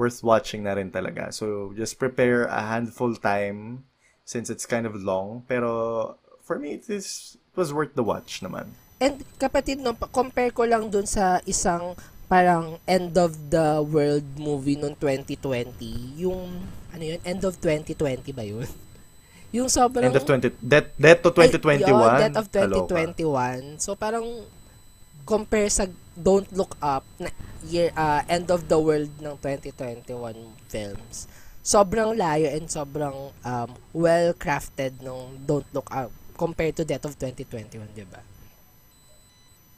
worth 0.00 0.24
watching 0.24 0.64
na 0.64 0.72
rin 0.72 0.90
talaga. 0.90 1.28
So, 1.28 1.76
just 1.76 2.00
prepare 2.00 2.48
a 2.48 2.64
handful 2.64 3.14
time 3.16 3.84
since 4.24 4.48
it's 4.48 4.64
kind 4.64 4.86
of 4.88 4.96
long. 4.96 5.44
Pero, 5.44 6.16
for 6.40 6.58
me, 6.58 6.80
it, 6.80 6.88
is, 6.88 7.36
it 7.36 7.56
was 7.56 7.72
worth 7.72 7.94
the 7.94 8.02
watch 8.02 8.40
naman. 8.40 8.72
And 9.02 9.20
kapatid, 9.36 9.84
no, 9.84 9.92
pa- 9.92 10.08
compare 10.08 10.50
ko 10.54 10.64
lang 10.64 10.88
dun 10.88 11.04
sa 11.04 11.44
isang 11.44 11.98
parang 12.32 12.80
end 12.88 13.12
of 13.20 13.36
the 13.52 13.84
world 13.84 14.24
movie 14.40 14.80
noong 14.80 14.96
2020. 14.96 16.16
Yung, 16.16 16.64
ano 16.88 17.02
yun, 17.04 17.20
end 17.28 17.44
of 17.44 17.60
2020 17.60 18.32
ba 18.32 18.40
yun? 18.40 18.64
Yung 19.56 19.68
sobrang... 19.68 20.08
End 20.08 20.16
of 20.16 20.24
20... 20.24 20.48
Death, 20.64 20.96
death 20.96 21.20
to 21.20 21.28
2021? 21.28 21.84
Ay, 21.84 21.84
yun, 21.84 22.08
Death 22.24 22.38
of 22.40 22.48
Kaloka. 22.48 23.04
2021. 23.20 23.84
So 23.84 23.92
parang 23.92 24.48
compare 25.28 25.68
sa 25.68 25.84
Don't 26.16 26.48
Look 26.56 26.72
Up 26.80 27.04
na 27.20 27.28
year 27.68 27.92
uh, 27.92 28.24
end 28.32 28.48
of 28.48 28.64
the 28.64 28.80
world 28.80 29.12
ng 29.20 29.36
2021 29.36 30.08
films. 30.72 31.28
Sobrang 31.60 32.16
layo 32.16 32.48
and 32.48 32.66
sobrang 32.66 33.28
um, 33.44 33.70
well 33.92 34.32
crafted 34.34 34.98
nung 35.04 35.36
Don't 35.44 35.68
Look 35.76 35.92
Up 35.92 36.08
compared 36.34 36.74
to 36.80 36.82
Death 36.82 37.06
of 37.06 37.14
2021, 37.20 37.92
'di 37.94 38.08
ba? 38.08 38.18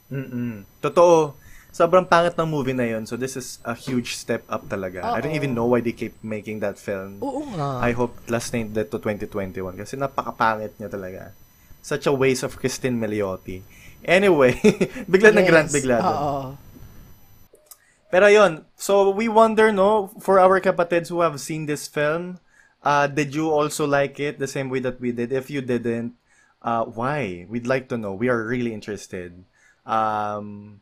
Mm-mm. 0.09 0.65
Totoo. 0.81 1.44
Sobrang 1.75 2.07
pangit 2.07 2.39
ng 2.39 2.47
movie 2.47 2.71
na 2.71 2.87
yun. 2.87 3.03
So, 3.03 3.19
this 3.19 3.35
is 3.35 3.59
a 3.67 3.75
huge 3.75 4.15
step 4.15 4.47
up 4.47 4.63
talaga. 4.71 5.03
I 5.03 5.19
don't 5.19 5.35
even 5.35 5.51
know 5.51 5.67
why 5.67 5.83
they 5.83 5.91
keep 5.91 6.15
making 6.23 6.63
that 6.63 6.79
film. 6.79 7.19
Oo 7.19 7.43
nga. 7.51 7.83
I 7.83 7.91
hope 7.91 8.15
last 8.31 8.55
night 8.55 8.71
Death 8.71 8.95
to 8.95 8.99
2021 9.03 9.75
kasi 9.75 9.99
napakapangit 9.99 10.79
niya 10.79 10.87
talaga. 10.87 11.35
Such 11.83 12.07
a 12.07 12.15
waste 12.15 12.47
of 12.47 12.55
Christine 12.55 12.95
Milioti. 12.95 13.59
Anyway, 14.07 14.55
bigla 15.11 15.35
Yes. 15.35 15.37
nag-rant 15.37 15.69
bigla 15.75 15.95
doon. 15.99 16.15
Oo. 16.15 16.43
Pero 18.07 18.31
yun, 18.31 18.63
so 18.79 19.11
we 19.11 19.27
wonder, 19.27 19.75
no, 19.75 20.15
for 20.23 20.39
our 20.39 20.63
kapatids 20.63 21.11
who 21.11 21.19
have 21.19 21.43
seen 21.43 21.67
this 21.67 21.91
film, 21.91 22.39
uh, 22.87 23.11
did 23.11 23.35
you 23.35 23.51
also 23.51 23.83
like 23.83 24.15
it 24.15 24.39
the 24.39 24.47
same 24.47 24.71
way 24.71 24.79
that 24.79 25.03
we 25.03 25.11
did? 25.11 25.35
If 25.35 25.51
you 25.51 25.59
didn't, 25.59 26.15
uh, 26.63 26.87
why? 26.87 27.43
We'd 27.51 27.67
like 27.67 27.91
to 27.91 27.97
know. 27.99 28.15
We 28.15 28.31
are 28.31 28.47
really 28.47 28.71
interested. 28.71 29.43
Um, 29.83 30.79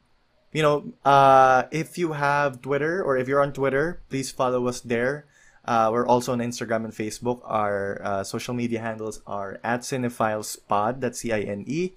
you 0.54 0.62
know, 0.62 0.94
uh, 1.04 1.64
if 1.72 1.98
you 1.98 2.14
have 2.14 2.62
Twitter 2.62 3.04
or 3.04 3.18
if 3.18 3.28
you're 3.28 3.42
on 3.42 3.52
Twitter, 3.52 4.02
please 4.10 4.32
follow 4.32 4.68
us 4.68 4.80
there. 4.82 5.26
Uh, 5.66 5.90
we're 5.92 6.06
also 6.06 6.32
on 6.34 6.40
Instagram 6.40 6.86
and 6.86 6.94
Facebook. 6.94 7.42
Our 7.44 8.00
uh, 8.04 8.24
social 8.24 8.54
media 8.54 8.80
handles 8.80 9.22
are 9.26 9.60
at 9.64 9.82
CinephileSpod, 9.82 11.00
that's 11.02 11.20
C-I-N-E, 11.20 11.94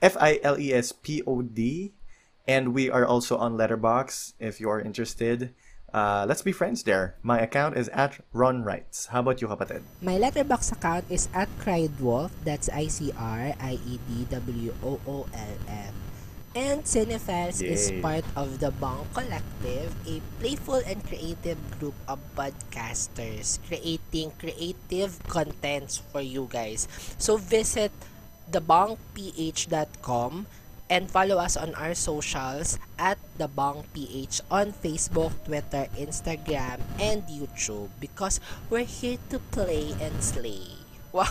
F-I-L-E-S-P-O-D. 0.00 1.92
And 2.48 2.74
we 2.74 2.90
are 2.90 3.06
also 3.06 3.36
on 3.36 3.56
Letterbox 3.56 4.34
if 4.40 4.58
you 4.60 4.68
are 4.70 4.80
interested. 4.80 5.54
Uh, 5.92 6.24
let's 6.26 6.42
be 6.42 6.52
friends 6.52 6.82
there. 6.84 7.14
My 7.22 7.38
account 7.40 7.76
is 7.76 7.88
at 7.90 8.18
Ron 8.32 8.64
Wrights. 8.64 9.06
How 9.06 9.20
about 9.20 9.42
you, 9.42 9.48
kapatid? 9.48 9.82
My 10.00 10.16
letterbox 10.16 10.72
account 10.72 11.04
is 11.10 11.28
at 11.34 11.48
Criedwolf. 11.60 12.30
That's 12.44 12.68
E 12.70 12.88
I-C-R-I-E-D-W-O-O-L-F. 12.88 13.52
And 16.52 16.84
Cinephiles 16.84 17.64
is 17.64 17.90
Yay. 17.90 18.00
part 18.04 18.24
of 18.36 18.60
the 18.60 18.70
Bong 18.76 19.08
Collective, 19.16 19.88
a 20.04 20.20
playful 20.38 20.84
and 20.84 21.00
creative 21.00 21.56
group 21.80 21.96
of 22.06 22.20
podcasters 22.36 23.56
creating 23.66 24.32
creative 24.36 25.16
contents 25.32 25.96
for 26.12 26.20
you 26.20 26.48
guys. 26.52 26.88
So 27.16 27.36
visit 27.40 27.88
thebongph.com 28.52 30.46
and 30.92 31.08
follow 31.10 31.38
us 31.40 31.56
on 31.56 31.72
our 31.74 31.94
socials 31.96 32.76
at 33.00 33.16
thebongph 33.40 34.40
on 34.52 34.76
Facebook, 34.76 35.32
Twitter, 35.48 35.88
Instagram, 35.96 36.84
and 37.00 37.24
YouTube 37.32 37.88
because 37.96 38.40
we're 38.68 38.84
here 38.84 39.16
to 39.32 39.40
play 39.56 39.96
and 40.00 40.22
slay. 40.22 40.76
Wow! 41.12 41.28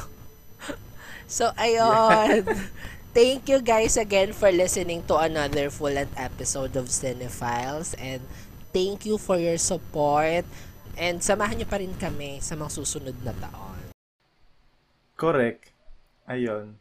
So, 1.27 1.51
ayun. 1.57 2.43
thank 3.11 3.47
you 3.51 3.59
guys 3.59 3.99
again 3.99 4.31
for 4.31 4.51
listening 4.51 5.03
to 5.07 5.19
another 5.19 5.69
full 5.69 5.95
episode 6.15 6.75
of 6.79 6.87
Cinephiles 6.87 7.95
and 7.99 8.23
thank 8.71 9.05
you 9.05 9.19
for 9.19 9.35
your 9.35 9.59
support 9.59 10.47
and 10.95 11.19
samahan 11.19 11.59
niyo 11.59 11.67
pa 11.67 11.79
rin 11.79 11.91
kami 11.95 12.39
sa 12.39 12.55
mga 12.55 12.71
susunod 12.71 13.15
na 13.23 13.35
taon. 13.35 13.79
Correct. 15.19 15.71
Ayun. 16.27 16.79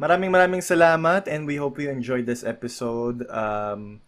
Maraming 0.00 0.32
maraming 0.32 0.64
salamat 0.64 1.28
and 1.28 1.44
we 1.44 1.56
hope 1.56 1.76
you 1.80 1.88
enjoyed 1.88 2.24
this 2.24 2.44
episode. 2.44 3.24
Um, 3.28 4.00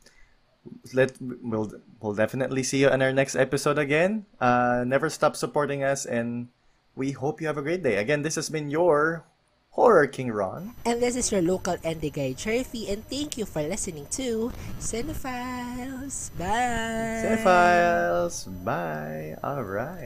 let 0.94 1.16
we'll 1.20 1.68
we'll 2.00 2.16
definitely 2.16 2.62
see 2.62 2.84
you 2.84 2.88
on 2.88 3.02
our 3.02 3.12
next 3.12 3.36
episode 3.36 3.76
again. 3.76 4.24
Uh, 4.40 4.84
never 4.86 5.08
stop 5.08 5.36
supporting 5.36 5.84
us 5.84 6.04
and 6.04 6.48
we 6.96 7.12
hope 7.12 7.40
you 7.40 7.48
have 7.48 7.60
a 7.60 7.64
great 7.64 7.82
day. 7.82 7.96
Again, 7.96 8.22
this 8.22 8.36
has 8.36 8.48
been 8.48 8.68
your 8.68 9.24
Horror 9.72 10.06
King 10.06 10.30
Ron. 10.32 10.74
And 10.84 11.00
this 11.00 11.16
is 11.16 11.32
your 11.32 11.40
local 11.40 11.76
indie 11.80 12.12
guy, 12.12 12.34
Cherfy, 12.36 12.92
and 12.92 13.00
thank 13.08 13.38
you 13.38 13.46
for 13.46 13.62
listening 13.62 14.06
to 14.12 14.52
Cinephiles. 14.78 16.28
Bye! 16.36 17.24
Cinephiles. 17.24 18.64
Bye. 18.64 19.34
All 19.42 19.64
right. 19.64 20.00